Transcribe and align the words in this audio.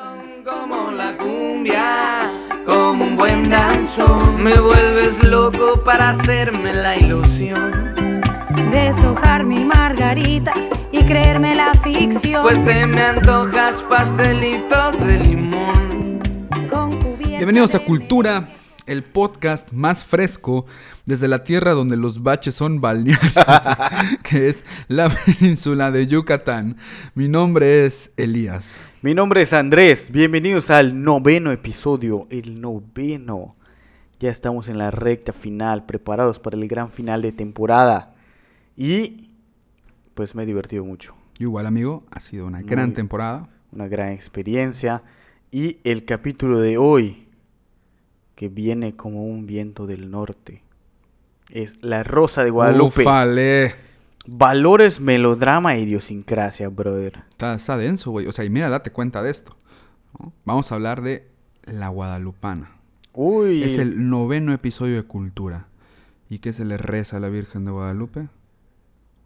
Son 0.00 0.42
como 0.44 0.90
la 0.92 1.14
cumbia, 1.18 2.20
como 2.64 3.04
un 3.04 3.16
buen 3.16 3.50
danzón. 3.50 4.42
Me 4.42 4.58
vuelves 4.58 5.22
loco 5.22 5.82
para 5.84 6.10
hacerme 6.10 6.72
la 6.72 6.96
ilusión. 6.96 7.92
Deshojar 8.70 9.44
mil 9.44 9.66
margaritas 9.66 10.70
y 10.90 11.02
creerme 11.04 11.54
la 11.54 11.74
ficción. 11.74 12.42
Pues 12.42 12.64
te 12.64 12.86
me 12.86 13.02
antojas 13.02 13.82
pastelito 13.82 14.92
de 14.92 15.18
limón. 15.18 16.18
Con 16.70 16.96
cubierta 17.02 17.36
Bienvenidos 17.36 17.74
a 17.74 17.80
Cultura, 17.80 18.48
el 18.86 19.02
podcast 19.02 19.70
más 19.72 20.02
fresco 20.02 20.64
desde 21.04 21.28
la 21.28 21.44
tierra 21.44 21.72
donde 21.72 21.98
los 21.98 22.22
baches 22.22 22.54
son 22.54 22.80
balnearios, 22.80 23.34
que 24.22 24.48
es 24.48 24.64
la 24.88 25.10
península 25.26 25.90
de 25.90 26.06
Yucatán. 26.06 26.78
Mi 27.14 27.28
nombre 27.28 27.84
es 27.84 28.12
Elías. 28.16 28.78
Mi 29.02 29.14
nombre 29.14 29.40
es 29.40 29.54
Andrés, 29.54 30.10
bienvenidos 30.12 30.68
al 30.68 31.02
noveno 31.02 31.52
episodio, 31.52 32.26
el 32.28 32.60
noveno. 32.60 33.54
Ya 34.18 34.30
estamos 34.30 34.68
en 34.68 34.76
la 34.76 34.90
recta 34.90 35.32
final, 35.32 35.86
preparados 35.86 36.38
para 36.38 36.58
el 36.58 36.68
gran 36.68 36.90
final 36.90 37.22
de 37.22 37.32
temporada. 37.32 38.14
Y 38.76 39.30
pues 40.12 40.34
me 40.34 40.42
he 40.42 40.46
divertido 40.46 40.84
mucho, 40.84 41.14
Igual, 41.38 41.64
amigo, 41.64 42.04
ha 42.10 42.20
sido 42.20 42.46
una 42.46 42.60
gran 42.60 42.92
temporada. 42.92 43.48
una 43.72 43.88
gran 43.88 44.12
experiencia. 44.12 45.02
Y 45.50 45.78
el 45.84 46.04
capítulo 46.04 46.60
de 46.60 46.76
hoy, 46.76 47.26
que 48.34 48.48
viene 48.48 48.96
como 48.96 49.24
un 49.24 49.46
viento 49.46 49.86
del 49.86 50.10
norte, 50.10 50.62
es 51.48 51.82
La 51.82 52.02
Rosa 52.02 52.44
de 52.44 52.50
Guadalupe. 52.50 53.00
Ufale. 53.00 53.89
Valores, 54.26 55.00
melodrama 55.00 55.74
e 55.74 55.80
idiosincrasia, 55.80 56.68
brother. 56.68 57.22
Está, 57.30 57.54
está 57.54 57.76
denso, 57.76 58.10
güey. 58.10 58.26
O 58.26 58.32
sea, 58.32 58.44
y 58.44 58.50
mira, 58.50 58.68
date 58.68 58.90
cuenta 58.90 59.22
de 59.22 59.30
esto. 59.30 59.56
¿no? 60.18 60.32
Vamos 60.44 60.70
a 60.70 60.74
hablar 60.74 61.02
de 61.02 61.26
La 61.64 61.88
Guadalupana. 61.88 62.70
Uy, 63.12 63.62
Es 63.64 63.78
el 63.78 64.08
noveno 64.08 64.52
episodio 64.52 64.96
de 64.96 65.02
Cultura. 65.04 65.66
¿Y 66.28 66.38
qué 66.38 66.52
se 66.52 66.64
le 66.64 66.76
reza 66.76 67.16
a 67.16 67.20
la 67.20 67.28
Virgen 67.28 67.64
de 67.64 67.72
Guadalupe? 67.72 68.28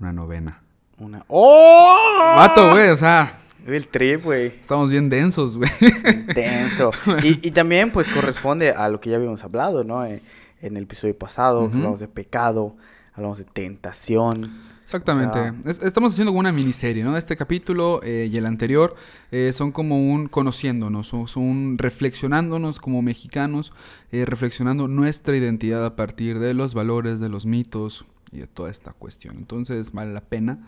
Una 0.00 0.12
novena. 0.12 0.62
una... 0.98 1.24
¡Oh! 1.28 2.34
Vato, 2.36 2.70
güey, 2.70 2.88
o 2.88 2.96
sea, 2.96 3.40
El 3.66 3.88
trip, 3.88 4.24
güey. 4.24 4.46
estamos 4.46 4.88
bien 4.90 5.10
densos, 5.10 5.56
güey. 5.56 5.70
Intenso. 6.08 6.92
Y, 7.22 7.46
y 7.46 7.50
también, 7.50 7.90
pues, 7.90 8.08
corresponde 8.08 8.70
a 8.70 8.88
lo 8.88 9.00
que 9.00 9.10
ya 9.10 9.16
habíamos 9.16 9.44
hablado, 9.44 9.84
¿no? 9.84 10.04
En, 10.06 10.22
en 10.62 10.76
el 10.78 10.84
episodio 10.84 11.16
pasado, 11.18 11.68
que 11.70 11.76
hablamos 11.76 12.00
de 12.00 12.08
pecado, 12.08 12.74
hablamos 13.14 13.38
de 13.38 13.44
tentación. 13.44 14.50
Exactamente. 14.84 15.38
O 15.38 15.42
sea- 15.42 15.54
Es- 15.70 15.82
estamos 15.82 16.12
haciendo 16.12 16.30
como 16.32 16.40
una 16.40 16.52
miniserie, 16.52 17.02
¿no? 17.04 17.16
Este 17.16 17.36
capítulo 17.36 18.00
eh, 18.02 18.28
y 18.30 18.36
el 18.36 18.44
anterior 18.46 18.94
eh, 19.32 19.52
son 19.52 19.72
como 19.72 19.96
un 20.12 20.28
conociéndonos, 20.28 21.08
son, 21.08 21.26
son 21.26 21.78
reflexionándonos 21.78 22.78
como 22.80 23.00
mexicanos, 23.02 23.72
eh, 24.12 24.24
reflexionando 24.26 24.86
nuestra 24.86 25.36
identidad 25.36 25.84
a 25.86 25.96
partir 25.96 26.38
de 26.38 26.52
los 26.54 26.74
valores, 26.74 27.18
de 27.18 27.28
los 27.30 27.46
mitos 27.46 28.04
y 28.30 28.38
de 28.40 28.46
toda 28.46 28.70
esta 28.70 28.92
cuestión. 28.92 29.36
Entonces 29.38 29.90
vale 29.92 30.12
la 30.12 30.20
pena 30.20 30.58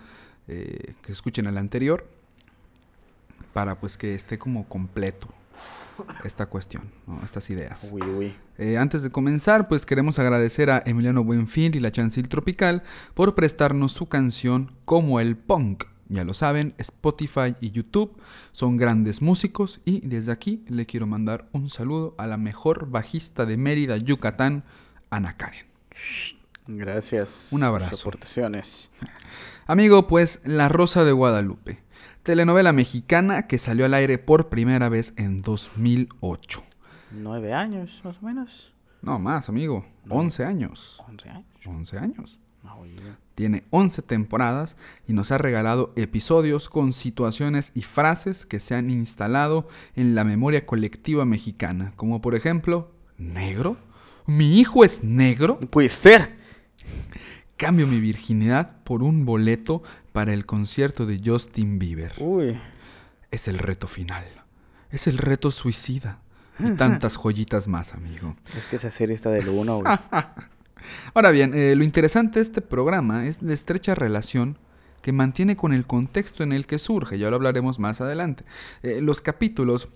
eh, 0.49 0.95
que 1.03 1.13
escuchen 1.13 1.47
el 1.47 1.59
anterior 1.59 2.07
para 3.53 3.79
pues 3.81 3.97
que 3.97 4.15
esté 4.15 4.39
como 4.39 4.69
completo 4.69 5.29
esta 6.25 6.47
cuestión, 6.47 6.91
¿no? 7.07 7.21
estas 7.25 7.51
ideas. 7.51 7.89
Uy, 7.91 8.03
uy. 8.03 8.37
Eh, 8.59 8.79
antes 8.79 9.03
de 9.03 9.11
comenzar, 9.11 9.69
pues 9.69 9.87
queremos 9.87 10.19
agradecer 10.19 10.71
a 10.71 10.83
Emiliano 10.85 11.25
Buenfil 11.25 11.77
y 11.77 11.81
la 11.81 11.93
Chancil 11.93 12.29
Tropical 12.29 12.83
por 13.15 13.35
prestarnos 13.35 13.93
su 13.93 14.07
canción 14.07 14.73
Como 14.85 15.21
el 15.21 15.37
Punk. 15.37 15.85
Ya 16.09 16.25
lo 16.25 16.35
saben, 16.35 16.75
Spotify 16.79 17.57
y 17.61 17.73
YouTube 17.73 18.17
son 18.53 18.77
grandes 18.77 19.23
músicos 19.23 19.81
y 19.85 20.07
desde 20.07 20.31
aquí 20.31 20.65
le 20.69 20.87
quiero 20.87 21.07
mandar 21.07 21.49
un 21.53 21.69
saludo 21.69 22.15
a 22.17 22.27
la 22.27 22.37
mejor 22.37 22.89
bajista 22.89 23.45
de 23.45 23.57
Mérida, 23.57 23.97
Yucatán, 23.97 24.65
Ana 25.11 25.37
Karen. 25.37 25.67
Gracias. 26.69 27.49
Un 27.51 27.63
abrazo. 27.63 27.91
sus 27.91 28.01
aportaciones. 28.03 28.91
Amigo, 29.67 30.07
pues 30.07 30.41
La 30.45 30.69
Rosa 30.69 31.05
de 31.05 31.13
Guadalupe, 31.13 31.81
telenovela 32.27 32.73
mexicana 32.73 33.47
que 33.47 33.57
salió 33.57 33.85
al 33.85 33.95
aire 33.95 34.19
por 34.19 34.49
primera 34.49 34.89
vez 34.89 35.15
en 35.17 35.43
2008. 35.43 36.61
Nueve 37.13 37.55
años, 37.55 38.01
más 38.03 38.17
o 38.21 38.27
menos. 38.27 38.75
No 39.01 39.21
más, 39.21 39.49
amigo, 39.49 39.87
11 40.09 40.45
años. 40.45 41.01
Once 41.07 41.29
años. 41.29 41.47
11 41.65 41.99
años. 41.99 42.39
Ah. 42.65 42.75
Tiene 43.37 43.63
11 43.71 44.03
temporadas 44.03 44.77
y 45.07 45.13
nos 45.13 45.31
ha 45.31 45.39
regalado 45.39 45.93
episodios 45.95 46.69
con 46.69 46.95
situaciones 46.95 47.71
y 47.75 47.83
frases 47.83 48.45
que 48.45 48.59
se 48.59 48.75
han 48.75 48.91
instalado 48.91 49.69
en 49.95 50.17
la 50.17 50.25
memoria 50.25 50.67
colectiva 50.67 51.25
mexicana, 51.25 51.93
como 51.95 52.21
por 52.21 52.35
ejemplo, 52.35 52.91
¿negro? 53.19 53.77
¿Mi 54.27 54.59
hijo 54.59 54.83
es 54.83 55.05
negro? 55.05 55.59
No 55.61 55.69
puede 55.69 55.91
ser. 55.91 56.35
Cambio 57.57 57.87
mi 57.87 58.01
virginidad 58.01 58.77
por 58.85 59.03
un 59.03 59.25
boleto 59.25 59.83
para 60.13 60.35
el 60.35 60.45
concierto 60.45 61.07
de 61.07 61.21
Justin 61.25 61.79
Bieber. 61.79 62.13
Uy. 62.19 62.61
Es 63.31 63.49
el 63.49 63.59
reto 63.59 63.89
final. 63.89 64.25
Es 64.91 65.07
el 65.07 65.19
reto 65.19 65.51
suicida. 65.51 66.21
Y 66.59 66.71
tantas 66.71 67.17
joyitas 67.17 67.69
más, 67.69 67.93
amigo. 67.93 68.35
Es 68.57 68.65
que 68.65 68.77
esa 68.77 68.91
serie 68.91 69.15
está 69.15 69.29
del 69.29 69.47
uno, 69.51 69.81
güey. 69.81 69.95
Ahora 71.15 71.31
bien, 71.31 71.53
eh, 71.55 71.75
lo 71.77 71.85
interesante 71.85 72.39
de 72.39 72.43
este 72.45 72.63
programa 72.63 73.27
es 73.27 73.43
la 73.43 73.53
estrecha 73.53 73.95
relación 73.95 74.57
que 75.03 75.13
mantiene 75.13 75.57
con 75.57 75.75
el 75.75 75.87
contexto 75.87 76.43
en 76.43 76.53
el 76.53 76.67
que 76.67 76.79
surge, 76.79 77.19
ya 77.19 77.29
lo 77.29 77.37
hablaremos 77.37 77.79
más 77.79 78.01
adelante. 78.01 78.45
Eh, 78.83 79.01
los 79.03 79.21
capítulos 79.21 79.89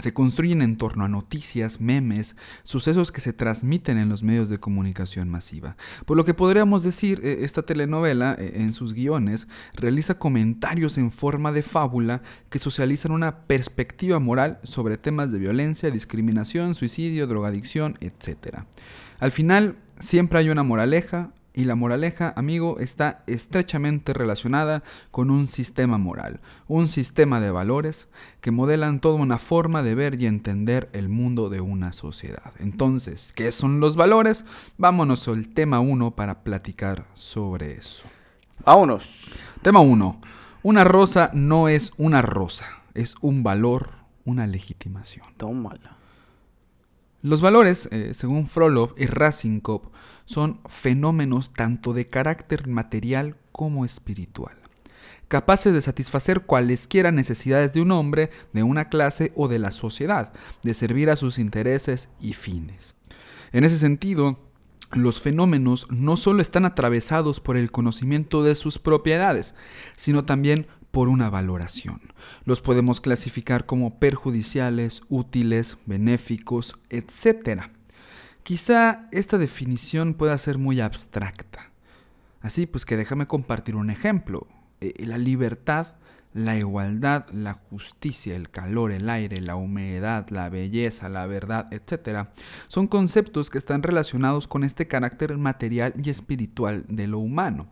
se 0.00 0.14
construyen 0.14 0.62
en 0.62 0.76
torno 0.76 1.04
a 1.04 1.08
noticias, 1.08 1.80
memes, 1.80 2.34
sucesos 2.64 3.12
que 3.12 3.20
se 3.20 3.32
transmiten 3.32 3.98
en 3.98 4.08
los 4.08 4.22
medios 4.22 4.48
de 4.48 4.58
comunicación 4.58 5.28
masiva. 5.28 5.76
Por 6.06 6.16
lo 6.16 6.24
que 6.24 6.34
podríamos 6.34 6.82
decir, 6.82 7.20
eh, 7.22 7.38
esta 7.42 7.62
telenovela, 7.62 8.34
eh, 8.38 8.52
en 8.56 8.72
sus 8.72 8.94
guiones, 8.94 9.48
realiza 9.74 10.18
comentarios 10.18 10.96
en 10.96 11.12
forma 11.12 11.52
de 11.52 11.62
fábula 11.62 12.22
que 12.48 12.58
socializan 12.58 13.12
una 13.12 13.40
perspectiva 13.40 14.18
moral 14.18 14.58
sobre 14.62 14.96
temas 14.96 15.30
de 15.30 15.38
violencia, 15.38 15.90
discriminación, 15.90 16.74
suicidio, 16.74 17.26
drogadicción, 17.26 17.98
etc. 18.00 18.60
Al 19.18 19.30
final, 19.30 19.76
siempre 20.00 20.38
hay 20.38 20.48
una 20.48 20.62
moraleja, 20.62 21.32
y 21.54 21.64
la 21.64 21.74
moraleja, 21.74 22.32
amigo, 22.36 22.78
está 22.78 23.22
estrechamente 23.26 24.12
relacionada 24.12 24.82
con 25.10 25.30
un 25.30 25.46
sistema 25.46 25.98
moral, 25.98 26.40
un 26.66 26.88
sistema 26.88 27.40
de 27.40 27.50
valores 27.50 28.08
que 28.40 28.50
modelan 28.50 29.00
toda 29.00 29.16
una 29.16 29.38
forma 29.38 29.82
de 29.82 29.94
ver 29.94 30.20
y 30.20 30.26
entender 30.26 30.88
el 30.92 31.08
mundo 31.08 31.50
de 31.50 31.60
una 31.60 31.92
sociedad. 31.92 32.52
Entonces, 32.58 33.32
¿qué 33.34 33.52
son 33.52 33.80
los 33.80 33.96
valores? 33.96 34.44
Vámonos 34.78 35.28
al 35.28 35.48
tema 35.48 35.80
1 35.80 36.12
para 36.12 36.42
platicar 36.42 37.06
sobre 37.14 37.72
eso. 37.72 38.04
Vámonos. 38.64 39.30
Tema 39.60 39.80
1. 39.80 40.20
Una 40.62 40.84
rosa 40.84 41.30
no 41.34 41.68
es 41.68 41.92
una 41.98 42.22
rosa, 42.22 42.64
es 42.94 43.14
un 43.20 43.42
valor, 43.42 43.90
una 44.24 44.46
legitimación. 44.46 45.26
Tómala. 45.36 45.98
Los 47.22 47.40
valores, 47.40 47.88
eh, 47.92 48.14
según 48.14 48.48
Frolov 48.48 48.94
y 48.96 49.06
Rasinkov, 49.06 49.82
son 50.24 50.60
fenómenos 50.68 51.52
tanto 51.52 51.92
de 51.92 52.08
carácter 52.08 52.66
material 52.66 53.36
como 53.52 53.84
espiritual, 53.84 54.56
capaces 55.28 55.72
de 55.72 55.82
satisfacer 55.82 56.42
cualesquiera 56.42 57.12
necesidades 57.12 57.72
de 57.72 57.80
un 57.80 57.92
hombre, 57.92 58.30
de 58.52 58.62
una 58.62 58.88
clase 58.88 59.32
o 59.34 59.48
de 59.48 59.58
la 59.58 59.70
sociedad, 59.70 60.32
de 60.62 60.74
servir 60.74 61.10
a 61.10 61.16
sus 61.16 61.38
intereses 61.38 62.08
y 62.20 62.32
fines. 62.32 62.94
En 63.52 63.64
ese 63.64 63.78
sentido, 63.78 64.38
los 64.92 65.20
fenómenos 65.20 65.86
no 65.90 66.16
solo 66.16 66.42
están 66.42 66.64
atravesados 66.64 67.40
por 67.40 67.56
el 67.56 67.70
conocimiento 67.70 68.42
de 68.42 68.54
sus 68.54 68.78
propiedades, 68.78 69.54
sino 69.96 70.24
también 70.24 70.66
por 70.90 71.08
una 71.08 71.30
valoración. 71.30 72.00
Los 72.44 72.60
podemos 72.60 73.00
clasificar 73.00 73.64
como 73.66 73.98
perjudiciales, 73.98 75.02
útiles, 75.08 75.78
benéficos, 75.86 76.76
etc. 76.90 77.70
Quizá 78.42 79.08
esta 79.12 79.38
definición 79.38 80.14
pueda 80.14 80.36
ser 80.38 80.58
muy 80.58 80.80
abstracta. 80.80 81.70
Así 82.40 82.66
pues 82.66 82.84
que 82.84 82.96
déjame 82.96 83.26
compartir 83.26 83.76
un 83.76 83.88
ejemplo. 83.90 84.48
Eh, 84.80 85.06
la 85.06 85.16
libertad, 85.16 85.94
la 86.34 86.56
igualdad, 86.56 87.26
la 87.30 87.54
justicia, 87.70 88.34
el 88.34 88.50
calor, 88.50 88.90
el 88.90 89.08
aire, 89.08 89.40
la 89.40 89.54
humedad, 89.54 90.28
la 90.30 90.48
belleza, 90.48 91.08
la 91.08 91.26
verdad, 91.26 91.72
etc. 91.72 92.28
son 92.66 92.88
conceptos 92.88 93.48
que 93.48 93.58
están 93.58 93.82
relacionados 93.82 94.48
con 94.48 94.64
este 94.64 94.88
carácter 94.88 95.36
material 95.38 95.94
y 96.02 96.10
espiritual 96.10 96.84
de 96.88 97.06
lo 97.06 97.20
humano. 97.20 97.68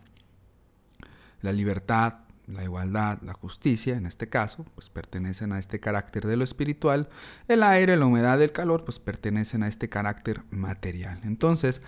La 1.41 1.51
libertad, 1.51 2.19
la 2.53 2.63
igualdad, 2.63 3.19
la 3.21 3.33
justicia, 3.33 3.95
en 3.95 4.05
este 4.05 4.29
caso, 4.29 4.65
pues 4.75 4.89
pertenecen 4.89 5.51
a 5.51 5.59
este 5.59 5.79
carácter 5.79 6.27
de 6.27 6.37
lo 6.37 6.43
espiritual. 6.43 7.09
El 7.47 7.63
aire, 7.63 7.97
la 7.97 8.05
humedad, 8.05 8.41
el 8.41 8.51
calor, 8.51 8.85
pues 8.85 8.99
pertenecen 8.99 9.63
a 9.63 9.67
este 9.67 9.89
carácter 9.89 10.43
material. 10.49 11.19
Entonces, 11.23 11.81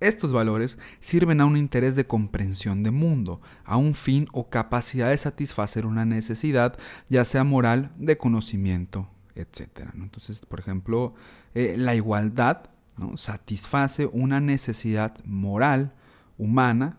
estos 0.00 0.32
valores 0.32 0.78
sirven 1.00 1.40
a 1.40 1.46
un 1.46 1.56
interés 1.56 1.94
de 1.96 2.06
comprensión 2.06 2.82
de 2.82 2.90
mundo, 2.90 3.40
a 3.64 3.76
un 3.76 3.94
fin 3.94 4.28
o 4.32 4.50
capacidad 4.50 5.10
de 5.10 5.16
satisfacer 5.16 5.86
una 5.86 6.04
necesidad, 6.04 6.78
ya 7.08 7.24
sea 7.24 7.44
moral, 7.44 7.92
de 7.96 8.16
conocimiento, 8.16 9.08
etc. 9.34 9.90
Entonces, 9.94 10.40
por 10.40 10.60
ejemplo, 10.60 11.14
eh, 11.54 11.76
la 11.78 11.94
igualdad 11.94 12.70
¿no? 12.96 13.16
satisface 13.16 14.06
una 14.06 14.40
necesidad 14.40 15.16
moral 15.24 15.94
humana 16.38 16.98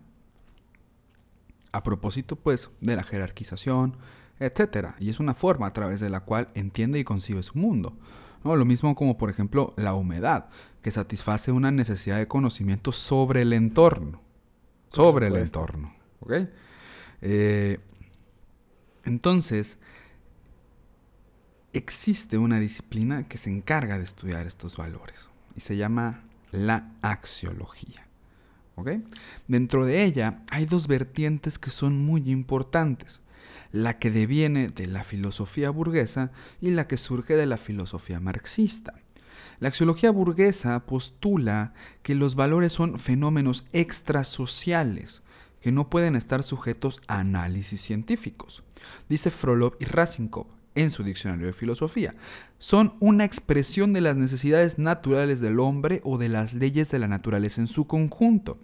a 1.75 1.83
propósito 1.83 2.38
pues 2.38 2.69
de 2.80 2.95
la 2.95 3.04
jerarquización, 3.04 3.98
etc. 4.39 4.95
Y 5.00 5.10
es 5.10 5.19
una 5.19 5.33
forma 5.33 5.68
a 5.68 5.74
través 5.74 6.00
de 6.00 6.10
la 6.10 6.22
cual 6.22 6.50
entiende 6.54 7.00
y 7.00 7.04
concibe 7.04 7.44
su 7.44 7.57
mundo. 7.57 7.98
¿no? 8.45 8.56
Lo 8.56 8.63
mismo 8.63 8.95
como 8.95 9.18
por 9.18 9.30
ejemplo 9.30 9.74
la 9.75 9.94
humedad, 9.94 10.48
que 10.81 10.92
satisface 10.92 11.51
una 11.51 11.72
necesidad 11.72 12.18
de 12.18 12.27
conocimiento 12.27 12.94
sobre 12.94 13.42
el 13.42 13.51
entorno. 13.51 14.22
sobre 14.89 15.27
el 15.27 15.36
entorno. 15.36 15.94
Eh, 17.22 17.80
entonces, 19.04 19.77
existe 21.74 22.38
una 22.38 22.60
disciplina 22.62 23.27
que 23.27 23.38
se 23.38 23.50
encarga 23.50 23.98
de 23.98 24.06
estudiar 24.06 24.48
estos 24.48 24.77
valores 24.77 25.27
y 25.56 25.60
se 25.60 25.75
llama 25.75 26.24
la 26.51 26.94
axiología. 27.01 28.07
Dentro 29.48 29.86
de 29.86 30.04
ella 30.04 30.44
hay 30.50 30.66
dos 30.66 30.88
vertientes 30.88 31.57
que 31.60 31.72
son 31.72 31.98
muy 32.06 32.30
importantes, 32.30 33.22
la 33.72 34.00
que 34.00 34.12
deviene 34.12 34.69
de 34.69 34.88
la 34.88 35.04
filosofía 35.04 35.69
burguesa 35.69 36.31
y 36.62 36.72
la 36.72 36.88
que 36.88 36.98
surge 36.98 37.36
de 37.36 37.45
la 37.45 37.57
filosofía 37.57 38.19
marxista. 38.19 38.94
La 39.60 39.69
axiología 39.69 40.12
burguesa 40.12 40.86
postula 40.86 41.74
que 42.04 42.16
los 42.16 42.36
valores 42.36 42.74
son 42.74 43.00
fenómenos 43.00 43.66
extrasociales 43.72 45.22
que 45.62 45.72
no 45.72 45.89
pueden 45.89 46.16
estar 46.16 46.44
sujetos 46.44 47.01
a 47.07 47.19
análisis 47.19 47.81
científicos. 47.81 48.63
Dice 49.10 49.31
Frolov 49.31 49.77
y 49.80 49.86
Rasinkov 49.86 50.48
en 50.75 50.92
su 50.92 51.04
diccionario 51.04 51.48
de 51.48 51.54
filosofía. 51.54 52.16
Son 52.60 52.95
una 53.00 53.25
expresión 53.25 53.94
de 53.94 54.01
las 54.01 54.16
necesidades 54.16 54.77
naturales 54.77 55.42
del 55.42 55.60
hombre 55.60 56.01
o 56.04 56.18
de 56.18 56.30
las 56.30 56.54
leyes 56.54 56.92
de 56.92 57.00
la 57.00 57.07
naturaleza 57.07 57.62
en 57.62 57.68
su 57.68 57.88
conjunto. 57.88 58.60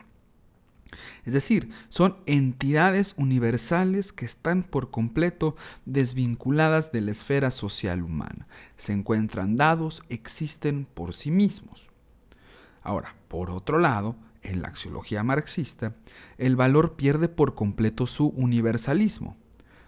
Es 1.25 1.33
decir, 1.33 1.71
son 1.89 2.17
entidades 2.25 3.13
universales 3.17 4.11
que 4.11 4.25
están 4.25 4.63
por 4.63 4.91
completo 4.91 5.55
desvinculadas 5.85 6.91
de 6.91 7.01
la 7.01 7.11
esfera 7.11 7.51
social 7.51 8.03
humana. 8.03 8.47
Se 8.77 8.93
encuentran 8.93 9.55
dados, 9.55 10.03
existen 10.09 10.85
por 10.85 11.13
sí 11.13 11.31
mismos. 11.31 11.87
Ahora, 12.81 13.15
por 13.27 13.51
otro 13.51 13.77
lado, 13.79 14.15
en 14.41 14.61
la 14.61 14.69
axiología 14.69 15.23
marxista, 15.23 15.95
el 16.37 16.55
valor 16.55 16.95
pierde 16.95 17.29
por 17.29 17.53
completo 17.53 18.07
su 18.07 18.27
universalismo. 18.29 19.37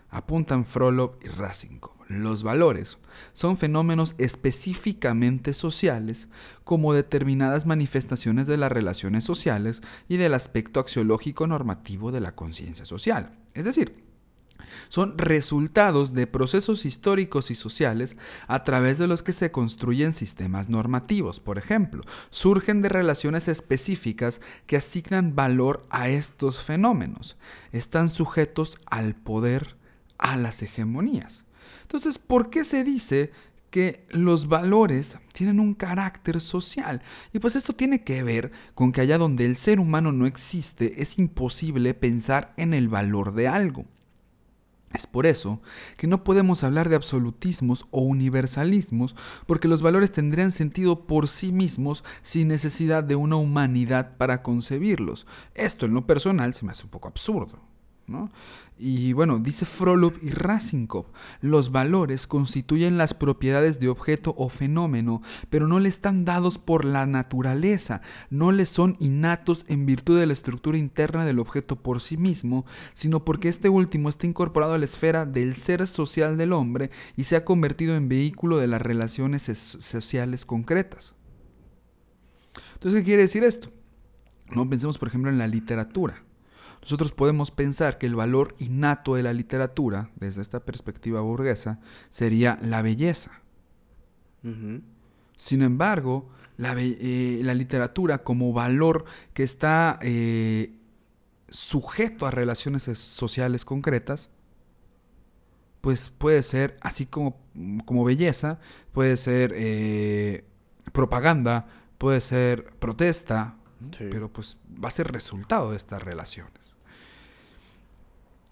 Apuntan 0.10 0.64
Frolov 0.64 1.18
y 1.24 1.28
Rasinkov. 1.28 1.93
Los 2.08 2.44
valores 2.44 2.98
son 3.34 3.58
fenómenos 3.58 4.16
específicamente 4.18 5.54
sociales 5.54 6.28
como 6.64 6.94
determinadas 6.94 7.66
manifestaciones 7.66 8.48
de 8.48 8.58
las 8.58 8.72
relaciones 8.72 9.24
sociales 9.24 9.82
y 10.08 10.18
del 10.18 10.34
aspecto 10.34 10.80
axiológico 10.80 11.48
normativo 11.48 12.12
de 12.12 12.22
la 12.22 12.36
conciencia 12.36 12.86
social. 12.86 13.38
Es 13.54 13.66
decir, 13.66 14.14
son 14.90 15.18
resultados 15.18 16.14
de 16.14 16.28
procesos 16.28 16.86
históricos 16.86 17.52
y 17.52 17.56
sociales 17.56 18.18
a 18.48 18.64
través 18.64 18.98
de 18.98 19.08
los 19.08 19.24
que 19.24 19.34
se 19.34 19.52
construyen 19.52 20.12
sistemas 20.14 20.70
normativos. 20.70 21.40
Por 21.40 21.58
ejemplo, 21.58 22.04
surgen 22.30 22.82
de 22.82 22.90
relaciones 22.90 23.48
específicas 23.48 24.42
que 24.66 24.78
asignan 24.78 25.36
valor 25.36 25.86
a 25.90 26.10
estos 26.10 26.62
fenómenos. 26.62 27.38
Están 27.72 28.10
sujetos 28.10 28.80
al 28.86 29.16
poder, 29.16 29.76
a 30.18 30.38
las 30.38 30.62
hegemonías. 30.62 31.44
Entonces, 31.84 32.18
¿por 32.18 32.50
qué 32.50 32.64
se 32.66 32.84
dice 32.84 33.32
que 33.74 34.06
los 34.12 34.48
valores 34.48 35.18
tienen 35.34 35.60
un 35.60 35.74
carácter 35.74 36.40
social. 36.42 37.02
Y 37.34 37.40
pues 37.40 37.56
esto 37.56 37.74
tiene 37.74 38.04
que 38.04 38.22
ver 38.22 38.52
con 38.76 38.92
que 38.92 39.02
allá 39.02 39.18
donde 39.18 39.48
el 39.48 39.56
ser 39.56 39.80
humano 39.80 40.12
no 40.12 40.28
existe 40.28 41.02
es 41.02 41.18
imposible 41.18 41.96
pensar 41.96 42.54
en 42.56 42.76
el 42.76 42.88
valor 42.88 43.34
de 43.34 43.48
algo. 43.48 43.86
Es 44.94 45.08
por 45.08 45.26
eso 45.26 45.60
que 45.98 46.06
no 46.06 46.24
podemos 46.24 46.64
hablar 46.64 46.88
de 46.88 46.96
absolutismos 46.96 47.88
o 47.90 48.02
universalismos, 48.02 49.16
porque 49.48 49.68
los 49.68 49.82
valores 49.82 50.12
tendrían 50.12 50.52
sentido 50.52 51.08
por 51.08 51.28
sí 51.28 51.52
mismos 51.52 52.04
sin 52.22 52.50
necesidad 52.50 53.04
de 53.04 53.16
una 53.16 53.38
humanidad 53.38 54.18
para 54.18 54.44
concebirlos. 54.44 55.26
Esto 55.56 55.88
en 55.88 55.96
lo 55.96 56.06
personal 56.06 56.54
se 56.54 56.64
me 56.64 56.74
hace 56.74 56.84
un 56.84 56.92
poco 56.92 57.08
absurdo. 57.08 57.73
Y 58.78 59.14
bueno, 59.14 59.40
dice 59.40 59.66
Frolov 59.66 60.14
y 60.22 60.30
Rasinkov, 60.30 61.06
los 61.42 61.72
valores 61.72 62.28
constituyen 62.28 62.98
las 62.98 63.14
propiedades 63.14 63.80
de 63.80 63.88
objeto 63.88 64.36
o 64.38 64.50
fenómeno, 64.50 65.22
pero 65.50 65.68
no 65.68 65.80
le 65.80 65.88
están 65.88 66.26
dados 66.26 66.58
por 66.58 66.84
la 66.84 67.06
naturaleza, 67.06 68.02
no 68.30 68.52
le 68.52 68.66
son 68.66 68.98
innatos 69.00 69.66
en 69.70 69.86
virtud 69.86 70.20
de 70.20 70.26
la 70.26 70.34
estructura 70.34 70.78
interna 70.78 71.24
del 71.24 71.40
objeto 71.40 71.78
por 71.78 72.02
sí 72.02 72.18
mismo, 72.18 72.66
sino 72.94 73.24
porque 73.24 73.48
este 73.48 73.70
último 73.70 74.10
está 74.10 74.28
incorporado 74.28 74.74
a 74.74 74.78
la 74.78 74.86
esfera 74.86 75.26
del 75.26 75.56
ser 75.56 75.88
social 75.88 76.38
del 76.38 76.52
hombre 76.52 76.92
y 77.16 77.24
se 77.24 77.38
ha 77.38 77.46
convertido 77.46 77.96
en 77.96 78.10
vehículo 78.10 78.58
de 78.58 78.68
las 78.68 78.82
relaciones 78.82 79.44
sociales 79.44 80.46
concretas. 80.46 81.16
Entonces, 82.74 83.00
¿qué 83.00 83.06
quiere 83.06 83.22
decir 83.22 83.44
esto? 83.46 83.72
No 84.50 84.70
pensemos, 84.70 84.98
por 84.98 85.08
ejemplo, 85.08 85.32
en 85.32 85.38
la 85.38 85.48
literatura. 85.48 86.24
Nosotros 86.84 87.14
podemos 87.14 87.50
pensar 87.50 87.98
que 87.98 88.06
el 88.06 88.16
valor 88.16 88.56
innato 88.60 89.16
de 89.16 89.24
la 89.24 89.32
literatura, 89.32 90.12
desde 90.18 90.42
esta 90.42 90.60
perspectiva 90.60 91.22
burguesa, 91.22 91.80
sería 92.10 92.60
la 92.62 92.82
belleza. 92.82 93.32
Sin 95.38 95.62
embargo, 95.62 96.30
eh, 96.60 97.42
la, 97.42 97.54
literatura 97.54 98.24
como 98.24 98.52
valor 98.52 99.06
que 99.34 99.44
está 99.44 99.98
eh, 100.02 100.74
sujeto 101.48 102.26
a 102.26 102.32
relaciones 102.32 102.84
sociales 102.84 103.64
concretas, 103.64 104.30
pues 105.80 106.10
puede 106.10 106.44
ser, 106.44 106.76
así 106.82 107.06
como, 107.06 107.40
como 107.86 108.04
belleza, 108.04 108.60
puede 108.92 109.16
ser 109.16 109.54
eh, 109.56 110.44
propaganda, 110.92 111.68
puede 111.98 112.20
ser 112.20 112.74
protesta, 112.80 113.56
pero 113.98 114.32
pues 114.32 114.58
va 114.84 114.90
a 114.90 114.92
ser 114.92 115.14
resultado 115.14 115.72
de 115.72 115.78
estas 115.78 116.04
relaciones. 116.04 116.63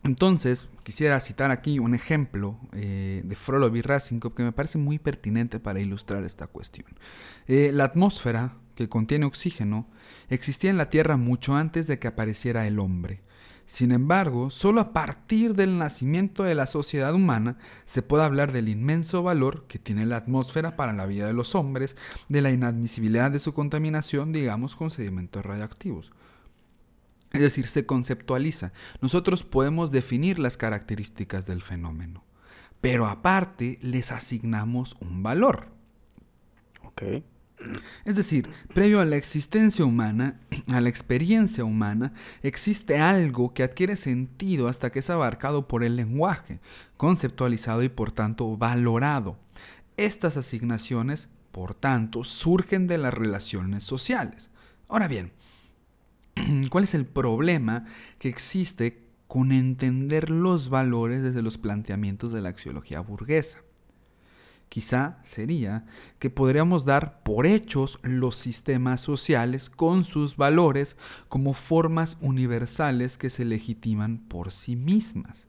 Entonces, 0.04 0.68
quisiera 0.84 1.20
citar 1.20 1.52
aquí 1.52 1.78
un 1.80 1.94
ejemplo 1.94 2.58
eh, 2.74 3.22
de 3.24 3.36
Frolov 3.36 3.76
y 3.76 3.82
Rasinkov 3.82 4.34
que 4.34 4.44
me 4.44 4.52
parece 4.52 4.78
muy 4.78 4.98
pertinente 4.98 5.60
para 5.60 5.80
ilustrar 5.80 6.24
esta 6.24 6.48
cuestión. 6.48 6.88
Eh, 7.48 7.72
la 7.74 7.84
atmósfera, 7.84 8.56
que 8.76 8.90
contiene 8.90 9.26
oxígeno, 9.26 9.88
existía 10.30 10.72
en 10.72 10.78
la 10.78 10.90
Tierra 10.90 11.18
mucho 11.18 11.56
antes 11.56 11.86
de 11.86 12.00
que 12.00 12.08
apareciera 12.08 12.66
el 12.66 12.80
hombre. 12.80 13.22
Sin 13.68 13.92
embargo, 13.92 14.50
solo 14.50 14.82
a 14.82 14.92
partir 14.92 15.54
del 15.56 15.78
nacimiento 15.78 16.44
de 16.44 16.56
la 16.56 16.68
sociedad 16.68 17.14
humana 17.14 17.58
se 17.86 18.02
puede 18.02 18.24
hablar 18.24 18.52
del 18.52 18.68
inmenso 18.68 19.24
valor 19.24 19.66
que 19.68 19.80
tiene 19.80 20.06
la 20.06 20.18
atmósfera 20.18 20.76
para 20.76 20.94
la 20.94 21.06
vida 21.06 21.28
de 21.28 21.34
los 21.34 21.56
hombres, 21.56 21.96
de 22.28 22.42
la 22.42 22.52
inadmisibilidad 22.52 23.32
de 23.32 23.40
su 23.40 23.54
contaminación, 23.54 24.34
digamos, 24.34 24.76
con 24.76 24.92
sedimentos 24.92 25.46
radioactivos. 25.46 26.12
Es 27.34 27.42
decir, 27.42 27.68
se 27.68 27.86
conceptualiza. 27.86 28.74
Nosotros 29.02 29.44
podemos 29.44 29.92
definir 29.92 30.40
las 30.40 30.58
características 30.58 31.46
del 31.46 31.62
fenómeno, 31.62 32.24
pero 32.82 33.08
aparte 33.08 33.80
les 33.82 34.12
asignamos 34.12 34.98
un 35.00 35.24
valor. 35.24 35.68
Ok. 36.84 37.04
Es 38.06 38.16
decir, 38.16 38.50
previo 38.74 39.00
a 39.00 39.06
la 39.06 39.16
existencia 39.16 39.86
humana, 39.86 40.40
a 40.68 40.82
la 40.82 40.90
experiencia 40.90 41.64
humana, 41.64 42.14
existe 42.42 43.00
algo 43.00 43.54
que 43.54 43.64
adquiere 43.64 43.96
sentido 43.98 44.68
hasta 44.68 44.92
que 44.92 45.00
es 45.00 45.10
abarcado 45.10 45.68
por 45.68 45.84
el 45.84 45.96
lenguaje, 45.96 46.60
conceptualizado 46.98 47.84
y 47.84 47.90
por 47.90 48.12
tanto 48.12 48.58
valorado. 48.58 49.38
Estas 49.98 50.38
asignaciones, 50.38 51.28
por 51.52 51.76
tanto, 51.76 52.24
surgen 52.24 52.88
de 52.88 52.98
las 52.98 53.14
relaciones 53.14 53.84
sociales. 53.84 54.50
Ahora 54.88 55.08
bien, 55.08 55.32
¿Cuál 56.70 56.84
es 56.86 56.94
el 56.94 57.06
problema 57.06 57.86
que 58.20 58.30
existe 58.30 59.04
con 59.28 59.52
entender 59.52 60.30
los 60.30 60.70
valores 60.70 61.24
desde 61.24 61.42
los 61.42 61.58
planteamientos 61.58 62.34
de 62.34 62.42
la 62.42 62.50
axiología 62.50 63.00
burguesa? 63.00 63.60
Quizá 64.72 65.18
sería 65.24 65.86
que 66.18 66.30
podríamos 66.30 66.86
dar 66.86 67.24
por 67.24 67.46
hechos 67.46 68.00
los 68.04 68.38
sistemas 68.38 69.02
sociales 69.02 69.70
con 69.70 70.06
sus 70.06 70.38
valores 70.38 70.96
como 71.28 71.54
formas 71.54 72.18
universales 72.22 73.18
que 73.18 73.30
se 73.30 73.44
legitiman 73.44 74.20
por 74.30 74.54
sí 74.54 74.78
mismas. 74.78 75.48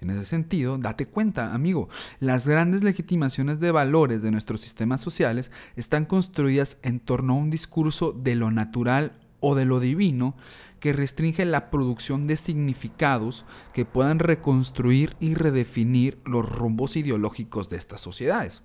En 0.00 0.10
ese 0.10 0.24
sentido, 0.24 0.76
date 0.76 1.06
cuenta, 1.06 1.54
amigo, 1.54 1.88
las 2.18 2.44
grandes 2.44 2.82
legitimaciones 2.82 3.60
de 3.60 3.70
valores 3.70 4.22
de 4.22 4.32
nuestros 4.32 4.60
sistemas 4.60 5.00
sociales 5.00 5.52
están 5.76 6.04
construidas 6.04 6.78
en 6.82 6.98
torno 6.98 7.34
a 7.34 7.36
un 7.36 7.50
discurso 7.50 8.10
de 8.10 8.34
lo 8.34 8.50
natural 8.50 9.21
o 9.42 9.54
de 9.54 9.66
lo 9.66 9.78
divino 9.80 10.34
que 10.80 10.92
restringe 10.92 11.44
la 11.44 11.70
producción 11.70 12.26
de 12.26 12.36
significados 12.36 13.44
que 13.74 13.84
puedan 13.84 14.18
reconstruir 14.18 15.16
y 15.20 15.34
redefinir 15.34 16.18
los 16.24 16.48
rumbos 16.48 16.96
ideológicos 16.96 17.68
de 17.68 17.76
estas 17.76 18.00
sociedades. 18.00 18.62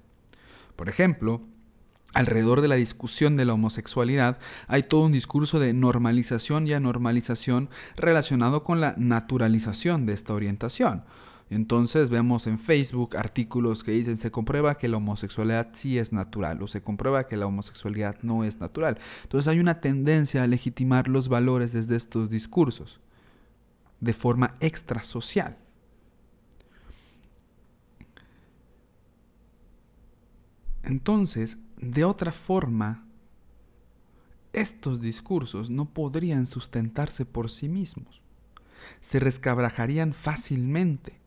Por 0.75 0.89
ejemplo, 0.89 1.41
alrededor 2.13 2.61
de 2.61 2.69
la 2.69 2.75
discusión 2.75 3.37
de 3.37 3.45
la 3.45 3.53
homosexualidad 3.53 4.39
hay 4.67 4.83
todo 4.83 5.01
un 5.01 5.11
discurso 5.11 5.59
de 5.59 5.73
normalización 5.73 6.67
y 6.67 6.73
anormalización 6.73 7.69
relacionado 7.95 8.63
con 8.63 8.81
la 8.81 8.95
naturalización 8.97 10.05
de 10.05 10.13
esta 10.13 10.33
orientación. 10.33 11.03
Entonces 11.49 12.09
vemos 12.09 12.45
en 12.45 12.59
Facebook 12.59 13.15
artículos 13.15 13.83
que 13.83 13.91
dicen 13.91 14.17
se 14.17 14.31
comprueba 14.31 14.77
que 14.77 14.89
la 14.89 14.97
homosexualidad 14.97 15.69
sí 15.73 15.97
es 15.97 16.11
natural 16.11 16.61
o 16.61 16.67
se 16.67 16.81
comprueba 16.81 17.27
que 17.27 17.37
la 17.37 17.47
homosexualidad 17.47 18.17
no 18.21 18.43
es 18.43 18.59
natural. 18.59 18.99
Entonces 19.23 19.47
hay 19.47 19.59
una 19.59 19.79
tendencia 19.79 20.43
a 20.43 20.47
legitimar 20.47 21.07
los 21.07 21.29
valores 21.29 21.71
desde 21.71 21.95
estos 21.95 22.29
discursos 22.29 22.99
de 23.99 24.13
forma 24.13 24.55
extrasocial. 24.59 25.57
Entonces, 30.83 31.57
de 31.77 32.05
otra 32.05 32.31
forma, 32.31 33.05
estos 34.53 35.01
discursos 35.01 35.69
no 35.69 35.85
podrían 35.85 36.47
sustentarse 36.47 37.25
por 37.25 37.51
sí 37.51 37.67
mismos. 37.67 38.21
Se 39.01 39.19
rescabrajarían 39.19 40.13
fácilmente. 40.13 41.19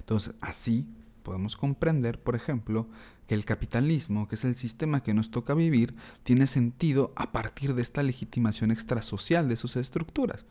Entonces, 0.00 0.34
así 0.40 0.86
podemos 1.22 1.56
comprender, 1.56 2.22
por 2.22 2.36
ejemplo, 2.36 2.88
que 3.26 3.34
el 3.34 3.44
capitalismo, 3.44 4.28
que 4.28 4.34
es 4.34 4.44
el 4.44 4.54
sistema 4.54 5.02
que 5.02 5.14
nos 5.14 5.30
toca 5.30 5.54
vivir, 5.54 5.94
tiene 6.22 6.46
sentido 6.46 7.12
a 7.16 7.32
partir 7.32 7.74
de 7.74 7.82
esta 7.82 8.02
legitimación 8.02 8.70
extrasocial 8.70 9.48
de 9.48 9.56
sus 9.56 9.76
estructuras. 9.76 10.44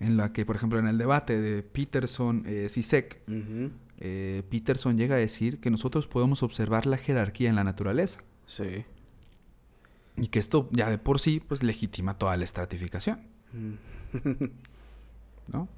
En 0.00 0.16
la 0.16 0.32
que, 0.32 0.46
por 0.46 0.56
ejemplo, 0.56 0.78
en 0.78 0.86
el 0.86 0.98
debate 0.98 1.40
de 1.40 1.62
Peterson-Sisek, 1.62 3.22
eh, 3.28 3.70
eh, 3.98 4.42
Peterson 4.48 4.96
llega 4.96 5.16
a 5.16 5.18
decir 5.18 5.60
que 5.60 5.70
nosotros 5.70 6.06
podemos 6.06 6.42
observar 6.42 6.86
la 6.86 6.96
jerarquía 6.96 7.48
en 7.48 7.56
la 7.56 7.64
naturaleza. 7.64 8.20
Sí. 8.46 8.84
Y 10.16 10.28
que 10.28 10.38
esto 10.38 10.68
ya 10.72 10.90
de 10.90 10.98
por 10.98 11.20
sí, 11.20 11.40
pues 11.40 11.62
legitima 11.62 12.18
toda 12.18 12.36
la 12.36 12.44
estratificación. 12.44 13.20
¿No? 15.48 15.68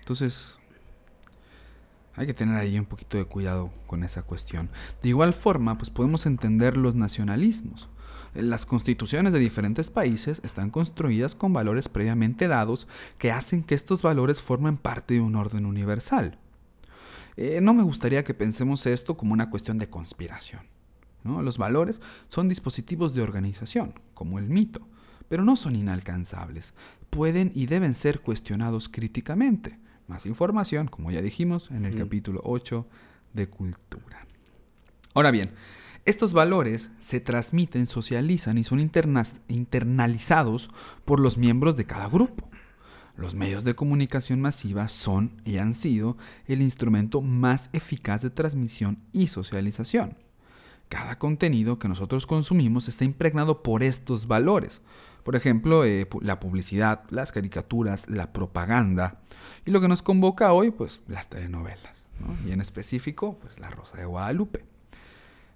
Entonces, 0.00 0.58
hay 2.14 2.26
que 2.26 2.34
tener 2.34 2.56
ahí 2.56 2.78
un 2.78 2.84
poquito 2.84 3.16
de 3.16 3.24
cuidado 3.24 3.70
con 3.86 4.04
esa 4.04 4.22
cuestión. 4.22 4.70
De 5.02 5.08
igual 5.08 5.34
forma, 5.34 5.78
pues 5.78 5.90
podemos 5.90 6.26
entender 6.26 6.76
los 6.76 6.94
nacionalismos. 6.94 7.88
Las 8.34 8.64
constituciones 8.64 9.32
de 9.32 9.38
diferentes 9.38 9.90
países 9.90 10.40
están 10.42 10.70
construidas 10.70 11.34
con 11.34 11.52
valores 11.52 11.88
previamente 11.88 12.48
dados 12.48 12.86
que 13.18 13.30
hacen 13.30 13.62
que 13.62 13.74
estos 13.74 14.00
valores 14.00 14.40
formen 14.40 14.78
parte 14.78 15.14
de 15.14 15.20
un 15.20 15.36
orden 15.36 15.66
universal. 15.66 16.38
Eh, 17.36 17.60
no 17.60 17.74
me 17.74 17.82
gustaría 17.82 18.24
que 18.24 18.34
pensemos 18.34 18.86
esto 18.86 19.16
como 19.16 19.32
una 19.32 19.50
cuestión 19.50 19.78
de 19.78 19.88
conspiración. 19.88 20.62
Los 21.24 21.56
valores 21.56 22.00
son 22.28 22.48
dispositivos 22.48 23.14
de 23.14 23.22
organización, 23.22 23.94
como 24.12 24.38
el 24.38 24.48
mito, 24.48 24.88
pero 25.28 25.44
no 25.44 25.54
son 25.54 25.76
inalcanzables. 25.76 26.74
Pueden 27.10 27.52
y 27.54 27.66
deben 27.66 27.94
ser 27.94 28.20
cuestionados 28.20 28.88
críticamente. 28.88 29.78
Más 30.08 30.26
información, 30.26 30.88
como 30.88 31.10
ya 31.10 31.22
dijimos 31.22 31.70
en 31.70 31.84
el 31.84 31.96
capítulo 31.96 32.40
8 32.44 32.86
de 33.32 33.48
Cultura. 33.48 34.26
Ahora 35.14 35.30
bien, 35.30 35.50
estos 36.04 36.32
valores 36.32 36.90
se 37.00 37.20
transmiten, 37.20 37.86
socializan 37.86 38.58
y 38.58 38.64
son 38.64 38.80
internalizados 38.80 40.68
por 41.04 41.20
los 41.20 41.38
miembros 41.38 41.76
de 41.76 41.84
cada 41.84 42.08
grupo. 42.08 42.48
Los 43.16 43.34
medios 43.34 43.62
de 43.62 43.74
comunicación 43.74 44.40
masiva 44.40 44.88
son 44.88 45.40
y 45.44 45.58
han 45.58 45.74
sido 45.74 46.16
el 46.46 46.62
instrumento 46.62 47.20
más 47.20 47.70
eficaz 47.72 48.22
de 48.22 48.30
transmisión 48.30 48.98
y 49.12 49.28
socialización. 49.28 50.16
Cada 50.88 51.18
contenido 51.18 51.78
que 51.78 51.88
nosotros 51.88 52.26
consumimos 52.26 52.88
está 52.88 53.04
impregnado 53.04 53.62
por 53.62 53.82
estos 53.82 54.26
valores. 54.26 54.80
Por 55.22 55.36
ejemplo, 55.36 55.84
eh, 55.84 56.08
la 56.20 56.40
publicidad, 56.40 57.04
las 57.10 57.32
caricaturas, 57.32 58.08
la 58.08 58.32
propaganda. 58.32 59.20
Y 59.64 59.70
lo 59.70 59.80
que 59.80 59.88
nos 59.88 60.02
convoca 60.02 60.52
hoy, 60.52 60.70
pues 60.70 61.00
las 61.06 61.28
telenovelas. 61.28 62.04
Y 62.46 62.52
en 62.52 62.60
específico, 62.60 63.38
pues 63.40 63.58
La 63.58 63.70
Rosa 63.70 63.96
de 63.96 64.04
Guadalupe. 64.04 64.64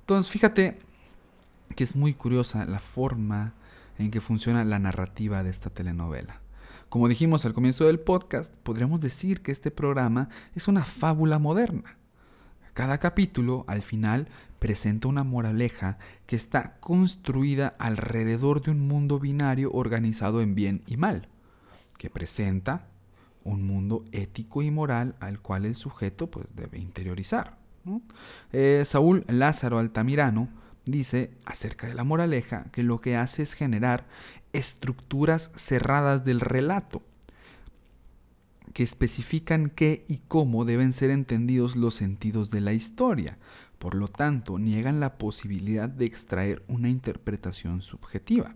Entonces, 0.01 0.31
fíjate 0.31 0.79
que 1.75 1.85
es 1.85 1.97
muy 1.97 2.15
curiosa 2.15 2.65
la 2.65 2.79
forma 2.79 3.55
en 3.99 4.11
que 4.11 4.21
funciona 4.21 4.65
la 4.65 4.79
narrativa 4.79 5.43
de 5.43 5.51
esta 5.51 5.71
telenovela. 5.71 6.41
Como 6.89 7.09
dijimos 7.09 7.45
al 7.45 7.55
comienzo 7.55 7.85
del 7.87 7.99
podcast, 7.99 8.55
podríamos 8.63 9.01
decir 9.01 9.43
que 9.43 9.53
este 9.53 9.71
programa 9.71 10.29
es 10.55 10.69
una 10.69 10.85
fábula 10.85 11.39
moderna. 11.39 11.97
Cada 12.75 12.99
capítulo, 12.99 13.65
al 13.67 13.83
final, 13.83 14.29
presenta 14.67 15.07
una 15.07 15.23
moraleja 15.23 15.97
que 16.27 16.35
está 16.35 16.77
construida 16.81 17.77
alrededor 17.79 18.61
de 18.63 18.73
un 18.73 18.81
mundo 18.81 19.21
binario 19.21 19.71
organizado 19.71 20.43
en 20.43 20.57
bien 20.57 20.83
y 20.89 20.97
mal, 20.97 21.29
que 21.99 22.11
presenta 22.11 22.89
un 23.45 23.65
mundo 23.65 24.05
ético 24.11 24.63
y 24.63 24.73
moral 24.73 25.15
al 25.21 25.39
cual 25.39 25.67
el 25.67 25.77
sujeto 25.77 26.33
pues, 26.33 26.49
debe 26.57 26.81
interiorizar. 26.81 27.59
Eh, 28.53 28.83
Saúl 28.85 29.25
Lázaro 29.29 29.79
Altamirano 29.79 30.49
dice 30.85 31.31
acerca 31.45 31.87
de 31.87 31.95
la 31.95 32.03
moraleja 32.03 32.65
que 32.73 32.83
lo 32.83 33.01
que 33.01 33.15
hace 33.15 33.45
es 33.45 33.53
generar 33.53 34.05
estructuras 34.53 35.53
cerradas 35.55 36.25
del 36.25 36.41
relato 36.41 37.03
que 38.77 38.83
especifican 38.83 39.71
qué 39.71 40.05
y 40.07 40.19
cómo 40.29 40.67
deben 40.67 40.93
ser 40.93 41.09
entendidos 41.09 41.77
los 41.77 41.95
sentidos 41.95 42.51
de 42.51 42.61
la 42.61 42.75
historia. 42.75 43.39
Por 43.79 43.95
lo 43.95 44.09
tanto, 44.09 44.59
niegan 44.59 45.01
la 45.01 45.19
posibilidad 45.19 45.89
de 45.89 46.07
extraer 46.07 46.63
una 46.69 46.89
interpretación 46.89 47.83
subjetiva. 47.83 48.55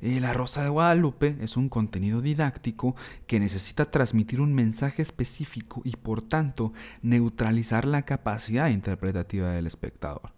Eh, 0.00 0.20
la 0.20 0.32
Rosa 0.32 0.62
de 0.62 0.68
Guadalupe 0.68 1.36
es 1.40 1.56
un 1.56 1.68
contenido 1.68 2.22
didáctico 2.22 2.94
que 3.26 3.40
necesita 3.40 3.90
transmitir 3.90 4.40
un 4.40 4.54
mensaje 4.54 5.02
específico 5.02 5.82
y 5.84 5.96
por 5.96 6.22
tanto 6.22 6.72
neutralizar 7.02 7.84
la 7.84 8.02
capacidad 8.02 8.68
interpretativa 8.68 9.50
del 9.50 9.66
espectador. 9.66 10.32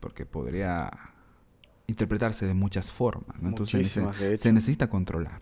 Porque 0.00 0.26
podría 0.26 1.07
interpretarse 1.88 2.46
de 2.46 2.52
muchas 2.52 2.90
formas. 2.92 3.36
Entonces 3.42 3.98
se, 4.36 4.52
necesita 4.52 4.90
controlar. 4.90 5.40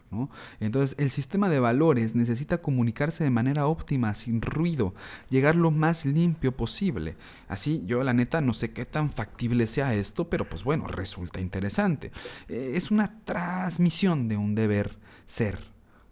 Entonces 0.61 0.97
el 0.99 1.11
sistema 1.11 1.49
de 1.49 1.59
valores 1.59 2.15
necesita 2.15 2.59
comunicarse 2.59 3.25
de 3.25 3.31
manera 3.31 3.67
óptima, 3.67 4.15
sin 4.15 4.41
ruido, 4.41 4.95
llegar 5.29 5.57
lo 5.57 5.73
más 5.73 6.07
limpio 6.07 6.57
posible. 6.57 7.17
Así 7.49 7.83
yo 7.85 8.05
la 8.05 8.15
neta 8.15 8.41
no 8.41 8.55
sé 8.55 8.71
qué 8.71 8.87
tan 8.87 9.11
factible 9.11 9.67
sea 9.67 9.93
esto, 9.95 10.31
pero 10.31 10.49
pues 10.49 10.63
bueno, 10.63 10.87
resulta 10.87 11.41
interesante. 11.41 12.13
Eh, 12.49 12.73
es 12.75 12.93
una 12.93 13.19
transmisión 13.25 14.29
de 14.29 14.37
un 14.37 14.55
deber 14.55 14.97
ser 15.27 15.59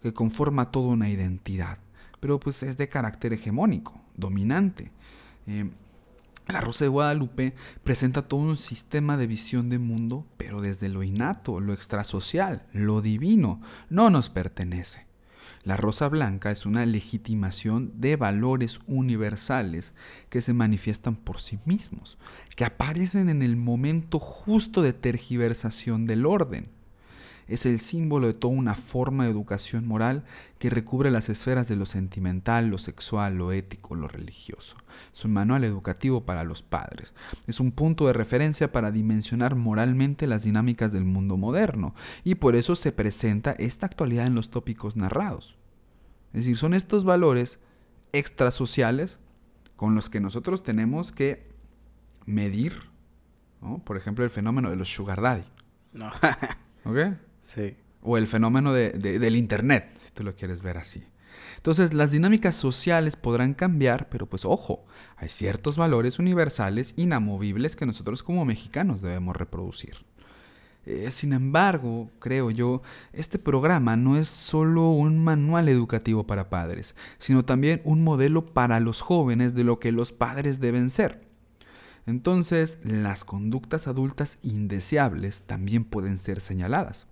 que 0.03 0.13
conforma 0.13 0.69
toda 0.69 0.89
una 0.89 1.09
identidad, 1.09 1.77
pero 2.19 2.41
pues 2.41 2.61
es 2.61 2.75
de 2.75 2.89
carácter 2.89 3.31
hegemónico, 3.31 4.01
dominante. 4.17 4.91
Eh, 5.47 5.69
la 6.53 6.61
Rosa 6.61 6.85
de 6.85 6.89
Guadalupe 6.89 7.55
presenta 7.83 8.27
todo 8.27 8.41
un 8.41 8.55
sistema 8.55 9.17
de 9.17 9.27
visión 9.27 9.69
de 9.69 9.79
mundo, 9.79 10.27
pero 10.37 10.59
desde 10.59 10.89
lo 10.89 11.03
innato, 11.03 11.59
lo 11.59 11.73
extrasocial, 11.73 12.67
lo 12.71 13.01
divino, 13.01 13.61
no 13.89 14.09
nos 14.09 14.29
pertenece. 14.29 15.05
La 15.63 15.77
Rosa 15.77 16.07
Blanca 16.09 16.51
es 16.51 16.67
una 16.67 16.85
legitimación 16.85 17.91
de 17.99 18.17
valores 18.17 18.79
universales 18.85 19.95
que 20.29 20.41
se 20.41 20.53
manifiestan 20.53 21.15
por 21.15 21.41
sí 21.41 21.57
mismos, 21.65 22.19
que 22.55 22.65
aparecen 22.65 23.29
en 23.29 23.41
el 23.41 23.57
momento 23.57 24.19
justo 24.19 24.83
de 24.83 24.93
tergiversación 24.93 26.05
del 26.05 26.27
orden 26.27 26.74
es 27.47 27.65
el 27.65 27.79
símbolo 27.79 28.27
de 28.27 28.33
toda 28.33 28.53
una 28.53 28.75
forma 28.75 29.25
de 29.25 29.31
educación 29.31 29.87
moral 29.87 30.23
que 30.57 30.69
recubre 30.69 31.11
las 31.11 31.29
esferas 31.29 31.67
de 31.67 31.75
lo 31.75 31.85
sentimental, 31.85 32.67
lo 32.67 32.77
sexual, 32.77 33.35
lo 33.35 33.51
ético, 33.51 33.95
lo 33.95 34.07
religioso. 34.07 34.77
Es 35.13 35.25
un 35.25 35.33
manual 35.33 35.63
educativo 35.63 36.25
para 36.25 36.43
los 36.43 36.63
padres. 36.63 37.13
Es 37.45 37.59
un 37.59 37.71
punto 37.71 38.07
de 38.07 38.13
referencia 38.13 38.71
para 38.71 38.91
dimensionar 38.91 39.55
moralmente 39.55 40.27
las 40.27 40.43
dinámicas 40.43 40.91
del 40.91 41.03
mundo 41.03 41.37
moderno 41.37 41.93
y 42.23 42.35
por 42.35 42.55
eso 42.55 42.75
se 42.75 42.91
presenta 42.91 43.51
esta 43.51 43.85
actualidad 43.85 44.25
en 44.25 44.35
los 44.35 44.49
tópicos 44.49 44.95
narrados. 44.95 45.55
Es 46.33 46.41
decir, 46.41 46.57
son 46.57 46.73
estos 46.73 47.03
valores 47.03 47.59
extrasociales 48.11 49.19
con 49.75 49.93
los 49.93 50.09
que 50.09 50.19
nosotros 50.19 50.63
tenemos 50.63 51.11
que 51.11 51.47
medir, 52.25 52.73
por 53.83 53.97
ejemplo, 53.97 54.23
el 54.23 54.31
fenómeno 54.31 54.69
de 54.69 54.75
los 54.77 54.89
sugar 54.91 55.21
daddy. 55.21 55.43
No. 55.93 56.11
¿Ok? 56.85 56.97
O 58.01 58.17
el 58.17 58.27
fenómeno 58.27 58.73
de, 58.73 58.91
del 58.91 59.35
Internet, 59.35 59.97
si 59.97 60.11
tú 60.11 60.23
lo 60.23 60.35
quieres 60.35 60.61
ver 60.61 60.77
así. 60.77 61.03
Entonces, 61.57 61.93
las 61.93 62.11
dinámicas 62.11 62.55
sociales 62.55 63.15
podrán 63.15 63.53
cambiar, 63.53 64.09
pero 64.09 64.27
pues 64.27 64.45
ojo, 64.45 64.85
hay 65.15 65.29
ciertos 65.29 65.77
valores 65.77 66.19
universales 66.19 66.93
inamovibles 66.95 67.75
que 67.75 67.85
nosotros 67.85 68.23
como 68.23 68.45
mexicanos 68.45 69.01
debemos 69.01 69.35
reproducir. 69.35 70.05
Eh, 70.85 71.09
sin 71.09 71.33
embargo, 71.33 72.11
creo 72.19 72.51
yo, 72.51 72.83
este 73.11 73.39
programa 73.39 73.95
no 73.95 74.17
es 74.17 74.29
solo 74.29 74.89
un 74.91 75.23
manual 75.23 75.67
educativo 75.67 76.27
para 76.27 76.49
padres, 76.49 76.95
sino 77.17 77.43
también 77.43 77.81
un 77.83 78.03
modelo 78.03 78.45
para 78.53 78.79
los 78.79 79.01
jóvenes 79.01 79.55
de 79.55 79.63
lo 79.63 79.79
que 79.79 79.91
los 79.91 80.11
padres 80.11 80.59
deben 80.59 80.91
ser. 80.91 81.25
Entonces, 82.05 82.77
las 82.83 83.23
conductas 83.23 83.87
adultas 83.87 84.37
indeseables 84.43 85.41
también 85.41 85.83
pueden 85.83 86.19
ser 86.19 86.39
señaladas. 86.39 87.07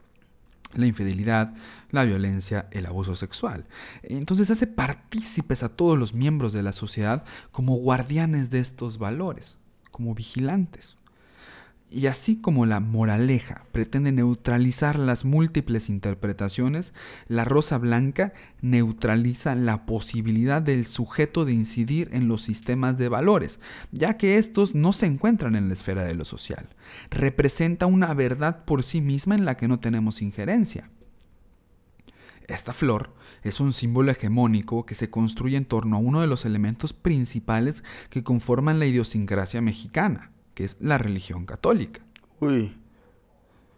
La 0.74 0.88
infidelidad, 0.88 1.53
la 1.92 2.03
violencia, 2.03 2.68
el 2.72 2.86
abuso 2.86 3.15
sexual. 3.15 3.65
Entonces 4.01 4.50
hace 4.50 4.68
partícipes 4.68 5.63
a 5.63 5.70
todos 5.70 5.98
los 5.98 6.13
miembros 6.13 6.53
de 6.53 6.63
la 6.63 6.74
sociedad 6.74 7.24
como 7.51 7.75
guardianes 7.75 8.50
de 8.50 8.60
estos 8.60 8.98
valores, 8.98 9.58
como 9.92 10.15
vigilantes. 10.15 10.98
Y 11.95 12.07
así 12.07 12.41
como 12.41 12.65
la 12.65 12.79
moraleja 12.79 13.67
pretende 13.71 14.12
neutralizar 14.12 14.97
las 14.97 15.25
múltiples 15.25 15.89
interpretaciones, 15.89 16.91
la 17.27 17.45
rosa 17.45 17.77
blanca 17.77 18.33
neutraliza 18.62 19.53
la 19.53 19.85
posibilidad 19.85 20.59
del 20.59 20.88
sujeto 20.88 21.45
de 21.45 21.53
incidir 21.53 22.09
en 22.12 22.27
los 22.27 22.41
sistemas 22.41 22.97
de 22.97 23.09
valores, 23.09 23.59
ya 23.91 24.17
que 24.17 24.39
estos 24.39 24.73
no 24.73 24.91
se 24.91 25.05
encuentran 25.05 25.55
en 25.55 25.67
la 25.67 25.75
esfera 25.75 26.03
de 26.03 26.15
lo 26.15 26.25
social. 26.25 26.67
Representa 27.12 27.85
una 27.85 28.12
verdad 28.15 28.65
por 28.65 28.81
sí 28.81 29.00
misma 29.00 29.35
en 29.35 29.45
la 29.45 29.55
que 29.55 29.67
no 29.67 29.79
tenemos 29.79 30.23
injerencia. 30.23 30.89
Esta 32.47 32.73
flor 32.73 33.13
es 33.43 33.59
un 33.59 33.71
símbolo 33.71 34.09
hegemónico 34.09 34.88
que 34.88 34.95
se 34.95 35.12
construye 35.12 35.57
en 35.57 35.65
torno 35.65 35.97
a 35.97 36.00
uno 36.00 36.21
de 36.21 36.27
los 36.27 36.43
elementos 36.45 36.91
principales 36.91 37.83
que 38.09 38.23
conforman 38.23 38.79
la 38.79 38.88
idiosincrasia 38.88 39.62
mexicana 39.62 40.32
que 40.53 40.65
es 40.65 40.77
la 40.79 40.98
religión 40.98 41.45
católica. 41.45 42.01
Uy. 42.39 42.75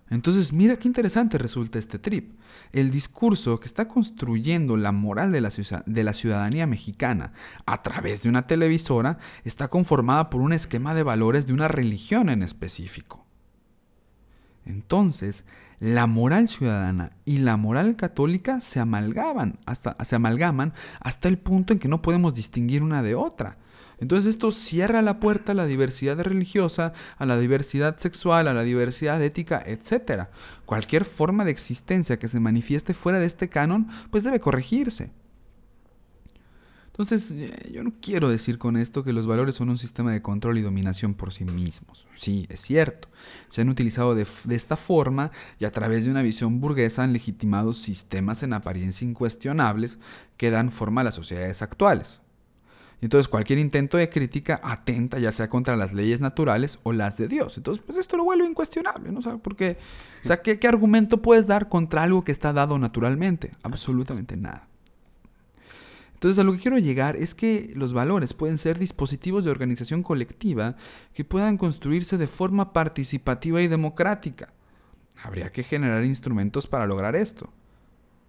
Entonces, 0.10 0.54
mira 0.54 0.78
qué 0.78 0.88
interesante 0.88 1.38
resulta 1.38 1.80
este 1.80 1.98
trip. 1.98 2.40
El 2.72 2.92
discurso 2.92 3.60
que 3.60 3.66
está 3.66 3.88
construyendo 3.88 4.78
la 4.78 4.92
moral 4.92 5.32
de 5.32 5.42
la, 5.42 5.50
de 5.86 6.04
la, 6.04 6.14
ciudadanía 6.14 6.68
mexicana 6.68 7.34
a 7.66 7.82
través 7.82 8.22
de 8.22 8.30
una 8.30 8.46
televisora 8.46 9.18
está 9.44 9.68
conformada 9.68 10.30
por 10.30 10.42
un 10.42 10.54
esquema 10.54 10.94
de 10.94 11.04
valores 11.04 11.48
de 11.48 11.54
una 11.54 11.68
religión 11.68 12.30
en 12.30 12.44
específico. 12.44 13.26
Entonces, 14.66 15.44
la 15.80 16.08
moral 16.08 16.48
ciudadana 16.48 17.12
y 17.26 17.40
la 17.40 17.58
moral 17.58 17.96
católica 17.96 18.62
se 18.62 18.80
amalgaman 18.80 19.60
hasta, 19.66 19.98
se 20.04 20.16
amalgaman 20.16 20.74
hasta 21.00 21.28
el 21.28 21.38
punto 21.38 21.74
en 21.74 21.80
que 21.80 21.88
no 21.88 22.02
podemos 22.02 22.34
distinguir 22.34 22.84
una 22.84 23.02
de 23.02 23.16
otra. 23.16 23.58
Entonces 24.00 24.30
esto 24.30 24.52
cierra 24.52 25.02
la 25.02 25.20
puerta 25.20 25.54
a 25.54 25.56
la 25.56 25.66
diversidad 25.66 26.20
religiosa, 26.20 26.94
a 27.18 27.26
la 27.26 27.38
diversidad 27.38 27.98
sexual, 27.98 28.48
a 28.48 28.54
la 28.54 28.64
diversidad 28.64 29.22
ética, 29.22 29.64
etc. 29.66 30.28
Cualquier 30.66 31.06
forma 31.06 31.46
de 31.46 31.52
existencia 31.52 32.20
que 32.20 32.28
se 32.28 32.40
manifieste 32.40 32.94
fuera 32.94 33.20
de 33.20 33.26
este 33.26 33.50
canon, 33.50 33.88
pues 34.12 34.24
debe 34.24 34.40
corregirse. 34.40 35.12
Entonces, 36.98 37.30
eh, 37.32 37.72
yo 37.74 37.84
no 37.84 37.92
quiero 38.02 38.30
decir 38.30 38.58
con 38.58 38.78
esto 38.78 39.04
que 39.04 39.12
los 39.12 39.28
valores 39.28 39.56
son 39.56 39.70
un 39.70 39.78
sistema 39.78 40.14
de 40.14 40.22
control 40.22 40.58
y 40.58 40.62
dominación 40.62 41.14
por 41.14 41.34
sí 41.34 41.44
mismos. 41.44 42.08
Sí, 42.16 42.46
es 42.48 42.62
cierto. 42.62 43.10
Se 43.50 43.60
han 43.60 43.68
utilizado 43.68 44.16
de, 44.16 44.26
de, 44.46 44.56
esta 44.56 44.78
forma 44.78 45.32
y 45.60 45.66
a 45.66 45.72
través 45.72 46.06
de 46.06 46.12
una 46.12 46.22
visión 46.22 46.62
burguesa 46.62 47.04
han 47.04 47.12
legitimado 47.12 47.74
sistemas 47.74 48.44
en 48.44 48.54
apariencia 48.54 49.06
incuestionables 49.06 50.00
que 50.38 50.52
dan 50.52 50.72
forma 50.72 51.02
a 51.02 51.04
las 51.04 51.16
sociedades 51.16 51.62
actuales. 51.62 52.22
Entonces 53.02 53.28
cualquier 53.28 53.60
intento 53.60 53.98
de 53.98 54.10
crítica 54.10 54.60
atenta 54.64 55.20
ya 55.20 55.32
sea 55.32 55.50
contra 55.50 55.76
las 55.76 55.94
leyes 55.94 56.22
naturales 56.22 56.80
o 56.84 56.94
las 56.94 57.18
de 57.18 57.28
Dios. 57.28 57.58
Entonces, 57.58 57.84
pues 57.86 57.98
esto 57.98 58.18
lo 58.18 58.24
vuelve 58.24 58.46
incuestionable, 58.46 59.12
¿no? 59.12 59.20
O 59.20 59.38
porque, 59.40 59.78
o 60.24 60.28
sea, 60.28 60.42
¿qué, 60.42 60.60
argumento 60.68 61.22
puedes 61.22 61.48
dar 61.48 61.70
contra 61.70 62.04
algo 62.04 62.24
que 62.24 62.32
está 62.32 62.54
dado 62.54 62.80
naturalmente? 62.80 63.52
Absolutamente 63.64 64.38
nada. 64.38 64.68
Entonces 66.14 66.40
a 66.40 66.44
lo 66.44 66.54
que 66.54 66.60
quiero 66.60 66.78
llegar 66.80 67.18
es 67.18 67.36
que 67.36 67.72
los 67.76 67.94
valores 67.94 68.34
pueden 68.34 68.58
ser 68.58 68.80
dispositivos 68.80 69.44
de 69.44 69.52
organización 69.52 70.02
colectiva 70.02 70.76
que 71.14 71.26
puedan 71.26 71.58
construirse 71.58 72.18
de 72.18 72.28
forma 72.28 72.74
participativa 72.74 73.62
y 73.62 73.68
democrática. 73.68 74.54
Habría 75.22 75.52
que 75.52 75.64
generar 75.64 76.04
instrumentos 76.04 76.68
para 76.68 76.88
lograr 76.88 77.16
esto 77.16 77.52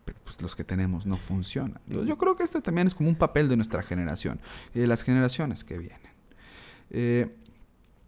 pero 0.07 0.21
pues 0.25 0.41
los 0.41 0.55
que 0.55 0.65
tenemos 0.65 1.05
no 1.05 1.19
funcionan. 1.19 1.81
Yo, 1.89 2.17
creo 2.17 2.37
que 2.37 2.45
este 2.45 2.63
también 2.63 2.87
es 2.87 2.95
como 2.95 3.09
un 3.09 3.17
papel 3.17 3.49
de 3.49 3.57
nuestra 3.57 3.83
generación 3.83 4.41
y 4.73 4.79
de 4.79 4.87
las 4.87 5.03
generaciones 5.03 5.65
que 5.65 5.77
vienen. 5.77 6.01
Eh, 6.91 7.37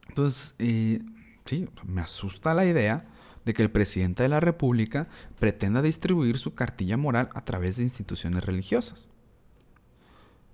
entonces, 0.09 0.55
eh, 0.61 1.03
sí, 1.45 1.69
me 1.85 2.01
asusta 2.01 2.55
la 2.55 2.65
idea 2.65 3.05
de 3.45 3.53
que 3.53 3.63
el 3.63 3.71
presidente 3.71 4.23
de 4.23 4.29
la 4.29 4.39
República 4.39 5.09
pretenda 5.41 5.83
distribuir 5.83 6.39
su 6.39 6.55
cartilla 6.55 6.97
moral 6.97 7.31
a 7.35 7.45
través 7.45 7.77
de 7.77 7.83
instituciones 7.83 8.45
religiosas. 8.45 9.09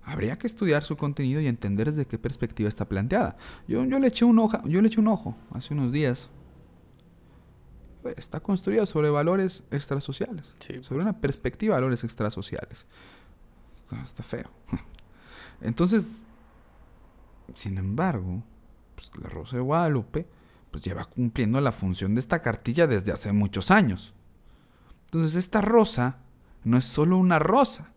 Habría 0.03 0.39
que 0.39 0.47
estudiar 0.47 0.83
su 0.83 0.97
contenido 0.97 1.41
y 1.41 1.47
entender 1.47 1.87
desde 1.87 2.07
qué 2.07 2.17
perspectiva 2.17 2.69
está 2.69 2.85
planteada. 2.85 3.37
Yo, 3.67 3.85
yo, 3.85 3.99
le, 3.99 4.07
eché 4.07 4.25
un 4.25 4.39
ojo, 4.39 4.67
yo 4.67 4.81
le 4.81 4.87
eché 4.87 4.99
un 4.99 5.09
ojo 5.09 5.37
hace 5.51 5.75
unos 5.75 5.91
días 5.91 6.29
está 8.17 8.39
construida 8.39 8.85
sobre 8.85 9.09
valores 9.09 9.63
extrasociales, 9.71 10.45
sobre 10.81 11.01
una 11.01 11.19
perspectiva 11.19 11.75
de 11.75 11.81
valores 11.81 12.03
extrasociales. 12.03 12.85
Está 14.03 14.23
feo. 14.23 14.49
Entonces, 15.61 16.17
sin 17.53 17.77
embargo, 17.77 18.43
pues, 18.95 19.11
la 19.21 19.29
Rosa 19.29 19.57
de 19.57 19.61
Guadalupe 19.61 20.27
pues 20.71 20.83
lleva 20.83 21.05
cumpliendo 21.05 21.61
la 21.61 21.71
función 21.71 22.15
de 22.15 22.19
esta 22.19 22.41
cartilla 22.41 22.85
desde 22.85 23.13
hace 23.13 23.31
muchos 23.31 23.71
años. 23.71 24.13
Entonces, 25.05 25.35
esta 25.35 25.61
rosa 25.61 26.17
no 26.65 26.77
es 26.77 26.85
solo 26.85 27.17
una 27.17 27.39
rosa. 27.39 27.91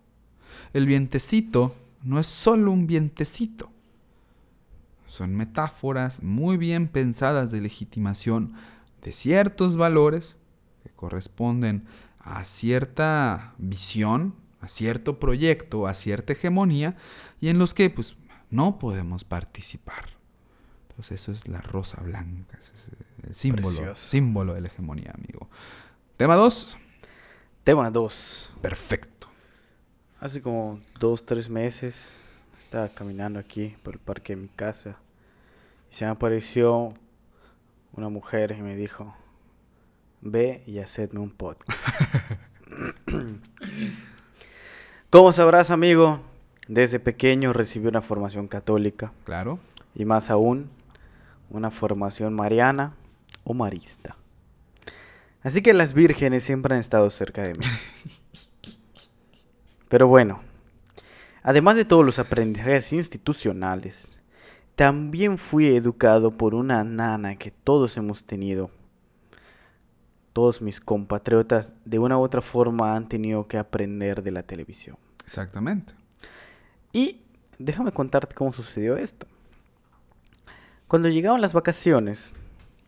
El 0.73 0.87
vientecito 0.87 1.75
no 2.03 2.21
es 2.21 2.27
solo 2.27 2.71
un 2.71 2.87
vientecito. 2.87 3.71
Son 5.09 5.35
metáforas 5.35 6.23
muy 6.23 6.57
bien 6.57 6.87
pensadas 6.87 7.51
de 7.51 7.61
legitimación 7.61 8.55
de 9.09 9.13
ciertos 9.13 9.79
valores 9.79 10.37
que 10.83 10.91
corresponden 10.91 11.87
a 12.19 12.45
cierta 12.45 13.55
visión, 13.57 14.35
a 14.61 14.69
cierto 14.69 15.19
proyecto, 15.19 15.87
a 15.87 15.95
cierta 15.95 16.35
hegemonía, 16.35 16.95
y 17.41 17.49
en 17.49 17.59
los 17.59 17.73
que 17.73 17.89
pues 17.89 18.17
no 18.51 18.79
podemos 18.79 19.25
participar. 19.25 20.11
Entonces 20.91 21.23
eso 21.23 21.33
es 21.33 21.49
la 21.49 21.63
rosa 21.63 22.03
blanca, 22.03 22.59
es 22.61 22.71
el 23.27 23.35
símbolo, 23.35 23.97
símbolo 23.97 24.53
de 24.53 24.61
la 24.61 24.69
hegemonía, 24.69 25.15
amigo. 25.15 25.49
Tema 26.19 26.37
2. 26.37 26.77
Tema 27.65 27.91
2. 27.91 28.53
Perfecto. 28.61 29.29
Hace 30.21 30.43
como 30.43 30.81
dos, 31.01 31.25
tres 31.25 31.49
meses 31.49 32.21
estaba 32.61 32.91
caminando 32.91 33.39
aquí 33.39 33.75
por 33.83 33.95
el 33.95 34.01
parque 34.01 34.37
de 34.37 34.43
mi 34.43 34.49
casa 34.49 34.99
y 35.91 35.95
se 35.95 36.05
me 36.05 36.11
apareció 36.11 36.93
una 37.99 38.09
mujer 38.09 38.55
y 38.57 38.63
me 38.63 38.77
dijo, 38.77 39.15
ve 40.21 40.63
y 40.67 40.79
hacedme 40.79 41.21
un 41.21 41.31
podcast. 41.31 41.79
Como 45.11 45.33
sabrás, 45.33 45.71
amigo, 45.71 46.21
desde 46.69 47.01
pequeño 47.01 47.53
recibí 47.53 47.89
una 47.89 48.01
formación 48.01 48.47
católica. 48.47 49.13
Claro. 49.25 49.59
Y 49.95 50.05
más 50.05 50.31
aún, 50.31 50.71
una 51.51 51.71
formación 51.71 52.35
mariana 52.35 52.95
o 53.43 53.53
marista. 53.53 54.17
Así 55.43 55.63
que 55.63 55.75
las 55.75 55.93
vírgenes 55.93 56.45
siempre 56.45 56.75
han 56.75 56.81
estado 56.81 57.11
cerca 57.11 57.43
de 57.43 57.55
mí. 57.55 57.65
Pero 59.89 60.07
bueno, 60.07 60.41
además 61.43 61.77
de 61.77 61.85
todos 61.85 62.05
los 62.05 62.19
aprendizajes 62.19 62.93
institucionales, 62.93 64.18
también 64.79 65.39
fui 65.39 65.67
educado 65.67 66.31
por 66.31 66.55
una 66.55 66.85
nana 66.85 67.35
que 67.35 67.51
todos 67.51 67.97
hemos 67.97 68.23
tenido. 68.23 68.71
Todos 70.33 70.63
mis 70.63 70.81
compatriotas 70.81 71.75
de 71.85 71.99
una 71.99 72.17
u 72.17 72.21
otra 72.21 72.43
forma 72.43 72.95
han 72.95 73.09
tenido 73.09 73.49
que 73.49 73.59
aprender 73.59 74.23
de 74.23 74.31
la 74.31 74.45
televisión. 74.45 74.97
Exactamente. 75.25 75.95
Y 76.93 77.23
déjame 77.59 77.91
contarte 77.91 78.37
cómo 78.37 78.53
sucedió 78.53 78.97
esto. 78.97 79.27
Cuando 80.87 81.09
llegaban 81.09 81.41
las 81.41 81.55
vacaciones, 81.55 82.33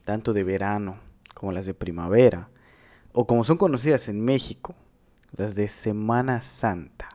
tanto 0.04 0.32
de 0.32 0.44
verano 0.44 0.98
como 1.34 1.50
las 1.50 1.66
de 1.66 1.74
primavera, 1.74 2.50
o 3.12 3.26
como 3.26 3.42
son 3.42 3.56
conocidas 3.56 4.08
en 4.08 4.24
México, 4.24 4.76
las 5.36 5.56
de 5.56 5.66
Semana 5.66 6.40
Santa, 6.40 7.08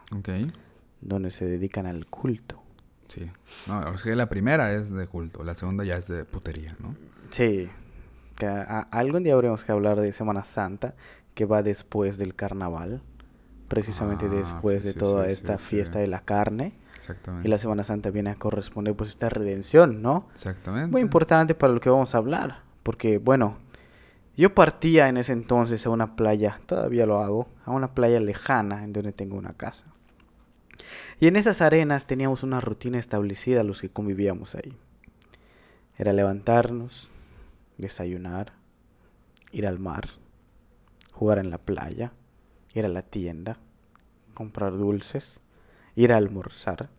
donde 0.99 1.31
se 1.31 1.45
dedican 1.45 1.85
al 1.85 2.07
culto. 2.07 2.64
Sí. 3.07 3.31
No, 3.67 3.93
es 3.93 4.03
que 4.03 4.15
la 4.15 4.27
primera 4.27 4.73
es 4.73 4.91
de 4.91 5.07
culto, 5.07 5.43
la 5.43 5.55
segunda 5.55 5.83
ya 5.83 5.95
es 5.95 6.07
de 6.07 6.25
putería, 6.25 6.75
¿no? 6.79 6.95
Sí. 7.29 7.69
Que 8.35 8.47
algún 8.47 9.23
día 9.23 9.33
habremos 9.33 9.63
que 9.63 9.71
hablar 9.71 9.99
de 9.99 10.11
Semana 10.11 10.43
Santa, 10.43 10.93
que 11.33 11.45
va 11.45 11.63
después 11.63 12.17
del 12.17 12.35
carnaval, 12.35 13.01
precisamente 13.67 14.25
ah, 14.25 14.29
después 14.29 14.83
de 14.83 14.93
toda 14.93 15.27
esta 15.27 15.57
fiesta 15.57 15.99
de 15.99 16.07
la 16.07 16.21
carne. 16.21 16.73
Exactamente. 16.97 17.47
Y 17.47 17.51
la 17.51 17.57
Semana 17.57 17.83
Santa 17.83 18.09
viene 18.09 18.31
a 18.31 18.35
corresponder 18.35 18.95
pues 18.95 19.11
esta 19.11 19.29
redención, 19.29 20.01
¿no? 20.01 20.27
Exactamente. 20.33 20.91
Muy 20.91 21.01
importante 21.01 21.55
para 21.55 21.73
lo 21.73 21.79
que 21.79 21.89
vamos 21.89 22.15
a 22.15 22.17
hablar, 22.17 22.61
porque 22.83 23.19
bueno, 23.19 23.57
yo 24.35 24.53
partía 24.53 25.07
en 25.07 25.17
ese 25.17 25.31
entonces 25.31 25.85
a 25.85 25.89
una 25.89 26.15
playa, 26.15 26.59
todavía 26.65 27.05
lo 27.05 27.21
hago, 27.21 27.47
a 27.65 27.71
una 27.71 27.93
playa 27.93 28.19
lejana 28.19 28.83
en 28.83 28.91
donde 28.91 29.13
tengo 29.13 29.37
una 29.37 29.53
casa. 29.53 29.85
Y 31.19 31.27
en 31.27 31.35
esas 31.35 31.61
arenas 31.61 32.07
teníamos 32.07 32.43
una 32.43 32.61
rutina 32.61 32.99
establecida 32.99 33.63
los 33.63 33.81
que 33.81 33.89
convivíamos 33.89 34.55
ahí. 34.55 34.73
era 35.97 36.11
levantarnos, 36.11 37.09
desayunar, 37.77 38.53
ir 39.51 39.65
al 39.65 39.79
mar, 39.79 40.09
jugar 41.11 41.39
en 41.39 41.49
la 41.49 41.57
playa, 41.57 42.11
ir 42.73 42.85
a 42.85 42.89
la 42.89 43.01
tienda, 43.01 43.57
comprar 44.33 44.77
dulces, 44.77 45.39
ir 45.95 46.11
a 46.11 46.17
almorzar. 46.17 46.89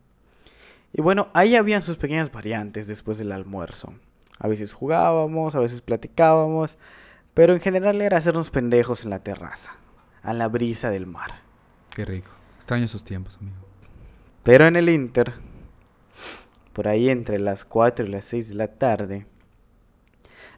Y 0.92 1.02
bueno, 1.02 1.28
ahí 1.34 1.54
habían 1.56 1.82
sus 1.82 1.98
pequeñas 1.98 2.32
variantes 2.32 2.86
después 2.86 3.18
del 3.18 3.32
almuerzo. 3.32 3.92
A 4.38 4.48
veces 4.48 4.72
jugábamos, 4.72 5.54
a 5.54 5.60
veces 5.60 5.82
platicábamos, 5.82 6.78
pero 7.34 7.52
en 7.52 7.60
general 7.60 8.00
era 8.00 8.16
hacernos 8.16 8.48
pendejos 8.48 9.04
en 9.04 9.10
la 9.10 9.18
terraza, 9.18 9.72
a 10.22 10.32
la 10.32 10.48
brisa 10.48 10.90
del 10.90 11.06
mar. 11.06 11.32
Qué 11.94 12.04
rico. 12.04 12.30
Extraño 12.56 12.86
esos 12.86 13.04
tiempos, 13.04 13.36
amigo. 13.36 13.65
Pero 14.46 14.68
en 14.68 14.76
el 14.76 14.88
Inter, 14.88 15.32
por 16.72 16.86
ahí 16.86 17.08
entre 17.08 17.40
las 17.40 17.64
4 17.64 18.06
y 18.06 18.08
las 18.08 18.26
6 18.26 18.50
de 18.50 18.54
la 18.54 18.68
tarde, 18.68 19.26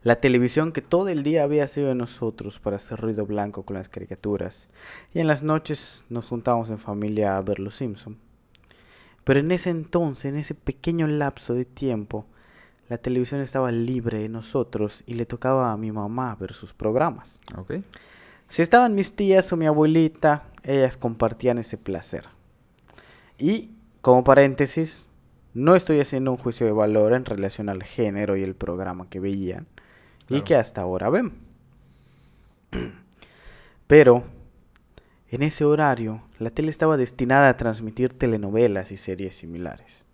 la 0.02 0.16
televisión 0.16 0.72
que 0.72 0.82
todo 0.82 1.08
el 1.08 1.22
día 1.22 1.42
había 1.42 1.66
sido 1.66 1.88
de 1.88 1.94
nosotros 1.94 2.58
para 2.60 2.76
hacer 2.76 3.00
ruido 3.00 3.24
blanco 3.24 3.62
con 3.62 3.76
las 3.76 3.88
caricaturas, 3.88 4.68
y 5.14 5.20
en 5.20 5.26
las 5.26 5.42
noches 5.42 6.04
nos 6.10 6.26
juntábamos 6.26 6.68
en 6.68 6.76
familia 6.76 7.38
a 7.38 7.40
ver 7.40 7.60
Los 7.60 7.76
Simpson. 7.76 8.18
Pero 9.24 9.40
en 9.40 9.50
ese 9.52 9.70
entonces, 9.70 10.26
en 10.26 10.36
ese 10.36 10.54
pequeño 10.54 11.06
lapso 11.06 11.54
de 11.54 11.64
tiempo, 11.64 12.26
la 12.90 12.98
televisión 12.98 13.40
estaba 13.40 13.72
libre 13.72 14.18
de 14.18 14.28
nosotros 14.28 15.02
y 15.06 15.14
le 15.14 15.24
tocaba 15.24 15.72
a 15.72 15.78
mi 15.78 15.92
mamá 15.92 16.36
ver 16.38 16.52
sus 16.52 16.74
programas. 16.74 17.40
Si 18.50 18.60
estaban 18.60 18.94
mis 18.94 19.16
tías 19.16 19.50
o 19.50 19.56
mi 19.56 19.64
abuelita, 19.64 20.44
ellas 20.62 20.98
compartían 20.98 21.56
ese 21.56 21.78
placer. 21.78 22.24
Y, 23.38 23.70
como 24.00 24.24
paréntesis, 24.24 25.08
no 25.54 25.74
estoy 25.74 26.00
haciendo 26.00 26.30
un 26.30 26.36
juicio 26.36 26.66
de 26.66 26.72
valor 26.72 27.14
en 27.14 27.24
relación 27.24 27.68
al 27.68 27.82
género 27.82 28.36
y 28.36 28.42
el 28.42 28.54
programa 28.54 29.08
que 29.08 29.18
veían 29.18 29.66
y 30.28 30.42
que 30.42 30.54
hasta 30.56 30.82
ahora 30.82 31.10
ven. 31.10 31.32
Pero, 33.86 34.24
en 35.30 35.42
ese 35.42 35.64
horario, 35.64 36.22
la 36.38 36.50
tele 36.50 36.70
estaba 36.70 36.96
destinada 36.96 37.48
a 37.48 37.56
transmitir 37.56 38.16
telenovelas 38.16 38.92
y 38.92 38.96
series 38.96 39.36
similares. 39.36 40.04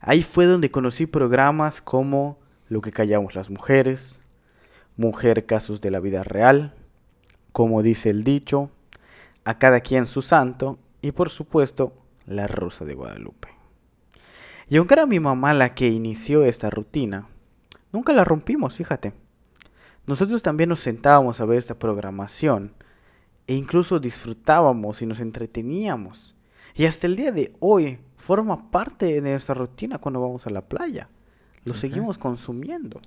Ahí 0.00 0.22
fue 0.22 0.44
donde 0.44 0.70
conocí 0.70 1.06
programas 1.06 1.80
como 1.80 2.38
Lo 2.68 2.80
que 2.80 2.92
callamos 2.92 3.34
las 3.34 3.48
mujeres, 3.48 4.20
Mujer 4.96 5.46
Casos 5.46 5.80
de 5.80 5.90
la 5.90 6.00
Vida 6.00 6.22
Real, 6.24 6.74
Como 7.52 7.82
dice 7.82 8.10
el 8.10 8.24
dicho, 8.24 8.70
A 9.44 9.58
cada 9.58 9.80
quien 9.80 10.04
su 10.04 10.20
santo 10.20 10.78
y 11.00 11.12
por 11.12 11.30
supuesto 11.30 12.03
La 12.26 12.46
Rosa 12.46 12.84
de 12.84 12.94
Guadalupe. 12.94 13.48
Y 14.68 14.76
aunque 14.76 14.94
era 14.94 15.06
mi 15.06 15.20
mamá 15.20 15.52
la 15.54 15.70
que 15.70 15.88
inició 15.88 16.44
esta 16.44 16.70
rutina, 16.70 17.28
nunca 17.92 18.12
la 18.12 18.24
rompimos, 18.24 18.76
fíjate. 18.76 19.12
Nosotros 20.06 20.42
también 20.42 20.68
nos 20.68 20.80
sentábamos 20.80 21.40
a 21.40 21.44
ver 21.44 21.58
esta 21.58 21.78
programación 21.78 22.72
e 23.46 23.54
incluso 23.54 23.98
disfrutábamos 23.98 25.02
y 25.02 25.06
nos 25.06 25.20
entreteníamos. 25.20 26.34
Y 26.74 26.86
hasta 26.86 27.06
el 27.06 27.16
día 27.16 27.30
de 27.30 27.54
hoy 27.60 27.98
forma 28.16 28.70
parte 28.70 29.06
de 29.06 29.20
nuestra 29.20 29.54
rutina 29.54 29.98
cuando 29.98 30.20
vamos 30.20 30.46
a 30.46 30.50
la 30.50 30.62
playa. 30.62 31.08
Lo 31.64 31.74
seguimos 31.74 32.18
consumiendo. 32.18 33.00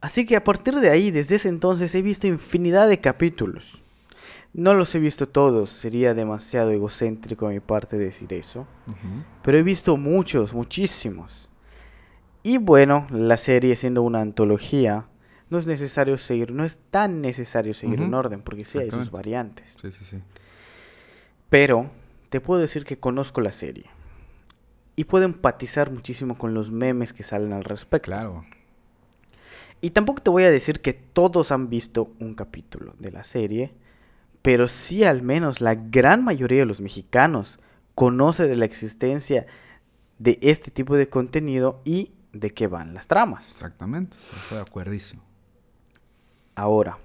Así 0.00 0.24
que 0.24 0.36
a 0.36 0.44
partir 0.44 0.76
de 0.76 0.90
ahí, 0.90 1.10
desde 1.10 1.36
ese 1.36 1.48
entonces, 1.48 1.94
he 1.94 2.02
visto 2.02 2.26
infinidad 2.26 2.88
de 2.88 3.00
capítulos. 3.00 3.82
No 4.58 4.74
los 4.74 4.92
he 4.96 4.98
visto 4.98 5.28
todos, 5.28 5.70
sería 5.70 6.14
demasiado 6.14 6.72
egocéntrico 6.72 7.46
de 7.46 7.54
mi 7.54 7.60
parte 7.60 7.96
decir 7.96 8.32
eso. 8.32 8.66
Pero 9.44 9.56
he 9.56 9.62
visto 9.62 9.96
muchos, 9.96 10.52
muchísimos. 10.52 11.48
Y 12.42 12.58
bueno, 12.58 13.06
la 13.10 13.36
serie 13.36 13.76
siendo 13.76 14.02
una 14.02 14.20
antología, 14.20 15.04
no 15.48 15.58
es 15.58 15.68
necesario 15.68 16.18
seguir, 16.18 16.50
no 16.50 16.64
es 16.64 16.80
tan 16.90 17.20
necesario 17.20 17.72
seguir 17.72 18.00
un 18.00 18.08
Ujú. 18.08 18.16
orden, 18.16 18.42
porque 18.42 18.64
sí 18.64 18.80
hay 18.80 18.90
sus 18.90 19.12
variantes. 19.12 19.78
Sí, 19.80 19.92
sí, 19.92 20.04
sí. 20.04 20.18
Pero 21.48 21.88
te 22.28 22.40
puedo 22.40 22.60
decir 22.60 22.84
que 22.84 22.98
conozco 22.98 23.40
la 23.40 23.52
serie. 23.52 23.84
Y 24.96 25.04
puedo 25.04 25.24
empatizar 25.24 25.92
muchísimo 25.92 26.36
con 26.36 26.52
los 26.52 26.72
memes 26.72 27.12
que 27.12 27.22
salen 27.22 27.52
al 27.52 27.62
respecto. 27.62 28.06
Claro. 28.06 28.44
Y 29.80 29.90
tampoco 29.90 30.20
te 30.20 30.30
voy 30.30 30.42
a 30.42 30.50
decir 30.50 30.80
que 30.80 30.94
todos 30.94 31.52
han 31.52 31.70
visto 31.70 32.10
un 32.18 32.34
capítulo 32.34 32.96
de 32.98 33.12
la 33.12 33.22
serie, 33.22 33.72
pero 34.42 34.68
sí 34.68 35.04
al 35.04 35.22
menos 35.22 35.60
la 35.60 35.74
gran 35.74 36.24
mayoría 36.24 36.60
de 36.60 36.66
los 36.66 36.80
mexicanos 36.80 37.58
conoce 37.94 38.46
de 38.46 38.56
la 38.56 38.64
existencia 38.64 39.46
de 40.18 40.38
este 40.42 40.70
tipo 40.70 40.96
de 40.96 41.08
contenido 41.08 41.80
y 41.84 42.12
de 42.32 42.50
qué 42.50 42.66
van 42.66 42.94
las 42.94 43.06
tramas. 43.06 43.50
Exactamente. 43.52 44.16
Estoy 44.42 44.56
de 44.58 44.62
acuerdísimo. 44.62 45.22
Ahora, 46.54 46.98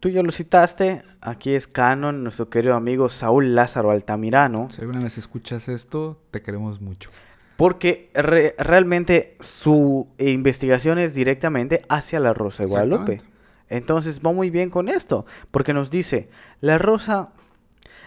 tú 0.00 0.08
ya 0.08 0.22
lo 0.22 0.30
citaste, 0.32 1.02
aquí 1.20 1.54
es 1.54 1.66
canon 1.66 2.22
nuestro 2.22 2.48
querido 2.48 2.74
amigo 2.74 3.08
Saúl 3.08 3.54
Lázaro 3.54 3.90
Altamirano, 3.90 4.70
Si 4.70 4.80
alguna 4.80 5.00
vez 5.02 5.18
escuchas 5.18 5.68
esto, 5.68 6.20
te 6.30 6.42
queremos 6.42 6.80
mucho. 6.80 7.10
porque 7.56 8.10
re- 8.14 8.54
realmente 8.58 9.36
su 9.40 10.06
investigación 10.18 11.00
es 11.00 11.12
directamente 11.14 11.82
hacia 11.88 12.20
la 12.20 12.32
Rosa 12.34 12.62
de 12.62 12.68
Guadalupe. 12.68 13.20
Entonces 13.70 14.20
va 14.24 14.32
muy 14.32 14.50
bien 14.50 14.70
con 14.70 14.88
esto, 14.88 15.26
porque 15.50 15.74
nos 15.74 15.90
dice, 15.90 16.28
La 16.60 16.78
Rosa 16.78 17.30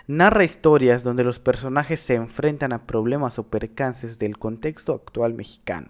narra 0.07 0.43
historias 0.43 1.03
donde 1.03 1.23
los 1.23 1.39
personajes 1.39 1.99
se 1.99 2.15
enfrentan 2.15 2.73
a 2.73 2.85
problemas 2.85 3.39
o 3.39 3.43
percances 3.43 4.19
del 4.19 4.37
contexto 4.37 4.93
actual 4.93 5.33
mexicano. 5.33 5.89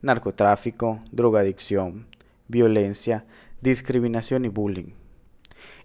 Narcotráfico, 0.00 1.00
drogadicción, 1.12 2.06
violencia, 2.48 3.24
discriminación 3.60 4.44
y 4.44 4.48
bullying. 4.48 4.94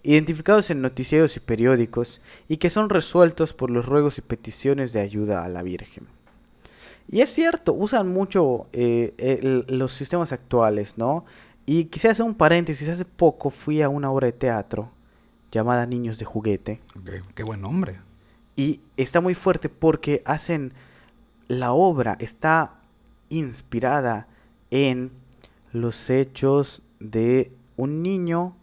Identificados 0.02 0.70
en 0.70 0.82
noticieros 0.82 1.36
y 1.36 1.40
periódicos 1.40 2.20
y 2.48 2.56
que 2.56 2.70
son 2.70 2.88
resueltos 2.88 3.52
por 3.52 3.70
los 3.70 3.86
ruegos 3.86 4.18
y 4.18 4.22
peticiones 4.22 4.92
de 4.92 5.00
ayuda 5.00 5.44
a 5.44 5.48
la 5.48 5.62
Virgen. 5.62 6.06
Y 7.10 7.20
es 7.20 7.30
cierto, 7.30 7.72
usan 7.72 8.08
mucho 8.08 8.66
eh, 8.72 9.64
los 9.68 9.92
sistemas 9.92 10.32
actuales, 10.32 10.98
¿no? 10.98 11.24
Y 11.70 11.84
quisiera 11.84 12.12
hacer 12.12 12.24
un 12.24 12.34
paréntesis, 12.34 12.88
hace 12.88 13.04
poco 13.04 13.50
fui 13.50 13.82
a 13.82 13.90
una 13.90 14.10
obra 14.10 14.24
de 14.26 14.32
teatro 14.32 14.88
llamada 15.52 15.84
Niños 15.84 16.18
de 16.18 16.24
Juguete 16.24 16.80
Qué, 17.04 17.20
qué 17.34 17.42
buen 17.42 17.60
nombre. 17.60 17.98
y 18.56 18.80
está 18.96 19.20
muy 19.20 19.34
fuerte 19.34 19.68
porque 19.68 20.22
hacen, 20.24 20.72
la 21.46 21.72
obra 21.72 22.16
está 22.20 22.72
inspirada 23.28 24.26
en 24.70 25.10
los 25.72 26.08
hechos 26.08 26.80
de 27.00 27.52
un 27.76 28.02
niño 28.02 28.56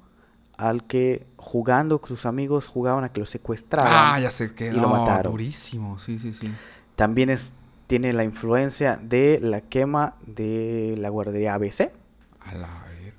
al 0.57 0.83
que 0.85 1.27
jugando 1.37 1.99
con 1.99 2.09
sus 2.09 2.25
amigos 2.25 2.65
jugaban 2.67 3.03
a 3.03 3.09
que 3.09 3.19
lo 3.19 3.25
secuestraban. 3.27 3.91
Ah, 3.93 4.19
ya 4.19 4.31
sé 4.31 4.55
que 4.55 4.69
y 4.69 4.71
lo 4.71 4.81
no, 4.81 4.89
mataron. 4.89 5.31
durísimo. 5.31 5.99
Sí, 5.99 6.17
sí, 6.17 6.33
sí. 6.33 6.51
También 6.95 7.29
es, 7.29 7.51
tiene 7.87 8.13
la 8.13 8.23
influencia 8.23 8.97
de 9.01 9.39
la 9.41 9.61
quema 9.61 10.15
de 10.25 10.95
la 10.97 11.09
guardería 11.09 11.53
ABC. 11.53 11.91
A 12.41 12.55
la. 12.55 12.69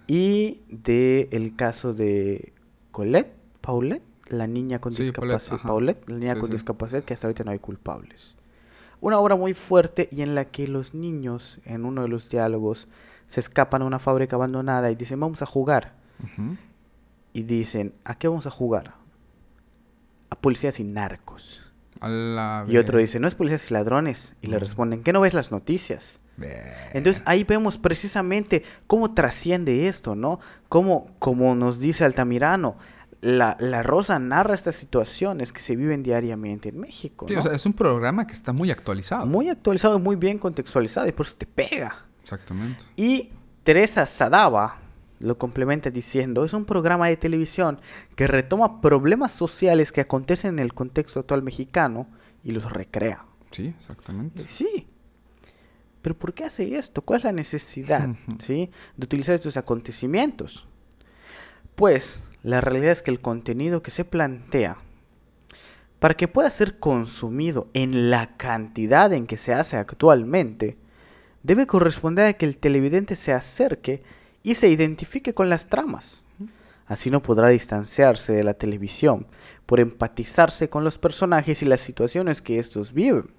Y 0.06 0.60
de 0.68 1.28
el 1.32 1.56
caso 1.56 1.92
de 1.94 2.52
Colette, 2.92 3.32
Paulette, 3.60 4.02
la 4.28 4.46
niña 4.46 4.80
con 4.80 4.92
Sí, 4.94 5.02
discapacidad. 5.02 5.60
Paulette, 5.62 6.08
la 6.08 6.16
niña 6.18 6.34
Sí, 6.34 6.40
con 6.40 6.48
sí. 6.50 6.52
discapacidad 6.54 7.02
que 7.04 7.14
hasta 7.14 7.26
ahorita 7.26 7.44
no 7.44 7.50
hay 7.50 7.58
culpables. 7.58 8.34
Una 9.00 9.18
obra 9.18 9.36
muy 9.36 9.52
fuerte 9.54 10.08
y 10.10 10.22
en 10.22 10.34
la 10.34 10.46
que 10.46 10.66
los 10.68 10.94
niños, 10.94 11.60
en 11.64 11.84
uno 11.84 12.02
de 12.02 12.08
los 12.08 12.30
diálogos, 12.30 12.88
se 13.26 13.40
escapan 13.40 13.82
a 13.82 13.84
una 13.84 13.98
fábrica 13.98 14.36
abandonada 14.36 14.90
y 14.90 14.94
dicen, 14.94 15.20
vamos 15.20 15.42
a 15.42 15.46
jugar. 15.46 15.94
Y 17.32 17.42
dicen, 17.42 17.92
¿a 18.04 18.16
qué 18.18 18.28
vamos 18.28 18.46
a 18.46 18.50
jugar? 18.50 18.94
A 20.30 20.36
policías 20.36 20.80
y 20.80 20.84
narcos. 20.84 21.60
A 22.00 22.08
la 22.08 22.64
Y 22.68 22.78
otro 22.78 22.98
dice, 22.98 23.20
no 23.20 23.28
es 23.28 23.34
policías 23.34 23.70
y 23.70 23.74
ladrones. 23.74 24.34
Y 24.40 24.46
le 24.46 24.58
responden, 24.58 25.02
¿qué 25.02 25.12
no 25.12 25.20
ves 25.20 25.34
las 25.34 25.50
noticias? 25.52 26.20
Entonces 26.92 27.22
ahí 27.26 27.44
vemos 27.44 27.78
precisamente 27.78 28.62
cómo 28.86 29.14
trasciende 29.14 29.88
esto, 29.88 30.14
¿no? 30.14 30.40
Cómo, 30.68 31.10
como 31.18 31.54
nos 31.54 31.80
dice 31.80 32.04
Altamirano, 32.04 32.76
la, 33.20 33.56
la 33.58 33.82
Rosa 33.82 34.18
narra 34.18 34.54
estas 34.54 34.76
situaciones 34.76 35.52
que 35.52 35.60
se 35.60 35.74
viven 35.74 36.02
diariamente 36.02 36.68
en 36.68 36.78
México, 36.78 37.26
Sí, 37.28 37.34
o 37.34 37.42
sea, 37.42 37.54
es 37.54 37.64
un 37.66 37.72
programa 37.72 38.26
que 38.26 38.34
está 38.34 38.52
muy 38.52 38.70
actualizado. 38.70 39.26
Muy 39.26 39.48
actualizado 39.48 39.98
y 39.98 40.02
muy 40.02 40.16
bien 40.16 40.38
contextualizado 40.38 41.06
y 41.06 41.12
por 41.12 41.26
eso 41.26 41.36
te 41.36 41.46
pega. 41.46 42.04
Exactamente. 42.22 42.84
Y 42.96 43.30
Teresa 43.64 44.06
Sadaba 44.06 44.78
lo 45.18 45.38
complementa 45.38 45.90
diciendo, 45.90 46.44
es 46.44 46.52
un 46.52 46.66
programa 46.66 47.08
de 47.08 47.16
televisión 47.16 47.80
que 48.14 48.26
retoma 48.26 48.80
problemas 48.80 49.32
sociales 49.32 49.92
que 49.92 50.02
acontecen 50.02 50.54
en 50.54 50.58
el 50.58 50.74
contexto 50.74 51.20
actual 51.20 51.42
mexicano 51.42 52.06
y 52.44 52.52
los 52.52 52.70
recrea. 52.70 53.24
Sí, 53.50 53.74
exactamente. 53.78 54.46
Sí. 54.48 54.86
Pero 56.06 56.16
¿por 56.16 56.34
qué 56.34 56.44
hace 56.44 56.76
esto? 56.76 57.02
¿Cuál 57.02 57.18
es 57.18 57.24
la 57.24 57.32
necesidad. 57.32 58.10
¿sí? 58.38 58.70
de 58.96 59.04
utilizar 59.04 59.34
estos 59.34 59.56
acontecimientos? 59.56 60.68
Pues 61.74 62.22
la 62.44 62.60
realidad 62.60 62.92
es 62.92 63.02
que 63.02 63.10
el 63.10 63.18
contenido 63.18 63.82
que 63.82 63.90
se 63.90 64.04
plantea, 64.04 64.76
para 65.98 66.14
que 66.14 66.28
pueda 66.28 66.48
ser 66.52 66.78
consumido 66.78 67.66
en 67.72 68.08
la 68.08 68.36
cantidad 68.36 69.12
en 69.12 69.26
que 69.26 69.36
se 69.36 69.52
hace 69.52 69.78
actualmente, 69.78 70.76
debe 71.42 71.66
corresponder 71.66 72.26
a 72.26 72.34
que 72.34 72.46
el 72.46 72.56
televidente 72.56 73.16
se 73.16 73.32
acerque 73.32 74.04
y 74.44 74.54
se 74.54 74.68
identifique 74.68 75.34
con 75.34 75.48
las 75.48 75.66
tramas. 75.66 76.24
Así 76.86 77.10
no 77.10 77.20
podrá 77.20 77.48
distanciarse 77.48 78.32
de 78.32 78.44
la 78.44 78.54
televisión 78.54 79.26
por 79.66 79.80
empatizarse 79.80 80.68
con 80.68 80.84
los 80.84 80.98
personajes 80.98 81.62
y 81.62 81.66
las 81.66 81.80
situaciones 81.80 82.42
que 82.42 82.60
estos 82.60 82.92
viven. 82.92 83.35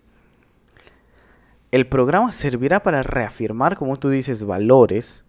El 1.71 1.87
programa 1.87 2.31
servirá 2.31 2.81
para 2.81 3.03
reafirmar, 3.03 3.75
como 3.75 3.97
tú 3.97 4.09
dices, 4.09 4.43
valores. 4.43 5.23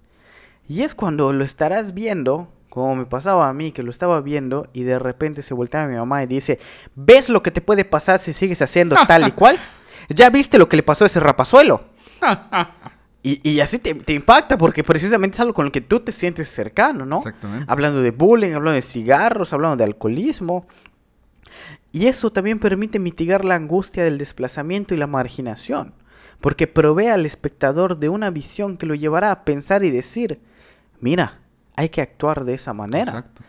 Y 0.68 0.83
es 0.83 0.94
cuando 0.94 1.33
lo 1.33 1.44
estarás 1.44 1.94
viendo, 1.94 2.48
como 2.68 2.94
me 2.94 3.07
pasaba 3.07 3.48
a 3.48 3.53
mí, 3.53 3.72
que 3.72 3.83
lo 3.83 3.90
estaba 3.90 4.20
viendo 4.20 4.68
y 4.72 4.83
de 4.85 4.98
repente 4.98 5.42
se 5.42 5.55
voltea 5.55 5.85
a 5.85 5.88
mi 5.88 5.96
mamá 5.96 6.22
y 6.22 6.27
dice, 6.27 6.59
¿ves 6.94 7.29
lo 7.29 7.42
que 7.42 7.51
te 7.51 7.61
puede 7.61 7.85
pasar 7.85 8.18
si 8.18 8.33
sigues 8.33 8.62
haciendo 8.62 8.96
tal 9.07 9.27
y 9.27 9.33
cual? 9.33 9.59
¿Ya 10.09 10.31
viste 10.31 10.59
lo 10.59 10.68
que 10.68 10.77
le 10.77 10.83
pasó 10.83 11.05
a 11.05 11.07
ese 11.07 11.20
rapazuelo? 11.20 11.83
Y, 13.20 13.46
y 13.46 13.61
así 13.61 13.81
te, 13.81 13.94
te 13.94 14.12
impacta 14.12 14.57
porque 14.57 14.85
precisamente 14.85 15.35
es 15.35 15.40
algo 15.40 15.53
con 15.53 15.64
lo 15.66 15.72
que 15.72 15.81
tú 15.81 15.98
te 15.98 16.12
sientes 16.12 16.48
cercano, 16.48 17.05
¿no? 17.05 17.16
Exactamente. 17.16 17.66
Hablando 17.68 18.01
de 18.01 18.12
bullying, 18.12 18.53
hablando 18.53 18.77
de 18.77 18.83
cigarros, 18.83 19.53
hablando 19.53 19.77
de 19.77 19.85
alcoholismo. 19.85 20.66
Y 21.90 22.07
eso 22.07 22.31
también 22.31 22.61
permite 22.61 23.01
mitigar 23.01 23.44
la 23.44 23.57
angustia 23.57 24.05
del 24.05 24.18
desplazamiento 24.18 24.94
y 24.94 24.98
la 24.98 25.09
marginación, 25.09 25.94
porque 26.40 26.66
provee 26.66 27.09
al 27.09 27.27
espectador 27.27 27.98
de 27.98 28.09
una 28.09 28.31
visión 28.31 28.77
que 28.77 28.87
lo 28.87 28.94
llevará 28.94 29.31
a 29.33 29.44
pensar 29.44 29.85
y 29.85 29.90
decir, 29.90 30.40
mira, 31.01 31.40
hay 31.74 31.88
que 31.88 32.01
actuar 32.01 32.44
de 32.44 32.55
esa 32.55 32.72
manera. 32.72 33.11
Exacto. 33.11 33.42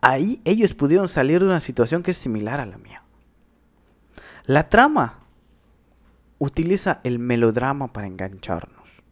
Ahí 0.00 0.40
ellos 0.44 0.74
pudieron 0.74 1.08
salir 1.08 1.40
de 1.40 1.46
una 1.46 1.60
situación 1.60 2.02
que 2.02 2.10
es 2.10 2.16
similar 2.16 2.60
a 2.60 2.66
la 2.66 2.78
mía. 2.78 3.02
La 4.46 4.68
trama 4.68 5.20
utiliza 6.38 7.00
el 7.04 7.18
melodrama 7.18 7.92
para 7.92 8.06
engancharnos. 8.06 9.02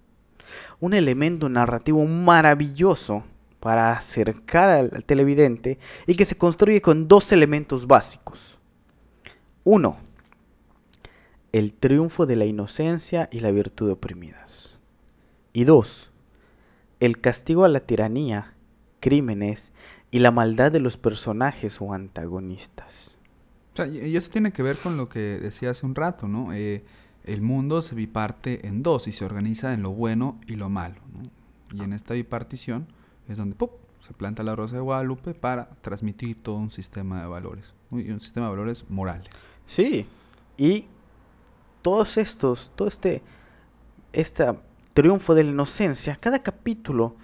Un 0.80 0.92
elemento 0.92 1.48
narrativo 1.48 2.04
maravilloso 2.04 3.24
para 3.60 3.92
acercar 3.92 4.68
al, 4.68 4.90
al 4.94 5.04
televidente 5.04 5.78
y 6.06 6.16
que 6.16 6.24
se 6.24 6.36
construye 6.36 6.82
con 6.82 7.08
dos 7.08 7.32
elementos 7.32 7.86
básicos. 7.86 8.58
Uno, 9.64 9.96
el 11.52 11.72
triunfo 11.74 12.26
de 12.26 12.36
la 12.36 12.46
inocencia 12.46 13.28
y 13.30 13.40
la 13.40 13.50
virtud 13.50 13.90
oprimidas. 13.90 14.78
Y 15.52 15.64
dos, 15.64 16.10
el 16.98 17.20
castigo 17.20 17.64
a 17.64 17.68
la 17.68 17.80
tiranía, 17.80 18.54
crímenes 19.00 19.72
y 20.10 20.20
la 20.20 20.30
maldad 20.30 20.72
de 20.72 20.80
los 20.80 20.96
personajes 20.96 21.80
o 21.80 21.92
antagonistas. 21.92 23.18
O 23.74 23.76
sea, 23.76 23.86
y 23.86 24.16
eso 24.16 24.30
tiene 24.30 24.52
que 24.52 24.62
ver 24.62 24.76
con 24.78 24.96
lo 24.96 25.08
que 25.08 25.18
decía 25.18 25.70
hace 25.70 25.86
un 25.86 25.94
rato, 25.94 26.28
¿no? 26.28 26.52
Eh, 26.52 26.84
el 27.24 27.42
mundo 27.42 27.82
se 27.82 27.94
biparte 27.94 28.66
en 28.66 28.82
dos 28.82 29.06
y 29.06 29.12
se 29.12 29.24
organiza 29.24 29.72
en 29.72 29.82
lo 29.82 29.92
bueno 29.92 30.40
y 30.46 30.56
lo 30.56 30.68
malo, 30.68 31.00
¿no? 31.12 31.22
Y 31.74 31.82
en 31.82 31.92
esta 31.92 32.14
bipartición 32.14 32.86
es 33.28 33.38
donde 33.38 33.56
se 34.06 34.12
planta 34.12 34.42
la 34.42 34.56
rosa 34.56 34.76
de 34.76 34.82
Guadalupe 34.82 35.32
para 35.32 35.70
transmitir 35.80 36.40
todo 36.40 36.56
un 36.56 36.70
sistema 36.70 37.20
de 37.22 37.28
valores, 37.28 37.64
y 37.90 38.10
un 38.10 38.20
sistema 38.20 38.46
de 38.46 38.50
valores 38.50 38.84
morales. 38.90 39.28
Sí, 39.66 40.06
y 40.58 40.86
todos 41.82 42.16
estos, 42.16 42.70
todo 42.76 42.88
este, 42.88 43.22
este 44.12 44.46
triunfo 44.94 45.34
de 45.34 45.44
la 45.44 45.50
inocencia, 45.50 46.16
cada 46.20 46.42
capítulo 46.42 47.16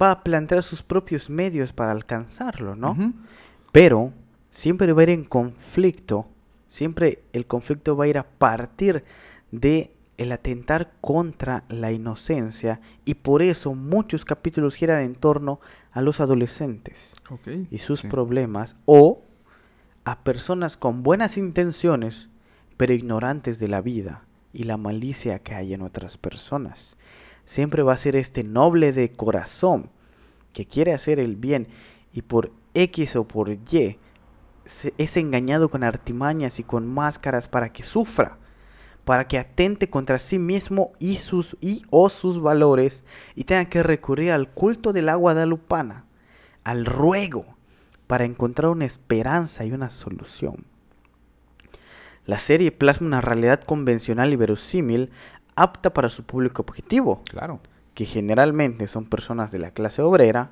va 0.00 0.10
a 0.10 0.22
plantear 0.24 0.62
sus 0.62 0.82
propios 0.82 1.30
medios 1.30 1.72
para 1.72 1.92
alcanzarlo, 1.92 2.74
¿no? 2.74 2.96
Pero 3.72 4.12
siempre 4.50 4.92
va 4.92 5.00
a 5.00 5.04
ir 5.04 5.10
en 5.10 5.24
conflicto, 5.24 6.26
siempre 6.68 7.22
el 7.32 7.46
conflicto 7.46 7.96
va 7.96 8.04
a 8.04 8.08
ir 8.08 8.18
a 8.18 8.24
partir 8.26 9.04
de 9.52 9.92
el 10.16 10.32
atentar 10.32 10.92
contra 11.02 11.64
la 11.68 11.92
inocencia 11.92 12.80
y 13.04 13.14
por 13.14 13.42
eso 13.42 13.74
muchos 13.74 14.24
capítulos 14.24 14.74
giran 14.74 15.02
en 15.02 15.14
torno 15.14 15.60
a 15.92 16.00
los 16.00 16.20
adolescentes 16.20 17.14
Ok. 17.30 17.48
y 17.70 17.78
sus 17.78 18.00
sí. 18.00 18.08
problemas 18.08 18.76
o 18.86 19.22
a 20.04 20.20
personas 20.20 20.78
con 20.78 21.02
buenas 21.02 21.36
intenciones 21.36 22.30
pero 22.76 22.94
ignorantes 22.94 23.58
de 23.58 23.68
la 23.68 23.80
vida 23.80 24.22
y 24.52 24.64
la 24.64 24.76
malicia 24.76 25.38
que 25.38 25.54
hay 25.54 25.74
en 25.74 25.82
otras 25.82 26.16
personas. 26.16 26.96
Siempre 27.44 27.82
va 27.82 27.92
a 27.92 27.98
ser 27.98 28.16
este 28.16 28.42
noble 28.42 28.92
de 28.92 29.12
corazón 29.12 29.90
que 30.52 30.66
quiere 30.66 30.92
hacer 30.92 31.20
el 31.20 31.36
bien 31.36 31.68
y 32.12 32.22
por 32.22 32.52
X 32.74 33.16
o 33.16 33.24
por 33.24 33.50
Y 33.50 33.98
es 34.98 35.16
engañado 35.16 35.68
con 35.68 35.84
artimañas 35.84 36.58
y 36.58 36.64
con 36.64 36.86
máscaras 36.86 37.48
para 37.48 37.72
que 37.72 37.82
sufra, 37.82 38.38
para 39.04 39.28
que 39.28 39.38
atente 39.38 39.88
contra 39.88 40.18
sí 40.18 40.38
mismo 40.38 40.92
y 40.98 41.16
sus 41.18 41.56
y 41.60 41.84
o 41.90 42.10
sus 42.10 42.40
valores 42.40 43.04
y 43.34 43.44
tenga 43.44 43.66
que 43.66 43.82
recurrir 43.82 44.32
al 44.32 44.50
culto 44.50 44.92
del 44.92 45.08
agua 45.08 45.34
guadalupana, 45.34 46.04
al 46.64 46.84
ruego 46.84 47.46
para 48.06 48.24
encontrar 48.24 48.70
una 48.72 48.84
esperanza 48.84 49.64
y 49.64 49.72
una 49.72 49.90
solución. 49.90 50.64
La 52.26 52.38
serie 52.38 52.72
plasma 52.72 53.06
una 53.06 53.20
realidad 53.20 53.60
convencional 53.62 54.32
y 54.32 54.36
verosímil 54.36 55.10
apta 55.54 55.90
para 55.94 56.08
su 56.10 56.24
público 56.24 56.62
objetivo, 56.62 57.22
Claro. 57.30 57.60
que 57.94 58.04
generalmente 58.04 58.86
son 58.88 59.06
personas 59.06 59.50
de 59.52 59.58
la 59.60 59.70
clase 59.70 60.02
obrera 60.02 60.50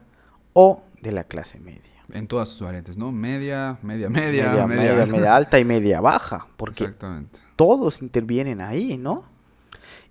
o 0.53 0.83
de 1.03 1.13
la 1.13 1.25
clase 1.25 1.59
media. 1.61 1.81
En 2.13 2.27
todas 2.29 2.49
sus 2.51 2.61
variantes, 2.63 2.97
¿no? 2.97 3.13
Media, 3.13 3.79
media, 3.83 4.09
media, 4.09 4.67
media, 4.67 4.67
media, 4.67 5.07
media 5.07 5.37
alta 5.37 5.59
y 5.59 5.65
media 5.65 6.01
baja, 6.01 6.47
porque 6.57 6.85
Exactamente. 6.85 7.39
todos 7.57 8.03
intervienen 8.03 8.61
ahí, 8.61 8.97
¿no? 8.97 9.25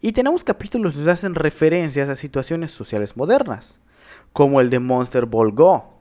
Y 0.01 0.11
tenemos 0.11 0.43
capítulos 0.43 0.95
que 0.95 1.09
hacen 1.09 1.33
referencias 1.33 2.09
a 2.09 2.15
situaciones 2.15 2.71
sociales 2.71 3.15
modernas, 3.15 3.79
como 4.33 4.59
el 4.59 4.69
de 4.69 4.79
Monster 4.79 5.25
Ball 5.25 5.51
Go, 5.53 5.93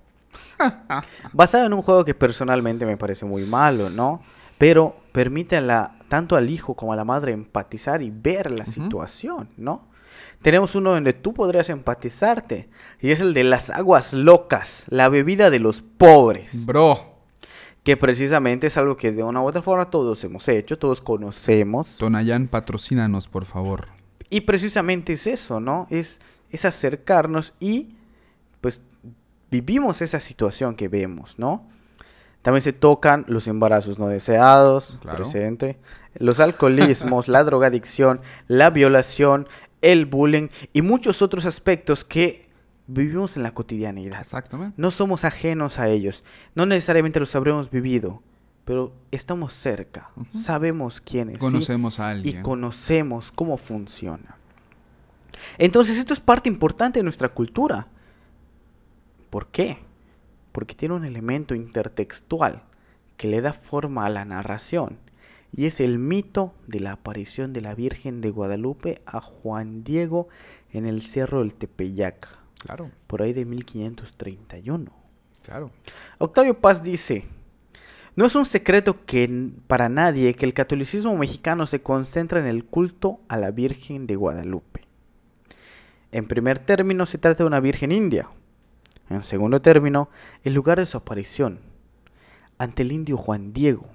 basado 1.33 1.67
en 1.67 1.73
un 1.73 1.83
juego 1.83 2.05
que 2.05 2.15
personalmente 2.15 2.85
me 2.87 2.97
parece 2.97 3.25
muy 3.25 3.45
malo, 3.45 3.91
¿no? 3.91 4.21
Pero 4.63 4.95
permite 5.11 5.57
a 5.57 5.61
la, 5.61 5.97
tanto 6.07 6.37
al 6.37 6.49
hijo 6.49 6.75
como 6.75 6.93
a 6.93 6.97
la 6.97 7.03
madre 7.03 7.33
empatizar 7.33 8.01
y 8.01 8.13
ver 8.13 8.53
la 8.53 8.65
situación, 8.65 9.49
¿no? 9.57 9.89
Tenemos 10.41 10.77
uno 10.77 10.93
donde 10.93 11.15
tú 11.15 11.35
podrías 11.35 11.69
empatizarte, 11.69 12.69
y 13.01 13.11
es 13.11 13.21
el 13.21 13.35
de 13.35 13.43
las 13.43 13.71
aguas 13.71 14.13
locas, 14.13 14.85
la 14.89 15.09
bebida 15.09 15.51
de 15.51 15.59
los 15.59 15.81
pobres 15.81 16.65
Bro, 16.65 16.97
que 17.83 17.97
precisamente 17.97 18.69
es 18.69 18.77
algo 18.77 18.97
que 18.97 19.11
de 19.11 19.25
una 19.25 19.43
u 19.43 19.47
otra 19.47 19.63
forma 19.63 19.91
todos 19.91 20.23
hemos 20.23 20.47
hecho, 20.47 20.79
todos 20.79 21.03
conocemos. 21.03 21.97
Tonayán, 21.97 22.47
patrocínanos, 22.47 23.27
por 23.27 23.47
favor. 23.47 23.89
Y 24.31 24.43
precisamente 24.43 25.15
es 25.15 25.27
eso, 25.27 25.59
¿no? 25.59 25.89
Es, 25.91 26.21
es 26.53 26.65
acercarnos 26.65 27.53
y 27.59 27.97
pues 28.61 28.81
vivimos 29.51 30.03
esa 30.03 30.21
situación 30.21 30.77
que 30.77 30.87
vemos, 30.87 31.37
¿no? 31.37 31.67
También 32.43 32.63
se 32.63 32.73
tocan 32.73 33.25
los 33.29 33.47
embarazos 33.47 33.99
no 33.99 34.09
deseados, 34.09 34.99
Claro. 35.01 35.19
presente, 35.19 35.79
los 36.15 36.41
alcoholismos, 36.41 37.29
la 37.29 37.45
drogadicción, 37.45 38.21
la 38.49 38.71
violación, 38.71 39.47
el 39.81 40.07
bullying 40.07 40.49
y 40.73 40.83
muchos 40.83 41.23
otros 41.23 41.47
aspectos 41.47 42.05
que 42.05 42.49
vivimos 42.89 43.37
en 43.37 43.45
la 43.45 43.53
cotidianidad. 43.55 44.21
Exactamente. 44.21 44.75
No 44.77 44.91
somos 44.91 45.25
ajenos 45.25 45.79
a 45.79 45.89
ellos. 45.89 46.25
No 46.55 46.67
necesariamente 46.67 47.21
los 47.21 47.35
habremos 47.37 47.71
vivido, 47.71 48.21
pero 48.65 48.93
estamos 49.13 49.55
cerca. 49.55 50.11
Ujú. 50.17 50.39
Sabemos 50.39 51.01
quiénes. 51.01 51.35
¿sí? 51.35 51.41
Conocemos 51.41 52.01
a 52.01 52.09
Y 52.11 52.17
alguien. 52.17 52.43
conocemos 52.43 53.31
cómo 53.33 53.57
funciona. 53.57 54.37
Entonces, 55.59 55.97
esto 55.99 56.13
es 56.13 56.21
parte 56.21 56.49
importante 56.49 56.99
de 56.99 57.03
nuestra 57.05 57.29
cultura. 57.29 57.87
¿Por 59.31 59.47
qué? 59.47 59.79
Porque 60.53 60.75
tiene 60.75 60.95
un 60.95 61.05
elemento 61.05 61.55
intertextual 61.55 62.63
que 63.17 63.29
le 63.29 63.41
da 63.41 63.53
forma 63.53 64.07
a 64.07 64.11
la 64.11 64.25
narración. 64.25 64.99
Y 65.55 65.67
es 65.67 65.81
el 65.81 65.99
mito 65.99 66.55
de 66.67 66.81
la 66.81 66.93
aparición 66.93 67.53
de 67.53 67.61
la 67.61 67.75
Virgen 67.75 68.21
de 68.21 68.31
Guadalupe 68.31 69.03
a 69.05 69.21
Juan 69.21 69.85
Diego 69.85 70.29
en 70.71 70.87
el 70.87 71.03
Cerro 71.03 71.41
del 71.41 71.55
Tepeyac 71.55 72.43
Claro, 72.63 72.91
por 73.09 73.23
ahí 73.23 73.33
de 73.33 73.45
1531. 73.45 74.93
claro. 75.45 75.71
Octavio 76.19 76.61
Paz 76.61 76.83
dice, 76.83 77.25
no 78.15 78.27
es 78.27 78.37
un 78.37 78.45
secreto 78.45 79.05
que 79.05 79.51
para 79.67 79.89
nadie 79.89 80.35
que 80.35 80.47
el 80.47 80.55
catolicismo 80.55 81.17
mexicano 81.17 81.67
se 81.67 81.83
concentra 81.83 82.39
en 82.39 82.47
el 82.47 82.65
culto 82.65 83.19
a 83.29 83.37
la 83.37 83.51
Virgen 83.51 84.07
de 84.07 84.15
Guadalupe. 84.15 84.83
En 86.13 86.29
primer 86.29 86.61
término 86.61 87.07
se 87.07 87.19
trata 87.19 87.43
de 87.43 87.49
una 87.49 87.59
Virgen 87.59 87.91
india. 87.91 88.29
En 89.13 89.23
segundo 89.23 89.61
término, 89.61 90.09
el 90.43 90.55
lugar 90.55 90.79
de 90.79 90.87
su 90.87 90.97
aparición, 90.97 91.61
ante 92.57 92.83
el 92.83 92.93
indio 92.93 93.19
Juan 93.19 93.53
Diego, 93.53 93.87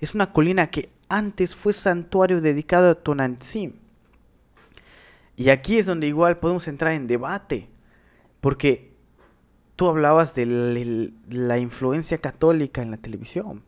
es 0.00 0.14
una 0.14 0.32
colina 0.32 0.70
que 0.70 0.90
antes 1.08 1.54
fue 1.54 1.72
santuario 1.72 2.40
dedicado 2.40 2.90
a 2.90 2.94
Tonantzin. 2.96 3.78
Y 5.36 5.50
aquí 5.50 5.78
es 5.78 5.86
donde 5.86 6.08
igual 6.08 6.38
podemos 6.38 6.66
entrar 6.66 6.94
en 6.94 7.06
debate, 7.06 7.68
porque 8.40 8.90
tú 9.76 9.88
hablabas 9.88 10.34
de 10.34 11.12
la 11.28 11.58
influencia 11.58 12.18
católica 12.18 12.82
en 12.82 12.90
la 12.90 12.96
televisión, 12.96 13.62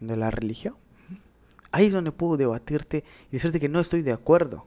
de 0.00 0.16
la 0.16 0.30
religión. 0.30 0.74
Ahí 1.70 1.86
es 1.86 1.92
donde 1.92 2.10
puedo 2.10 2.36
debatirte 2.36 3.04
y 3.30 3.32
decirte 3.32 3.60
que 3.60 3.68
no 3.68 3.78
estoy 3.78 4.02
de 4.02 4.12
acuerdo. 4.12 4.66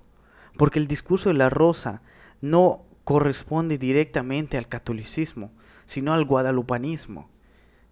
porque 0.57 0.79
el 0.79 0.87
discurso 0.87 1.27
de 1.27 1.35
la 1.35 1.49
rosa 1.49 2.01
no 2.39 2.85
corresponde 3.03 3.77
directamente 3.77 4.57
al 4.57 4.69
catolicismo, 4.69 5.51
sino 5.85 6.13
al 6.13 6.25
guadalupanismo, 6.25 7.29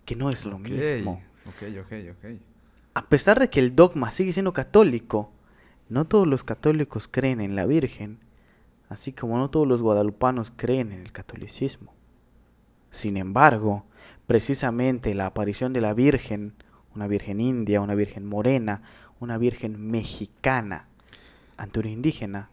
que 0.05 0.15
no 0.15 0.29
es 0.29 0.45
lo 0.45 0.59
mismo. 0.59 1.21
Ok, 1.45 1.63
ok, 1.81 1.93
ok. 2.11 2.39
A 2.93 3.07
pesar 3.07 3.39
de 3.39 3.49
que 3.49 3.59
el 3.59 3.75
dogma 3.75 4.11
sigue 4.11 4.33
siendo 4.33 4.53
católico, 4.53 5.31
no 5.89 6.05
todos 6.05 6.27
los 6.27 6.43
católicos 6.43 7.07
creen 7.09 7.41
en 7.41 7.55
la 7.55 7.65
Virgen, 7.65 8.19
así 8.89 9.13
como 9.13 9.37
no 9.37 9.49
todos 9.49 9.67
los 9.67 9.81
guadalupanos 9.81 10.51
creen 10.55 10.91
en 10.91 11.01
el 11.01 11.11
catolicismo. 11.11 11.93
Sin 12.91 13.17
embargo, 13.17 13.85
precisamente 14.27 15.15
la 15.15 15.25
aparición 15.25 15.73
de 15.73 15.81
la 15.81 15.93
Virgen, 15.93 16.53
una 16.95 17.07
Virgen 17.07 17.41
india, 17.41 17.81
una 17.81 17.95
Virgen 17.95 18.25
morena, 18.25 18.83
una 19.19 19.37
Virgen 19.37 19.89
mexicana 19.89 20.87
ante 21.57 21.79
una 21.79 21.89
indígena, 21.89 22.49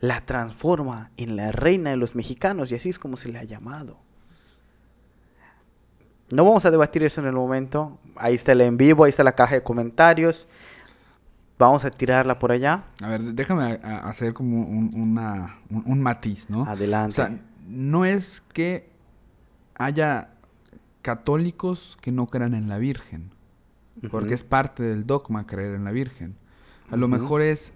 la 0.00 0.26
transforma 0.26 1.10
en 1.16 1.36
la 1.36 1.52
reina 1.52 1.90
de 1.90 1.96
los 1.96 2.14
mexicanos 2.14 2.70
y 2.70 2.74
así 2.74 2.90
es 2.90 2.98
como 2.98 3.16
se 3.16 3.30
le 3.30 3.38
ha 3.38 3.44
llamado. 3.44 3.98
No 6.30 6.44
vamos 6.44 6.64
a 6.64 6.70
debatir 6.70 7.02
eso 7.02 7.20
en 7.20 7.26
el 7.26 7.34
momento. 7.34 7.98
Ahí 8.16 8.34
está 8.34 8.52
el 8.52 8.60
en 8.62 8.76
vivo, 8.76 9.04
ahí 9.04 9.10
está 9.10 9.22
la 9.24 9.34
caja 9.34 9.54
de 9.56 9.62
comentarios. 9.62 10.46
Vamos 11.58 11.84
a 11.84 11.90
tirarla 11.90 12.38
por 12.38 12.50
allá. 12.50 12.84
A 13.02 13.08
ver, 13.08 13.22
déjame 13.22 13.62
a- 13.62 13.80
a- 13.82 14.08
hacer 14.08 14.32
como 14.34 14.62
un, 14.62 14.90
una- 14.94 15.58
un- 15.70 15.84
un 15.86 16.02
matiz, 16.02 16.50
¿no? 16.50 16.64
Adelante. 16.64 17.10
O 17.10 17.12
sea, 17.24 17.38
no 17.68 18.04
es 18.04 18.40
que 18.52 18.88
haya 19.76 20.30
católicos 21.02 21.96
que 22.00 22.10
no 22.12 22.26
crean 22.26 22.54
en 22.54 22.68
la 22.68 22.78
Virgen, 22.78 23.30
porque 24.10 24.34
es 24.34 24.42
parte 24.44 24.82
del 24.82 25.06
dogma 25.06 25.46
creer 25.46 25.74
en 25.74 25.84
la 25.84 25.90
Virgen. 25.92 26.34
A 26.90 26.96
lo 26.96 27.08
mejor 27.08 27.40
es 27.42 27.72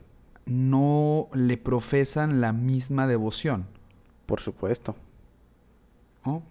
no 0.46 1.28
le 1.34 1.56
profesan 1.58 2.40
la 2.40 2.52
misma 2.52 3.06
devoción, 3.06 3.66
Por 4.26 4.40
supuesto. 4.40 4.96
¿no? 6.24 6.42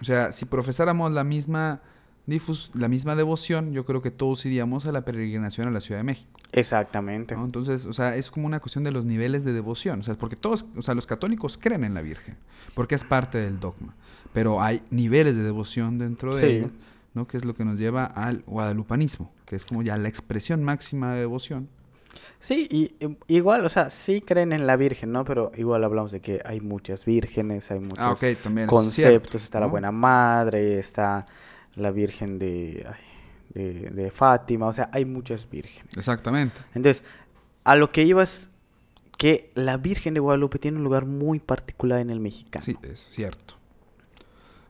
O 0.00 0.04
sea, 0.04 0.32
si 0.32 0.44
profesáramos 0.46 1.12
la 1.12 1.24
misma 1.24 1.80
difus- 2.26 2.70
la 2.74 2.88
misma 2.88 3.16
devoción, 3.16 3.72
yo 3.72 3.84
creo 3.84 4.02
que 4.02 4.10
todos 4.10 4.44
iríamos 4.46 4.86
a 4.86 4.92
la 4.92 5.04
peregrinación 5.04 5.68
a 5.68 5.70
la 5.70 5.80
Ciudad 5.80 6.00
de 6.00 6.04
México. 6.04 6.30
Exactamente. 6.52 7.34
¿no? 7.36 7.44
Entonces, 7.44 7.86
o 7.86 7.92
sea, 7.92 8.16
es 8.16 8.30
como 8.30 8.46
una 8.46 8.60
cuestión 8.60 8.84
de 8.84 8.90
los 8.90 9.04
niveles 9.04 9.44
de 9.44 9.52
devoción. 9.52 10.00
O 10.00 10.02
sea, 10.02 10.14
porque 10.14 10.36
todos, 10.36 10.64
o 10.76 10.82
sea, 10.82 10.94
los 10.94 11.06
católicos 11.06 11.58
creen 11.60 11.84
en 11.84 11.94
la 11.94 12.02
Virgen, 12.02 12.36
porque 12.74 12.94
es 12.94 13.04
parte 13.04 13.38
del 13.38 13.60
dogma. 13.60 13.94
Pero 14.32 14.62
hay 14.62 14.82
niveles 14.90 15.34
de 15.36 15.42
devoción 15.42 15.98
dentro 15.98 16.34
de 16.36 16.42
Sí. 16.42 16.56
ello, 16.56 16.70
¿no? 17.14 17.26
Que 17.26 17.36
es 17.36 17.44
lo 17.44 17.54
que 17.54 17.64
nos 17.64 17.78
lleva 17.78 18.04
al 18.04 18.42
guadalupanismo, 18.46 19.32
que 19.46 19.56
es 19.56 19.64
como 19.64 19.82
ya 19.82 19.96
la 19.96 20.08
expresión 20.08 20.62
máxima 20.62 21.12
de 21.14 21.20
devoción. 21.20 21.68
Sí, 22.38 22.66
y, 22.70 22.94
igual, 23.28 23.64
o 23.64 23.68
sea, 23.68 23.90
sí 23.90 24.20
creen 24.22 24.52
en 24.52 24.66
la 24.66 24.76
Virgen, 24.76 25.12
¿no? 25.12 25.24
Pero 25.24 25.52
igual 25.56 25.84
hablamos 25.84 26.10
de 26.12 26.20
que 26.20 26.40
hay 26.44 26.60
muchas 26.60 27.04
vírgenes, 27.04 27.70
hay 27.70 27.80
muchos 27.80 27.98
Ah, 27.98 28.16
también. 28.42 28.64
es 28.64 28.70
conceptos. 28.70 28.94
cierto, 29.30 29.38
está 29.38 29.60
la. 29.60 29.66
Buena 29.66 29.92
Madre, 29.92 30.78
está 30.78 31.26
la 31.76 31.90
Virgen 31.90 32.38
de, 32.38 32.86
ay, 32.88 33.02
de, 33.62 33.90
de 33.90 34.10
Fátima, 34.10 34.66
o 34.68 34.72
sea, 34.72 34.88
hay 34.92 35.04
muchas 35.04 35.48
vírgenes. 35.50 35.96
Exactamente. 35.96 36.60
Entonces, 36.74 37.04
a 37.64 37.76
lo 37.76 37.90
que 37.92 38.04
iba 38.04 38.22
es 38.22 38.50
que 39.18 39.50
la 39.54 39.76
Virgen 39.76 40.14
de 40.14 40.20
Guadalupe 40.20 40.58
tiene 40.58 40.78
un 40.78 40.84
lugar 40.84 41.04
muy 41.04 41.40
particular 41.40 42.00
en 42.00 42.08
el 42.10 42.20
mexicano. 42.20 42.64
Sí, 42.64 42.74
es 42.82 43.00
cierto. 43.00 43.54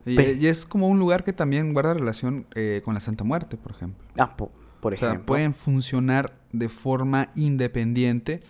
Y, 0.05 0.47
es 0.47 0.65
como 0.65 0.87
un 0.87 0.97
lugar 0.99 1.23
que 1.23 1.31
también 1.31 1.73
guarda 1.73 1.93
relación 1.93 2.47
eh, 2.55 2.81
con 2.83 2.95
la 2.95 2.99
Santa 2.99 3.23
Muerte, 3.23 3.55
por 3.55 3.71
ejemplo. 3.71 4.03
Ah, 4.17 4.35
po- 4.35 4.51
por 4.81 4.93
O 4.93 4.97
sea, 4.97 5.09
ejemplo. 5.09 5.27
pueden 5.27 5.53
funcionar 5.53 6.33
de 6.51 6.69
forma 6.69 7.29
independiente 7.35 8.41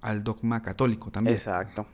al 0.00 0.24
dogma 0.24 0.62
católico 0.62 1.10
también. 1.10 1.36
Exacto. 1.36 1.86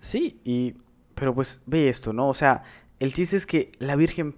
Sí, 0.00 0.40
y 0.44 0.74
pero 1.14 1.34
pues 1.34 1.60
ve 1.66 1.88
esto, 1.88 2.12
¿no? 2.12 2.28
O 2.28 2.34
sea, 2.34 2.64
el 2.98 3.12
chiste 3.12 3.36
es 3.36 3.46
que 3.46 3.72
la 3.78 3.96
Virgen 3.96 4.34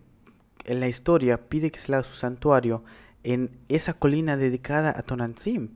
en 0.65 0.81
la 0.81 0.89
historia 0.89 1.49
pide 1.49 1.71
que 1.71 1.79
se 1.79 1.91
le 1.91 1.97
haga 1.97 2.09
su 2.09 2.17
santuario 2.17 2.85
en 3.23 3.51
esa 3.69 3.95
colina 3.95 4.37
dedicada 4.37 4.95
a 4.97 5.03
Tonantzin. 5.03 5.71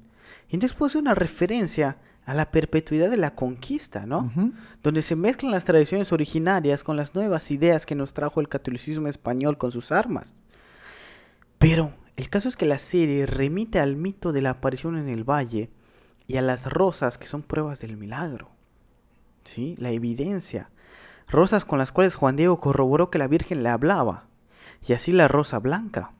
Y 0.50 0.54
entonces 0.54 0.76
puede 0.76 0.92
ser 0.92 1.02
una 1.02 1.14
referencia 1.14 1.98
a 2.26 2.34
la 2.34 2.50
perpetuidad 2.50 3.08
de 3.10 3.16
la 3.16 3.34
conquista, 3.34 4.04
¿no? 4.04 4.30
Donde 4.82 5.00
se 5.00 5.16
mezclan 5.16 5.52
las 5.52 5.64
tradiciones 5.64 6.12
originarias 6.12 6.84
con 6.84 6.96
las 6.96 7.14
nuevas 7.14 7.50
ideas 7.50 7.86
que 7.86 7.94
nos 7.94 8.12
trajo 8.12 8.40
el 8.40 8.48
catolicismo 8.48 9.08
español 9.08 9.56
con 9.56 9.72
sus 9.72 9.92
armas. 9.92 10.34
Pero 11.58 11.92
el 12.18 12.30
caso 12.30 12.48
es 12.48 12.56
que 12.56 12.66
la 12.66 12.78
serie 12.78 13.26
remite 13.26 13.78
al 13.78 13.94
mito 13.94 14.32
de 14.32 14.42
la 14.42 14.50
aparición 14.50 14.98
en 14.98 15.08
el 15.08 15.22
valle 15.22 15.70
y 16.26 16.36
a 16.36 16.42
las 16.42 16.66
rosas 16.66 17.16
que 17.16 17.28
son 17.28 17.42
pruebas 17.42 17.80
del 17.80 17.96
milagro. 17.96 18.50
¿Sí? 19.44 19.76
La 19.78 19.92
evidencia. 19.92 20.68
Rosas 21.28 21.64
con 21.64 21.78
las 21.78 21.92
cuales 21.92 22.16
Juan 22.16 22.34
Diego 22.34 22.58
corroboró 22.58 23.08
que 23.08 23.18
la 23.18 23.28
Virgen 23.28 23.62
le 23.62 23.68
hablaba. 23.68 24.24
Y 24.84 24.94
así 24.94 25.12
la 25.12 25.28
rosa 25.28 25.60
blanca. 25.60 26.10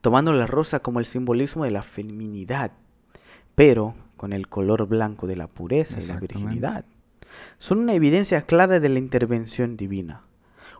Tomando 0.00 0.32
la 0.32 0.48
rosa 0.48 0.80
como 0.80 0.98
el 0.98 1.06
simbolismo 1.06 1.62
de 1.62 1.70
la 1.70 1.84
feminidad. 1.84 2.72
Pero 3.54 3.94
con 4.16 4.32
el 4.32 4.48
color 4.48 4.88
blanco 4.88 5.28
de 5.28 5.36
la 5.36 5.46
pureza 5.46 6.00
y 6.00 6.06
la 6.06 6.16
virginidad. 6.16 6.84
Son 7.60 7.78
una 7.78 7.94
evidencia 7.94 8.42
clara 8.42 8.80
de 8.80 8.88
la 8.88 8.98
intervención 8.98 9.76
divina. 9.76 10.22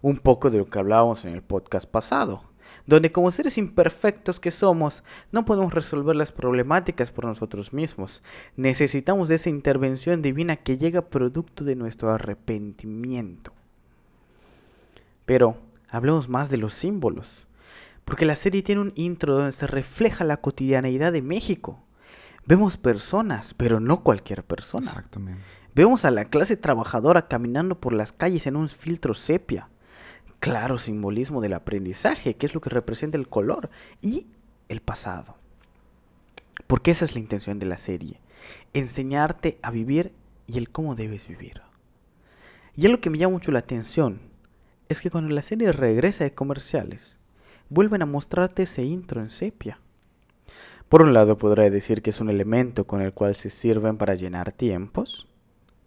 Un 0.02 0.16
poco 0.16 0.50
de 0.50 0.58
lo 0.58 0.66
que 0.66 0.80
hablábamos 0.80 1.24
en 1.24 1.32
el 1.32 1.42
podcast 1.42 1.88
pasado 1.88 2.42
donde 2.86 3.12
como 3.12 3.30
seres 3.30 3.58
imperfectos 3.58 4.40
que 4.40 4.50
somos, 4.50 5.02
no 5.32 5.44
podemos 5.44 5.74
resolver 5.74 6.16
las 6.16 6.32
problemáticas 6.32 7.10
por 7.10 7.24
nosotros 7.24 7.72
mismos. 7.72 8.22
Necesitamos 8.56 9.28
de 9.28 9.36
esa 9.36 9.50
intervención 9.50 10.22
divina 10.22 10.56
que 10.56 10.78
llega 10.78 11.08
producto 11.08 11.64
de 11.64 11.74
nuestro 11.74 12.10
arrepentimiento. 12.12 13.52
Pero 15.24 15.58
hablemos 15.88 16.28
más 16.28 16.50
de 16.50 16.56
los 16.56 16.74
símbolos, 16.74 17.26
porque 18.04 18.24
la 18.24 18.36
serie 18.36 18.62
tiene 18.62 18.80
un 18.80 18.92
intro 18.94 19.34
donde 19.34 19.52
se 19.52 19.66
refleja 19.66 20.24
la 20.24 20.36
cotidianeidad 20.36 21.12
de 21.12 21.22
México. 21.22 21.82
Vemos 22.46 22.76
personas, 22.76 23.54
pero 23.54 23.80
no 23.80 24.04
cualquier 24.04 24.44
persona. 24.44 24.86
Exactamente. 24.86 25.42
Vemos 25.74 26.04
a 26.04 26.10
la 26.10 26.24
clase 26.24 26.56
trabajadora 26.56 27.26
caminando 27.28 27.80
por 27.80 27.92
las 27.92 28.12
calles 28.12 28.46
en 28.46 28.56
un 28.56 28.68
filtro 28.68 29.14
sepia. 29.14 29.68
Claro 30.40 30.78
simbolismo 30.78 31.40
del 31.40 31.54
aprendizaje, 31.54 32.34
que 32.34 32.46
es 32.46 32.54
lo 32.54 32.60
que 32.60 32.70
representa 32.70 33.18
el 33.18 33.28
color 33.28 33.70
y 34.02 34.26
el 34.68 34.80
pasado. 34.80 35.36
Porque 36.66 36.90
esa 36.90 37.04
es 37.04 37.14
la 37.14 37.20
intención 37.20 37.58
de 37.58 37.66
la 37.66 37.78
serie. 37.78 38.20
Enseñarte 38.72 39.58
a 39.62 39.70
vivir 39.70 40.12
y 40.46 40.58
el 40.58 40.70
cómo 40.70 40.94
debes 40.94 41.28
vivir. 41.28 41.62
Y 42.76 42.86
algo 42.86 43.00
que 43.00 43.10
me 43.10 43.18
llama 43.18 43.32
mucho 43.32 43.52
la 43.52 43.60
atención 43.60 44.20
es 44.88 45.00
que 45.00 45.10
cuando 45.10 45.34
la 45.34 45.42
serie 45.42 45.72
regresa 45.72 46.24
de 46.24 46.34
comerciales, 46.34 47.16
vuelven 47.68 48.02
a 48.02 48.06
mostrarte 48.06 48.64
ese 48.64 48.84
intro 48.84 49.20
en 49.20 49.30
sepia. 49.30 49.80
Por 50.88 51.02
un 51.02 51.12
lado 51.12 51.36
podrá 51.36 51.68
decir 51.68 52.02
que 52.02 52.10
es 52.10 52.20
un 52.20 52.30
elemento 52.30 52.86
con 52.86 53.00
el 53.02 53.12
cual 53.12 53.34
se 53.34 53.50
sirven 53.50 53.96
para 53.96 54.14
llenar 54.14 54.52
tiempos, 54.52 55.26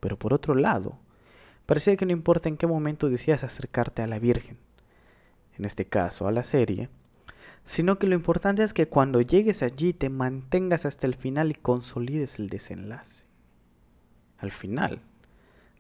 pero 0.01 0.17
por 0.17 0.33
otro 0.33 0.55
lado, 0.55 0.97
parecía 1.69 1.95
que 1.97 2.07
no 2.07 2.13
importa 2.13 2.49
en 2.49 2.57
qué 2.57 2.65
momento 2.65 3.11
decidas 3.11 3.43
acercarte 3.43 4.01
a 4.01 4.07
la 4.07 4.17
Virgen, 4.17 4.57
en 5.55 5.65
este 5.65 5.85
caso 5.85 6.27
a 6.27 6.31
la 6.31 6.43
serie, 6.43 6.89
sino 7.63 7.99
que 7.99 8.07
lo 8.07 8.15
importante 8.15 8.63
es 8.63 8.73
que 8.73 8.87
cuando 8.87 9.21
llegues 9.21 9.61
allí 9.61 9.93
te 9.93 10.09
mantengas 10.09 10.87
hasta 10.87 11.05
el 11.05 11.13
final 11.13 11.51
y 11.51 11.53
consolides 11.53 12.39
el 12.39 12.49
desenlace. 12.49 13.23
Al 14.39 14.49
final, 14.49 15.03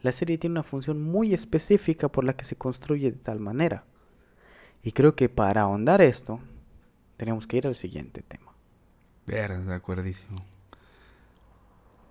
la 0.03 0.11
serie 0.11 0.37
tiene 0.37 0.51
una 0.51 0.63
función 0.63 1.01
muy 1.01 1.33
específica 1.33 2.07
por 2.07 2.23
la 2.23 2.33
que 2.33 2.45
se 2.45 2.55
construye 2.55 3.09
de 3.09 3.17
tal 3.17 3.39
manera. 3.39 3.83
Y 4.83 4.91
creo 4.91 5.15
que 5.15 5.27
para 5.27 5.61
ahondar 5.61 6.03
esto, 6.03 6.39
tenemos 7.17 7.47
que 7.47 7.57
ir 7.57 7.65
al 7.65 7.73
siguiente 7.73 8.21
tema. 8.21 8.53
Ver, 9.25 9.57
de 9.57 9.73
acuerdísimo. 9.73 10.45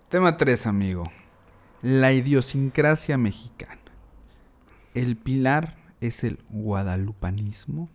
Tema 0.08 0.36
3, 0.36 0.66
amigo. 0.66 1.04
La 1.82 2.12
idiosincrasia 2.12 3.16
mexicana. 3.16 3.80
El 4.94 5.16
pilar 5.16 5.76
es 6.00 6.24
el 6.24 6.40
guadalupanismo. 6.50 7.88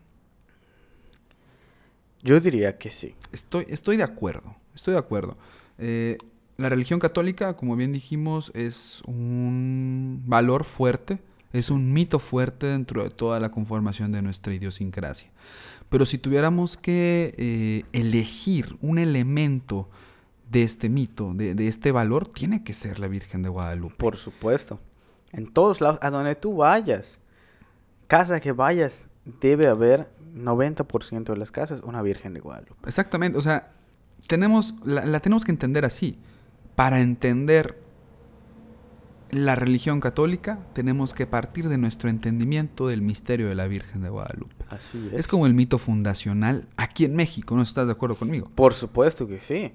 Yo 2.21 2.39
diría 2.39 2.77
que 2.77 2.91
sí. 2.91 3.15
Estoy, 3.33 3.65
estoy 3.67 3.97
de 3.97 4.03
acuerdo, 4.03 4.55
estoy 4.73 4.93
de 4.93 4.99
acuerdo. 4.99 5.37
Eh, 5.77 6.17
la 6.55 6.69
religión 6.69 6.99
católica, 6.99 7.57
como 7.57 7.75
bien 7.75 7.91
dijimos, 7.91 8.51
es 8.53 9.01
un 9.05 10.23
valor 10.25 10.63
fuerte, 10.63 11.19
es 11.51 11.69
un 11.69 11.91
mito 11.91 12.19
fuerte 12.19 12.67
dentro 12.67 13.03
de 13.03 13.09
toda 13.09 13.39
la 13.41 13.51
conformación 13.51 14.13
de 14.13 14.21
nuestra 14.21 14.53
idiosincrasia. 14.53 15.29
Pero 15.89 16.05
si 16.05 16.17
tuviéramos 16.17 16.77
que 16.77 17.35
eh, 17.37 17.83
elegir 17.91 18.77
un 18.81 18.97
elemento 18.97 19.89
de 20.49 20.63
este 20.63 20.89
mito, 20.89 21.33
de, 21.33 21.55
de 21.55 21.67
este 21.67 21.91
valor, 21.91 22.27
tiene 22.27 22.63
que 22.63 22.73
ser 22.73 22.99
la 22.99 23.07
Virgen 23.07 23.41
de 23.41 23.49
Guadalupe. 23.49 23.95
Por 23.97 24.17
supuesto. 24.17 24.79
En 25.31 25.51
todos 25.51 25.81
lados, 25.81 25.99
a 26.01 26.09
donde 26.09 26.35
tú 26.35 26.57
vayas, 26.57 27.19
casa 28.07 28.39
que 28.39 28.51
vayas, 28.51 29.07
debe 29.41 29.67
haber 29.67 30.09
90% 30.35 31.23
de 31.25 31.37
las 31.37 31.51
casas 31.51 31.81
una 31.81 32.01
Virgen 32.01 32.33
de 32.33 32.39
Guadalupe. 32.39 32.87
Exactamente, 32.87 33.37
o 33.37 33.41
sea, 33.41 33.71
tenemos, 34.27 34.75
la, 34.85 35.05
la 35.05 35.19
tenemos 35.19 35.43
que 35.43 35.51
entender 35.51 35.85
así. 35.85 36.19
para 36.75 37.01
entender 37.01 37.81
la 39.31 39.55
religión 39.55 39.99
católica 39.99 40.59
tenemos 40.73 41.13
que 41.13 41.25
partir 41.25 41.67
de 41.67 41.77
nuestro 41.77 42.09
entendimiento 42.09 42.87
del 42.87 43.01
misterio 43.01 43.47
de 43.47 43.55
la 43.55 43.67
Virgen 43.67 44.03
de 44.03 44.09
Guadalupe. 44.09 44.53
Así 44.69 45.09
es. 45.11 45.21
Es 45.21 45.27
como 45.27 45.47
el 45.47 45.53
mito 45.53 45.77
fundacional 45.79 46.67
aquí 46.77 47.05
en 47.05 47.15
México, 47.15 47.55
¿no 47.55 47.63
estás 47.63 47.87
de 47.87 47.93
acuerdo 47.93 48.15
conmigo? 48.15 48.51
Por 48.53 48.73
supuesto 48.73 49.27
que 49.27 49.39
sí. 49.39 49.71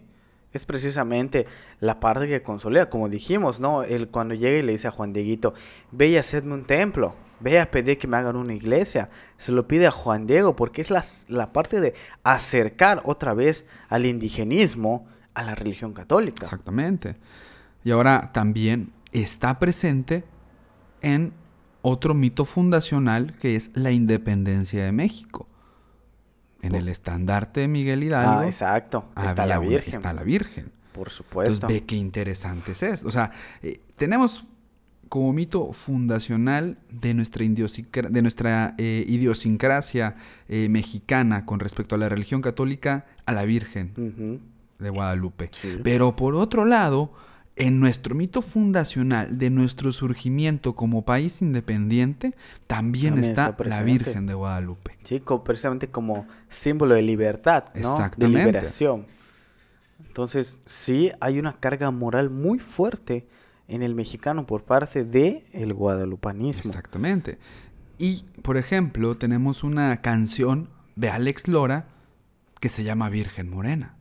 Es 0.52 0.64
precisamente 0.64 1.46
la 1.80 2.00
parte 2.00 2.26
que 2.26 2.42
consolida, 2.42 2.88
como 2.88 3.08
dijimos, 3.08 3.60
¿no? 3.60 3.82
Él 3.82 4.08
cuando 4.08 4.34
llega 4.34 4.58
y 4.58 4.62
le 4.62 4.72
dice 4.72 4.88
a 4.88 4.92
Juan 4.92 5.12
Dieguito, 5.12 5.54
ve 5.92 6.08
y 6.08 6.16
hacedme 6.16 6.54
un 6.54 6.64
templo, 6.64 7.14
ve 7.40 7.60
a 7.60 7.70
pedir 7.70 7.98
que 7.98 8.06
me 8.06 8.16
hagan 8.16 8.36
una 8.36 8.54
iglesia. 8.54 9.10
Se 9.36 9.52
lo 9.52 9.68
pide 9.68 9.86
a 9.86 9.90
Juan 9.90 10.26
Diego 10.26 10.56
porque 10.56 10.80
es 10.80 10.90
la, 10.90 11.04
la 11.28 11.52
parte 11.52 11.80
de 11.80 11.94
acercar 12.24 13.02
otra 13.04 13.34
vez 13.34 13.66
al 13.88 14.06
indigenismo 14.06 15.06
a 15.34 15.42
la 15.42 15.54
religión 15.54 15.92
católica. 15.92 16.44
Exactamente. 16.44 17.16
Y 17.84 17.90
ahora 17.90 18.30
también 18.32 18.92
está 19.12 19.58
presente 19.58 20.24
en 21.00 21.32
otro 21.82 22.14
mito 22.14 22.44
fundacional 22.44 23.34
que 23.38 23.56
es 23.56 23.70
la 23.74 23.92
independencia 23.92 24.84
de 24.84 24.92
México. 24.92 25.46
En 26.62 26.74
el 26.74 26.88
estandarte 26.88 27.60
de 27.60 27.68
Miguel 27.68 28.02
Hidalgo. 28.02 28.40
Ah, 28.40 28.46
exacto. 28.46 29.04
Está 29.24 29.46
la 29.46 29.60
una- 29.60 29.68
Virgen. 29.68 29.94
está 29.94 30.12
la 30.12 30.22
Virgen. 30.24 30.64
Por 30.92 31.08
Entonces 31.08 31.16
supuesto. 31.16 31.66
ve 31.68 31.84
qué 31.84 31.94
interesante 31.96 32.72
es 32.72 32.82
esto. 32.82 33.06
O 33.06 33.12
sea, 33.12 33.30
eh, 33.62 33.80
tenemos 33.96 34.44
como 35.08 35.32
mito 35.32 35.72
fundacional 35.72 36.78
de 36.90 37.14
nuestra, 37.14 37.44
de 37.46 38.22
nuestra 38.22 38.74
eh, 38.76 39.04
idiosincrasia 39.08 40.16
eh, 40.48 40.68
mexicana 40.68 41.46
con 41.46 41.60
respecto 41.60 41.94
a 41.94 41.98
la 41.98 42.08
religión 42.08 42.42
católica 42.42 43.06
a 43.24 43.32
la 43.32 43.44
Virgen 43.44 44.40
de 44.78 44.90
Guadalupe. 44.90 45.50
Sí. 45.52 45.78
Pero 45.82 46.14
por 46.16 46.34
otro 46.34 46.64
lado, 46.64 47.12
en 47.58 47.80
nuestro 47.80 48.14
mito 48.14 48.40
fundacional 48.42 49.38
de 49.38 49.50
nuestro 49.50 49.92
surgimiento 49.92 50.74
como 50.74 51.02
país 51.02 51.42
independiente, 51.42 52.34
también, 52.66 53.14
También 53.14 53.30
está, 53.30 53.48
está 53.50 53.64
la. 53.64 53.82
Virgen 53.82 54.26
de 54.26 54.34
Guadalupe. 54.34 54.96
Sí, 55.04 55.20
co- 55.20 55.42
precisamente 55.44 55.88
como 55.88 56.26
símbolo 56.48 56.94
de 56.94 57.02
libertad, 57.02 57.64
¿no? 57.74 57.98
De 58.16 58.28
liberación. 58.28 59.06
Entonces, 60.06 60.60
sí 60.64 61.10
hay 61.20 61.38
una 61.38 61.54
carga 61.54 61.90
moral 61.90 62.30
muy 62.30 62.58
fuerte 62.58 63.26
en 63.66 63.82
el 63.82 63.94
mexicano 63.94 64.46
por 64.46 64.62
parte 64.62 65.04
de 65.04 65.44
el 65.52 65.74
guadalupanismo. 65.74 66.70
Exactamente. 66.70 67.38
Y, 67.98 68.24
por 68.42 68.56
ejemplo, 68.56 69.16
tenemos 69.16 69.64
una 69.64 70.00
canción 70.00 70.70
de 70.96 71.10
Alex 71.10 71.48
Lora 71.48 71.86
que 72.60 72.68
se 72.68 72.84
llama 72.84 73.08
Virgen 73.08 73.50
Morena. 73.50 73.96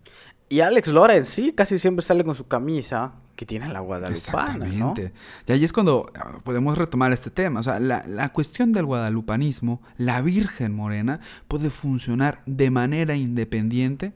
Y 0.50 0.62
Alex 0.62 0.88
Lora 0.88 1.16
en 1.16 1.26
sí 1.26 1.52
casi 1.54 1.78
siempre 1.78 2.06
sale 2.06 2.24
con 2.24 2.34
su 2.36 2.48
camisa 2.48 3.14
que 3.38 3.46
tiene 3.46 3.70
la 3.70 3.82
guadalupana, 3.82 4.58
¿no? 4.58 4.66
Exactamente. 4.66 5.14
Y 5.46 5.52
ahí 5.52 5.64
es 5.64 5.72
cuando 5.72 6.12
ah, 6.16 6.40
podemos 6.44 6.76
retomar 6.76 7.14
este 7.14 7.30
tema. 7.30 7.60
O 7.60 7.64
sea, 7.64 7.80
la, 7.80 8.04
la 8.08 8.30
cuestión 8.30 8.74
del 8.74 8.88
guadalupanismo, 8.88 9.80
la 9.96 10.22
Virgen 10.22 10.76
Morena, 10.76 11.20
puede 11.48 11.70
funcionar 11.70 12.42
de 12.48 12.72
manera 12.72 13.16
independiente 13.16 14.14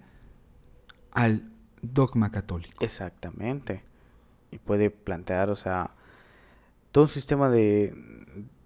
al 1.12 1.44
dogma 1.84 2.32
católico. 2.32 2.84
Exactamente. 2.84 3.84
Y 4.50 4.58
puede 4.58 4.90
plantear, 4.90 5.52
o 5.52 5.56
sea, 5.56 5.92
todo 6.92 7.04
un 7.04 7.10
sistema 7.10 7.48
de, 7.52 7.94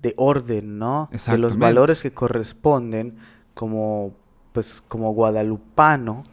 de 0.01 0.13
orden, 0.15 0.79
¿no? 0.79 1.09
De 1.11 1.37
los 1.37 1.57
valores 1.57 2.01
que 2.01 2.13
corresponden 2.13 3.17
como, 3.53 4.13
pues, 4.53 4.81
como 4.87 5.13
guadalupano, 5.13 6.23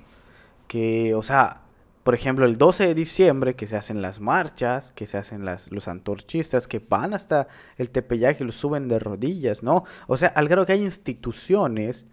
que, 0.68 1.12
o 1.12 1.24
sea, 1.24 1.61
por 2.02 2.14
ejemplo, 2.14 2.44
el 2.46 2.56
12 2.58 2.88
de 2.88 2.94
diciembre 2.94 3.54
que 3.54 3.66
se 3.68 3.76
hacen 3.76 4.02
las 4.02 4.20
marchas, 4.20 4.92
que 4.92 5.06
se 5.06 5.18
hacen 5.18 5.44
las, 5.44 5.70
los 5.70 5.86
antorchistas, 5.88 6.66
que 6.66 6.80
van 6.80 7.14
hasta 7.14 7.46
el 7.78 7.90
Tepeyac 7.90 8.40
y 8.40 8.44
los 8.44 8.56
suben 8.56 8.88
de 8.88 8.98
rodillas, 8.98 9.62
¿no? 9.62 9.84
O 10.08 10.16
sea, 10.16 10.28
al 10.28 10.48
grado 10.48 10.66
que 10.66 10.72
hay 10.72 10.82
instituciones, 10.82 12.06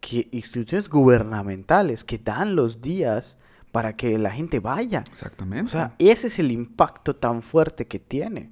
que, 0.00 0.28
instituciones 0.30 0.88
gubernamentales 0.88 2.04
que 2.04 2.18
dan 2.18 2.54
los 2.56 2.80
días 2.80 3.36
para 3.72 3.96
que 3.96 4.18
la 4.18 4.30
gente 4.30 4.60
vaya. 4.60 5.02
Exactamente. 5.10 5.66
O 5.66 5.68
sea, 5.68 5.94
ese 5.98 6.28
es 6.28 6.38
el 6.38 6.52
impacto 6.52 7.16
tan 7.16 7.42
fuerte 7.42 7.86
que 7.86 7.98
tiene 7.98 8.50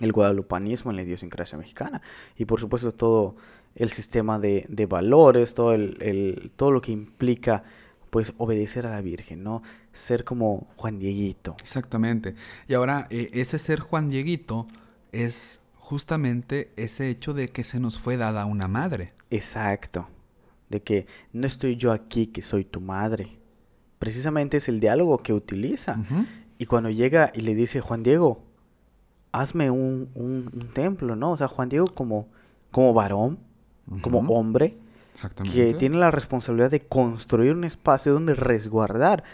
el 0.00 0.12
guadalupanismo 0.12 0.92
en 0.92 0.96
la 0.96 1.02
idiosincrasia 1.02 1.58
mexicana. 1.58 2.00
Y 2.36 2.44
por 2.44 2.60
supuesto 2.60 2.92
todo 2.92 3.34
el 3.74 3.90
sistema 3.90 4.38
de, 4.38 4.64
de 4.68 4.86
valores, 4.86 5.54
todo, 5.54 5.72
el, 5.72 5.96
el- 6.00 6.52
todo 6.54 6.70
lo 6.70 6.80
que 6.80 6.92
implica 6.92 7.64
pues 8.10 8.32
obedecer 8.38 8.86
a 8.86 8.90
la 8.90 9.02
Virgen, 9.02 9.42
¿no? 9.42 9.62
Ser 9.98 10.24
como 10.24 10.66
Juan 10.76 10.98
Dieguito. 10.98 11.56
Exactamente. 11.60 12.34
Y 12.68 12.74
ahora, 12.74 13.06
eh, 13.10 13.28
ese 13.32 13.58
ser 13.58 13.80
Juan 13.80 14.10
Dieguito 14.10 14.66
es 15.12 15.60
justamente 15.74 16.70
ese 16.76 17.08
hecho 17.10 17.34
de 17.34 17.48
que 17.48 17.64
se 17.64 17.80
nos 17.80 17.98
fue 17.98 18.16
dada 18.16 18.46
una 18.46 18.68
madre. 18.68 19.12
Exacto. 19.30 20.06
De 20.70 20.82
que 20.82 21.06
no 21.32 21.46
estoy 21.46 21.76
yo 21.76 21.92
aquí, 21.92 22.26
que 22.28 22.42
soy 22.42 22.64
tu 22.64 22.80
madre. 22.80 23.38
Precisamente 23.98 24.58
es 24.58 24.68
el 24.68 24.80
diálogo 24.80 25.18
que 25.18 25.32
utiliza. 25.32 25.96
Y 26.58 26.66
cuando 26.66 26.90
llega 26.90 27.32
y 27.34 27.40
le 27.40 27.54
dice, 27.54 27.80
Juan 27.80 28.02
Diego, 28.02 28.42
hazme 29.32 29.70
un, 29.70 30.08
un- 30.14 30.50
un 30.54 30.68
templo, 30.72 31.16
¿no? 31.16 31.32
O 31.32 31.36
sea, 31.36 31.48
Juan 31.48 31.68
Diego 31.68 31.86
como, 31.86 32.28
como 32.70 32.92
varón, 32.94 33.38
como 34.02 34.20
hombre, 34.38 34.76
que 35.52 35.72
tiene 35.78 35.96
la 35.96 36.10
responsabilidad 36.12 36.70
de 36.70 36.80
construir 36.80 37.52
un 37.52 37.64
espacio 37.64 38.12
donde 38.12 38.34
resguardar 38.34 39.24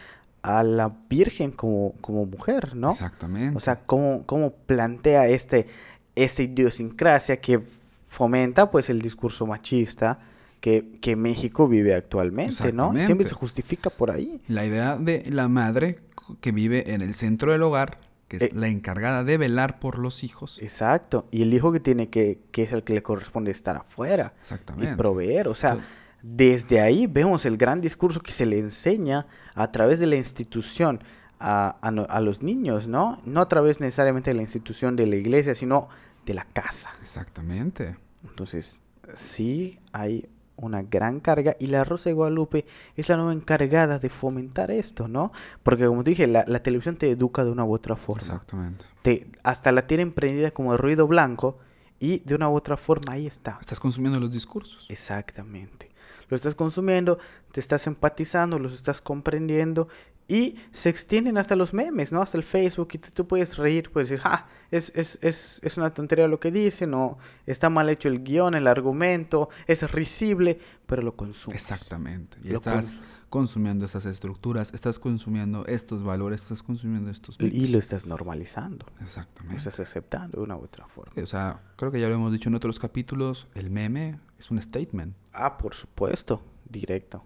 a 0.45 0.62
la 0.62 0.92
Virgen 1.09 1.53
como, 1.53 1.95
como 2.03 2.26
mujer, 2.26 2.76
¿no? 2.76 2.90
Exactamente. 2.90 3.57
O 3.57 3.61
sea, 3.61 3.80
cómo, 3.86 4.24
cómo 4.26 4.51
plantea 4.53 5.26
este, 5.26 5.66
esta 6.14 6.42
idiosincrasia 6.42 7.38
que 7.40 7.61
fomenta 8.07 8.70
pues 8.70 8.90
el 8.90 9.01
discurso 9.01 9.47
machista 9.47 10.18
que, 10.61 10.99
que 11.01 11.16
México 11.16 11.66
vive 11.66 11.95
actualmente, 11.95 12.72
¿no? 12.74 12.92
Siempre 13.07 13.26
se 13.26 13.34
justifica 13.34 13.88
por 13.88 14.11
ahí. 14.11 14.40
La 14.47 14.66
idea 14.66 14.97
de 14.99 15.24
la 15.30 15.49
madre 15.49 16.01
que 16.42 16.53
vive 16.53 16.92
en 16.95 17.01
el 17.01 17.14
centro 17.14 17.53
del 17.53 17.62
hogar, 17.62 17.99
que 18.28 18.36
es 18.36 18.42
Eh. 18.45 18.51
la 18.55 18.68
encargada 18.68 19.24
de 19.24 19.38
velar 19.38 19.78
por 19.78 19.99
los 19.99 20.24
hijos. 20.24 20.59
Exacto. 20.61 21.26
Y 21.30 21.40
el 21.42 21.55
hijo 21.55 21.72
que 21.72 21.80
tiene 21.80 22.09
que, 22.11 22.38
que 22.53 22.64
es 22.64 22.72
el 22.72 22.82
que 22.82 22.92
le 22.92 23.03
corresponde 23.03 23.51
estar 23.51 23.76
afuera 23.76 24.34
y 24.36 24.40
Exactamente. 24.42 24.97
proveer. 24.97 25.49
O 25.49 25.55
sea, 25.55 25.70
Entonces- 25.72 25.95
desde 26.27 26.81
ahí 26.81 27.07
vemos 27.07 27.45
el 27.45 27.59
gran 27.59 27.83
discurso 27.83 28.20
que 28.20 28.33
se 28.33 28.47
le 28.47 28.59
enseña 28.59 29.27
a 29.55 29.70
través 29.70 29.99
de 29.99 30.07
la 30.07 30.16
institución 30.16 31.05
a, 31.39 31.77
a 31.83 31.91
no- 31.91 32.07
a 32.09 32.20
los 32.20 32.43
niños, 32.43 32.87
¿no? 32.89 33.20
No 33.27 33.43
a 33.43 33.49
través 33.49 33.79
necesariamente 33.79 34.31
de 34.31 34.35
la 34.35 34.41
institución 34.43 34.97
de 34.97 35.07
la 35.07 35.16
iglesia, 35.16 35.55
sino 35.55 35.89
de 36.25 36.33
la 36.33 36.45
casa. 36.47 36.91
Exactamente. 37.03 37.97
Entonces, 38.27 38.81
sí 39.14 39.79
hay 39.93 40.27
una 40.57 40.83
gran 40.83 41.20
carga 41.20 41.57
y 41.59 41.66
la 41.66 41.85
Rosa 41.85 42.09
de 42.09 42.14
Guadalupe 42.14 42.64
es 42.97 43.09
la 43.11 43.16
nueva 43.16 43.35
encargada 43.35 43.99
de 43.99 44.09
fomentar 44.09 44.70
esto, 44.70 45.09
¿no? 45.09 45.31
Porque 45.62 45.85
como 45.85 46.05
te 46.05 46.11
dije, 46.11 46.27
la, 46.27 46.45
la 46.47 46.62
televisión 46.62 46.97
te 46.97 47.11
educa 47.11 47.45
de 47.45 47.51
una 47.51 47.64
u 47.64 47.75
otra 47.75 47.97
forma. 47.97 48.22
Exactamente. 48.22 48.87
Te, 49.03 49.27
hasta 49.43 49.72
la 49.72 49.83
tienen 49.87 50.12
prendida 50.12 50.53
como 50.53 50.72
de 50.72 50.79
ruido 50.79 51.07
blanco 51.07 51.59
y 52.01 52.20
de 52.20 52.35
una 52.35 52.49
u 52.49 52.55
otra 52.55 52.79
forma 52.79 53.12
ahí 53.12 53.27
está. 53.27 53.59
Estás 53.61 53.79
consumiendo 53.81 54.18
los 54.20 54.31
discursos. 54.33 54.87
Exactamente. 54.89 55.91
Lo 56.29 56.37
estás 56.37 56.55
consumiendo, 56.55 57.18
te 57.53 57.61
estás 57.61 57.87
empatizando, 57.87 58.59
los 58.59 58.75
estás 58.75 59.01
comprendiendo 59.01 59.89
y 60.27 60.57
se 60.72 60.89
extienden 60.89 61.37
hasta 61.37 61.55
los 61.55 61.75
memes, 61.75 62.11
¿no? 62.11 62.22
Hasta 62.22 62.39
el 62.39 62.45
Facebook 62.45 62.89
y 62.93 62.99
tú, 62.99 63.11
tú 63.12 63.27
puedes 63.27 63.57
reír, 63.57 63.91
puedes 63.91 64.09
decir, 64.09 64.22
ah, 64.25 64.47
es, 64.70 64.91
es, 64.95 65.18
es, 65.20 65.61
es 65.62 65.77
una 65.77 65.93
tontería 65.93 66.27
lo 66.29 66.41
que 66.41 66.51
dice, 66.51 66.87
no, 66.87 67.18
está 67.47 67.68
mal 67.68 67.91
hecho 67.91 68.09
el 68.09 68.25
guion, 68.25 68.55
el 68.55 68.66
argumento, 68.66 69.51
es 69.66 69.91
risible, 69.91 70.59
pero 70.87 71.03
lo 71.03 71.14
consumes. 71.14 71.61
Exactamente. 71.61 72.39
Y 72.43 72.49
Lo 72.49 72.55
estás 72.57 72.95
consumiendo 73.35 73.85
esas 73.85 74.07
estructuras, 74.07 74.72
estás 74.74 75.01
consumiendo 75.01 75.66
estos 75.66 76.05
valores, 76.05 76.43
estás 76.43 76.62
consumiendo 76.62 77.11
estos 77.11 77.37
Y 77.41 77.66
lo 77.66 77.80
estás 77.80 78.07
normalizando, 78.07 78.87
lo 78.97 79.05
Exactamente. 79.05 79.57
estás 79.59 79.80
aceptando 79.80 80.37
de 80.39 80.45
una 80.45 80.57
u 80.57 80.62
otra 80.62 80.87
forma. 80.87 81.20
O 81.20 81.26
sea, 81.26 81.61
creo 81.74 81.91
que 81.91 81.99
ya 82.01 82.09
lo 82.09 82.14
hemos 82.14 82.30
dicho 82.30 82.49
en 82.49 82.55
otros 82.55 82.78
capítulos, 82.78 83.49
el 83.57 83.70
meme 83.70 84.20
es 84.39 84.53
un 84.53 84.62
statement, 84.62 85.16
Ah, 85.32 85.59
por 85.59 85.74
supuesto, 85.74 86.45
directo. 86.70 87.24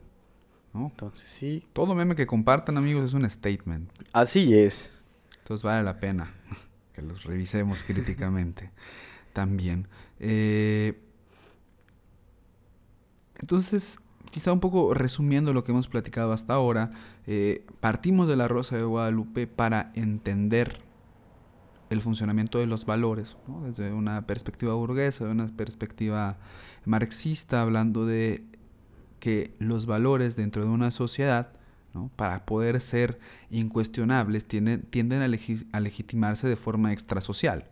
¿no? 0.72 0.86
Entonces, 0.86 1.28
sí. 1.28 1.66
Todo 1.74 1.94
meme 1.94 2.16
que 2.16 2.26
compartan, 2.26 2.78
amigos, 2.78 3.04
es 3.04 3.12
un 3.12 3.28
statement. 3.28 3.90
Así 4.14 4.54
es. 4.54 4.90
Entonces 5.40 5.62
vale 5.62 5.82
la 5.82 6.00
pena 6.00 6.32
que 6.94 7.02
los 7.02 7.24
revisemos 7.24 7.84
críticamente 7.84 8.70
también. 9.34 9.88
Eh, 10.20 10.98
entonces, 13.34 13.98
quizá 14.30 14.52
un 14.52 14.60
poco 14.60 14.94
resumiendo 14.94 15.52
lo 15.52 15.64
que 15.64 15.72
hemos 15.72 15.88
platicado 15.88 16.32
hasta 16.32 16.54
ahora, 16.54 16.90
eh, 17.26 17.64
partimos 17.80 18.28
de 18.28 18.36
la 18.36 18.48
Rosa 18.48 18.76
de 18.76 18.84
Guadalupe 18.84 19.46
para 19.46 19.92
entender 19.94 20.80
el 21.90 22.02
funcionamiento 22.02 22.58
de 22.58 22.66
los 22.66 22.84
valores, 22.84 23.36
desde 23.64 23.92
una 23.92 24.26
perspectiva 24.26 24.74
burguesa, 24.74 25.24
de 25.24 25.30
una 25.30 25.48
perspectiva 25.48 26.36
marxista, 26.84 27.62
hablando 27.62 28.04
de 28.04 28.44
que 29.20 29.54
los 29.58 29.86
valores 29.86 30.36
dentro 30.36 30.62
de 30.62 30.68
una 30.68 30.90
sociedad. 30.90 31.52
Para 32.14 32.44
poder 32.44 32.80
ser 32.80 33.18
incuestionables 33.50 34.44
tienden, 34.44 34.82
tienden 34.82 35.20
a 35.20 35.80
legitimarse 35.80 36.46
de 36.46 36.54
forma 36.54 36.92
extrasocial. 36.92 37.64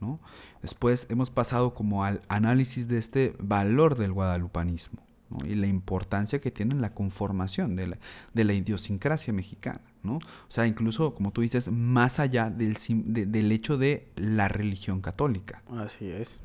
¿no? 0.00 0.18
Después 0.60 1.06
hemos 1.08 1.30
pasado 1.30 1.72
como 1.72 2.02
al 2.02 2.20
análisis 2.26 2.88
de 2.88 2.98
este 2.98 3.36
valor 3.38 3.96
del 3.96 4.12
guadalupanismo 4.12 5.09
¿no? 5.30 5.38
y 5.46 5.54
la 5.54 5.66
importancia 5.68 6.40
que 6.40 6.50
tiene 6.50 6.74
en 6.74 6.80
la 6.82 6.92
conformación 6.92 7.76
de 7.76 7.86
la, 7.86 7.98
de 8.34 8.44
la 8.44 8.52
idiosincrasia 8.52 9.32
mexicana. 9.32 9.80
¿no? 10.02 10.16
O 10.16 10.20
sea, 10.48 10.66
incluso, 10.66 11.14
como 11.14 11.30
tú 11.30 11.40
dices, 11.42 11.70
más 11.70 12.18
allá 12.20 12.50
del, 12.50 12.76
de- 13.04 13.26
del 13.26 13.52
hecho 13.52 13.78
de 13.78 14.08
la 14.16 14.48
religión 14.48 15.00
católica. 15.00 15.62
Así 15.76 16.06
es. 16.10 16.38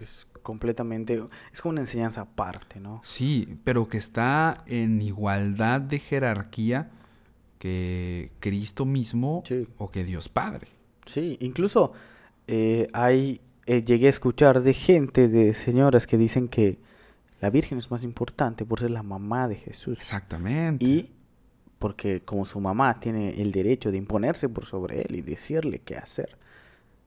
Es 0.00 0.26
completamente, 0.42 1.22
es 1.52 1.60
como 1.62 1.72
una 1.72 1.80
enseñanza 1.80 2.20
aparte, 2.22 2.78
¿no? 2.78 3.00
Sí, 3.04 3.58
pero 3.64 3.88
que 3.88 3.96
está 3.98 4.62
en 4.66 5.00
igualdad 5.02 5.80
de 5.80 5.98
jerarquía 5.98 6.90
que 7.58 8.30
Cristo 8.40 8.84
mismo 8.84 9.42
Sí. 9.46 9.66
o 9.78 9.90
que 9.90 10.04
Dios 10.04 10.28
Padre. 10.28 10.68
Sí, 11.06 11.36
incluso 11.40 11.92
eh, 12.46 12.88
hay, 12.92 13.40
eh, 13.66 13.82
llegué 13.82 14.06
a 14.06 14.10
escuchar 14.10 14.62
de 14.62 14.74
gente, 14.74 15.28
de 15.28 15.54
señoras 15.54 16.06
que 16.06 16.16
dicen 16.18 16.48
que 16.48 16.78
la 17.40 17.50
Virgen 17.50 17.78
es 17.78 17.90
más 17.90 18.02
importante 18.04 18.64
por 18.64 18.80
ser 18.80 18.90
la 18.90 19.02
mamá 19.02 19.48
de 19.48 19.56
Jesús. 19.56 19.96
Exactamente. 19.98 20.84
Y 20.84 21.12
porque 21.78 22.22
como 22.22 22.44
su 22.44 22.60
mamá 22.60 22.98
tiene 23.00 23.40
el 23.40 23.52
derecho 23.52 23.90
de 23.92 23.98
imponerse 23.98 24.48
por 24.48 24.66
sobre 24.66 25.02
él 25.02 25.14
y 25.16 25.22
decirle 25.22 25.80
qué 25.80 25.96
hacer. 25.96 26.36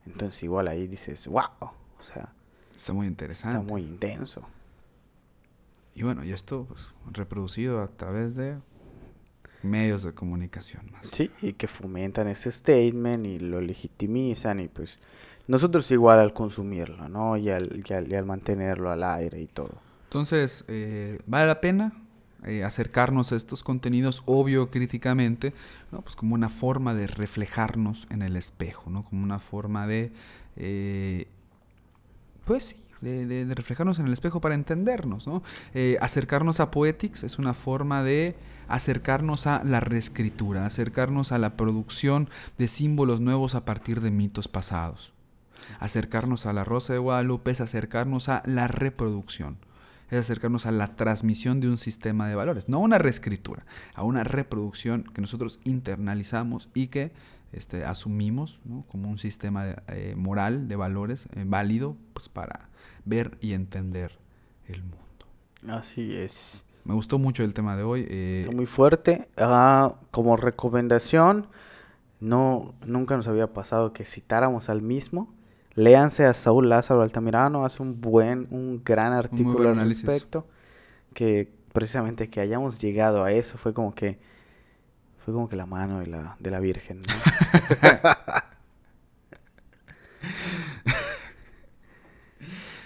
Entonces 0.05 0.41
igual 0.43 0.67
ahí 0.67 0.87
dices, 0.87 1.27
wow, 1.27 1.43
o 1.61 2.03
sea, 2.03 2.33
Está 2.75 2.93
muy 2.93 3.05
está 3.05 3.11
interesante. 3.11 3.71
muy 3.71 3.81
intenso. 3.83 4.41
Y 5.93 6.03
bueno, 6.03 6.23
y 6.23 6.31
esto 6.31 6.65
pues, 6.67 6.89
reproducido 7.11 7.81
a 7.81 7.87
través 7.89 8.35
de 8.35 8.57
medios 9.61 10.03
de 10.03 10.13
comunicación 10.13 10.89
más. 10.91 11.07
Sí, 11.07 11.29
y 11.41 11.53
que 11.53 11.67
fomentan 11.67 12.27
ese 12.29 12.51
statement 12.51 13.27
y 13.27 13.39
lo 13.39 13.61
legitimizan 13.61 14.61
y 14.61 14.67
pues 14.69 14.99
nosotros 15.47 15.91
igual 15.91 16.19
al 16.19 16.33
consumirlo, 16.33 17.09
¿no? 17.09 17.37
Y 17.37 17.49
al, 17.49 17.83
y 17.87 17.93
al, 17.93 18.09
y 18.11 18.15
al 18.15 18.25
mantenerlo 18.25 18.89
al 18.89 19.03
aire 19.03 19.41
y 19.41 19.47
todo. 19.47 19.77
Entonces, 20.11 20.65
eh, 20.67 21.19
vale 21.25 21.47
la 21.47 21.61
pena 21.61 21.93
eh, 22.43 22.63
acercarnos 22.63 23.31
a 23.31 23.35
estos 23.35 23.63
contenidos, 23.63 24.23
obvio, 24.25 24.71
críticamente, 24.71 25.53
¿no? 25.91 26.01
Pues 26.01 26.15
como 26.15 26.33
una 26.33 26.49
forma 26.49 26.95
de 26.95 27.05
reflejarnos 27.05 28.07
en 28.09 28.23
el 28.23 28.35
espejo, 28.35 28.89
¿no? 28.89 29.05
Como 29.05 29.23
una 29.23 29.37
forma 29.37 29.85
de, 29.85 30.11
eh, 30.57 31.27
pues 32.45 32.65
sí, 32.65 32.75
de, 33.01 33.45
reflejarnos 33.53 33.99
en 33.99 34.07
el 34.07 34.13
espejo 34.13 34.41
para 34.41 34.55
entendernos, 34.55 35.27
¿no? 35.27 35.43
Eh, 35.75 35.97
acercarnos 36.01 36.59
a 36.59 36.71
Poetics 36.71 37.23
es 37.23 37.37
una 37.37 37.53
forma 37.53 38.01
de 38.01 38.35
acercarnos 38.67 39.45
a 39.45 39.63
la 39.63 39.79
reescritura, 39.79 40.65
acercarnos 40.65 41.31
a 41.31 41.37
la 41.37 41.55
producción 41.55 42.27
de 42.57 42.67
símbolos 42.67 43.21
nuevos 43.21 43.53
a 43.53 43.65
partir 43.65 44.01
de 44.01 44.09
mitos 44.09 44.47
pasados. 44.47 45.13
Acercarnos 45.79 46.47
a 46.47 46.53
la 46.53 46.63
Rosa 46.63 46.93
de 46.93 46.99
Guadalupe 46.99 47.51
es 47.51 47.61
acercarnos 47.61 48.29
a 48.29 48.41
la 48.45 48.67
reproducción, 48.67 49.57
es 50.11 50.19
acercarnos 50.19 50.65
a 50.65 50.71
la 50.71 50.95
transmisión 50.95 51.59
de 51.59 51.69
un 51.69 51.77
sistema 51.77 52.27
de 52.27 52.35
valores, 52.35 52.69
no 52.69 52.77
a 52.77 52.81
una 52.81 52.97
reescritura, 52.97 53.65
a 53.95 54.03
una 54.03 54.23
reproducción 54.23 55.03
que 55.03 55.21
nosotros 55.21 55.59
internalizamos 55.63 56.69
y 56.73 56.87
que 56.87 57.11
este, 57.53 57.85
asumimos 57.85 58.59
¿no? 58.65 58.85
como 58.89 59.09
un 59.09 59.17
sistema 59.17 59.65
de, 59.65 59.75
eh, 59.87 60.15
moral 60.15 60.67
de 60.67 60.75
valores 60.75 61.27
eh, 61.35 61.43
válido 61.45 61.95
pues, 62.13 62.29
para 62.29 62.69
ver 63.05 63.37
y 63.41 63.53
entender 63.53 64.17
el 64.67 64.83
mundo. 64.83 64.97
Así 65.67 66.13
es. 66.15 66.65
Me 66.83 66.93
gustó 66.93 67.17
mucho 67.17 67.43
el 67.43 67.53
tema 67.53 67.77
de 67.77 67.83
hoy. 67.83 68.05
eh, 68.09 68.49
muy 68.53 68.65
fuerte. 68.65 69.29
Ah, 69.37 69.95
como 70.11 70.35
recomendación, 70.35 71.47
no, 72.19 72.73
nunca 72.85 73.15
nos 73.15 73.27
había 73.27 73.47
pasado 73.47 73.93
que 73.93 74.03
citáramos 74.03 74.69
al 74.69 74.81
mismo. 74.81 75.33
Léanse 75.75 76.25
a 76.25 76.33
Saúl 76.33 76.69
Lázaro 76.69 77.01
Altamirano, 77.01 77.65
hace 77.65 77.81
un 77.81 78.01
buen, 78.01 78.47
un 78.51 78.81
gran 78.83 79.13
artículo 79.13 79.69
buen 79.69 79.79
al 79.79 79.89
respecto. 79.89 80.45
Que 81.13 81.51
precisamente 81.73 82.29
que 82.29 82.39
hayamos 82.41 82.79
llegado 82.79 83.23
a 83.23 83.31
eso 83.31 83.57
fue 83.57 83.73
como 83.73 83.93
que 83.93 84.19
fue 85.23 85.33
como 85.33 85.47
que 85.47 85.55
la 85.55 85.65
mano 85.65 85.99
de 85.99 86.07
la, 86.07 86.35
de 86.39 86.51
la 86.51 86.59
Virgen, 86.59 87.01
¿no? 87.01 87.13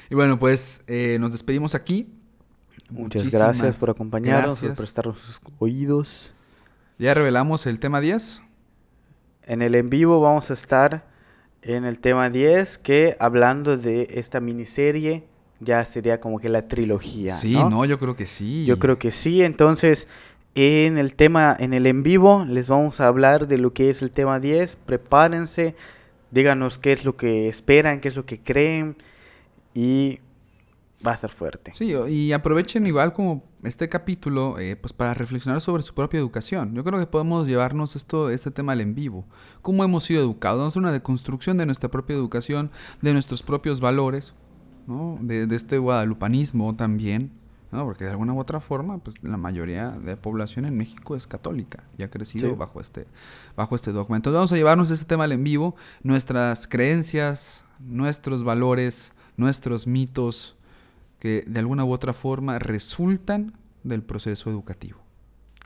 Y 0.09 0.15
bueno, 0.15 0.37
pues 0.37 0.83
eh, 0.87 1.17
nos 1.19 1.31
despedimos 1.31 1.73
aquí. 1.75 2.13
Muchas 2.89 3.23
Muchísimas 3.23 3.57
gracias 3.57 3.77
por 3.79 3.89
acompañarnos, 3.89 4.59
por 4.59 4.75
prestarnos 4.75 5.19
sus 5.19 5.41
oídos. 5.57 6.33
Ya 6.99 7.13
revelamos 7.13 7.65
el 7.65 7.79
tema 7.79 7.99
10. 7.99 8.41
En 9.43 9.61
el 9.61 9.75
en 9.75 9.89
vivo 9.89 10.21
vamos 10.21 10.51
a 10.51 10.53
estar 10.53 11.07
en 11.65 11.83
el 11.83 11.99
tema 11.99 12.29
10, 12.29 12.77
que 12.77 13.17
hablando 13.19 13.75
de 13.75 14.07
esta 14.13 14.39
miniserie, 14.39 15.23
ya 15.59 15.83
sería 15.85 16.19
como 16.19 16.39
que 16.39 16.47
la 16.47 16.67
trilogía. 16.67 17.35
sí, 17.35 17.53
¿no? 17.53 17.69
no, 17.69 17.85
yo 17.85 17.97
creo 17.97 18.15
que 18.15 18.27
sí. 18.27 18.65
Yo 18.65 18.77
creo 18.77 18.99
que 18.99 19.11
sí. 19.11 19.41
Entonces, 19.41 20.07
en 20.53 20.97
el 20.97 21.15
tema, 21.15 21.55
en 21.57 21.73
el 21.73 21.87
en 21.87 22.03
vivo, 22.03 22.45
les 22.47 22.67
vamos 22.67 23.01
a 23.01 23.07
hablar 23.07 23.47
de 23.47 23.57
lo 23.57 23.73
que 23.73 23.89
es 23.89 24.01
el 24.01 24.11
tema 24.11 24.39
10. 24.39 24.75
Prepárense, 24.85 25.75
díganos 26.29 26.77
qué 26.77 26.93
es 26.93 27.03
lo 27.03 27.17
que 27.17 27.47
esperan, 27.47 27.99
qué 27.99 28.09
es 28.09 28.15
lo 28.15 28.25
que 28.25 28.39
creen. 28.39 28.95
Y 29.73 30.19
va 31.05 31.11
a 31.11 31.15
estar 31.15 31.29
fuerte. 31.31 31.73
Sí, 31.75 31.93
y 32.09 32.31
aprovechen 32.31 32.87
igual 32.87 33.13
como 33.13 33.43
este 33.63 33.89
capítulo 33.89 34.57
eh, 34.59 34.75
pues 34.75 34.93
para 34.93 35.13
reflexionar 35.13 35.61
sobre 35.61 35.83
su 35.83 35.93
propia 35.93 36.19
educación. 36.19 36.73
Yo 36.73 36.83
creo 36.83 36.99
que 36.99 37.07
podemos 37.07 37.47
llevarnos 37.47 37.95
esto, 37.95 38.29
este 38.29 38.51
tema 38.51 38.71
al 38.73 38.81
en 38.81 38.95
vivo. 38.95 39.25
¿Cómo 39.61 39.83
hemos 39.83 40.03
sido 40.05 40.21
educados? 40.21 40.75
Una 40.75 40.91
deconstrucción 40.91 41.57
de 41.57 41.65
nuestra 41.65 41.89
propia 41.89 42.15
educación, 42.15 42.71
de 43.01 43.13
nuestros 43.13 43.43
propios 43.43 43.81
valores, 43.81 44.33
¿no? 44.87 45.17
De, 45.21 45.47
de 45.47 45.55
este 45.55 45.77
guadalupanismo 45.77 46.75
también, 46.75 47.31
¿no? 47.71 47.83
Porque 47.85 48.05
de 48.05 48.11
alguna 48.11 48.33
u 48.33 48.39
otra 48.39 48.59
forma, 48.59 48.99
pues 48.99 49.15
la 49.23 49.37
mayoría 49.37 49.89
de 49.91 50.11
la 50.11 50.21
población 50.21 50.65
en 50.65 50.77
México 50.77 51.15
es 51.15 51.25
católica 51.27 51.83
y 51.97 52.03
ha 52.03 52.09
crecido 52.09 52.49
Sí. 52.49 52.55
bajo 52.55 52.79
este, 52.81 53.07
bajo 53.57 53.75
este 53.75 53.91
dogma. 53.91 54.15
Entonces 54.15 54.35
vamos 54.35 54.51
a 54.51 54.55
llevarnos 54.55 54.91
este 54.91 55.05
tema 55.05 55.23
al 55.25 55.31
en 55.31 55.43
vivo, 55.43 55.75
nuestras 56.03 56.67
creencias, 56.67 57.63
nuestros 57.79 58.43
valores, 58.43 59.11
nuestros 59.37 59.87
mitos, 59.87 60.55
que 61.19 61.43
de 61.47 61.59
alguna 61.59 61.85
u 61.85 61.91
otra 61.91 62.13
forma 62.13 62.59
resultan 62.59 63.53
del 63.83 64.03
proceso 64.03 64.49
educativo. 64.49 64.99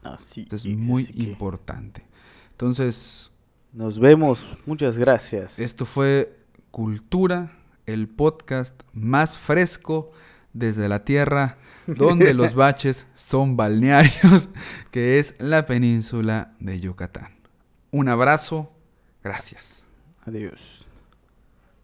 Así 0.04 0.42
Esto 0.42 0.56
es 0.56 0.66
es, 0.66 0.78
muy 0.78 1.04
así 1.04 1.24
importante. 1.24 2.06
Entonces, 2.52 3.32
Nos 3.74 4.00
vemos. 4.00 4.46
Muchas 4.66 4.98
gracias. 4.98 5.60
esto 5.60 5.86
fue 5.86 6.38
Cultura, 6.72 7.52
el 7.86 8.08
podcast 8.08 8.82
más 8.94 9.38
fresco 9.38 10.12
desde 10.54 10.88
la 10.88 11.04
tierra, 11.04 11.58
donde 11.88 12.34
los 12.34 12.54
baches 12.54 13.08
son 13.16 13.58
balnearios, 13.58 14.50
que 14.92 15.20
es 15.20 15.36
la 15.40 15.66
península 15.66 16.54
de 16.60 16.80
Yucatán. 16.80 17.40
Un 17.92 18.08
abrazo, 18.10 18.72
gracias. 19.24 19.88
Adiós. 20.26 20.79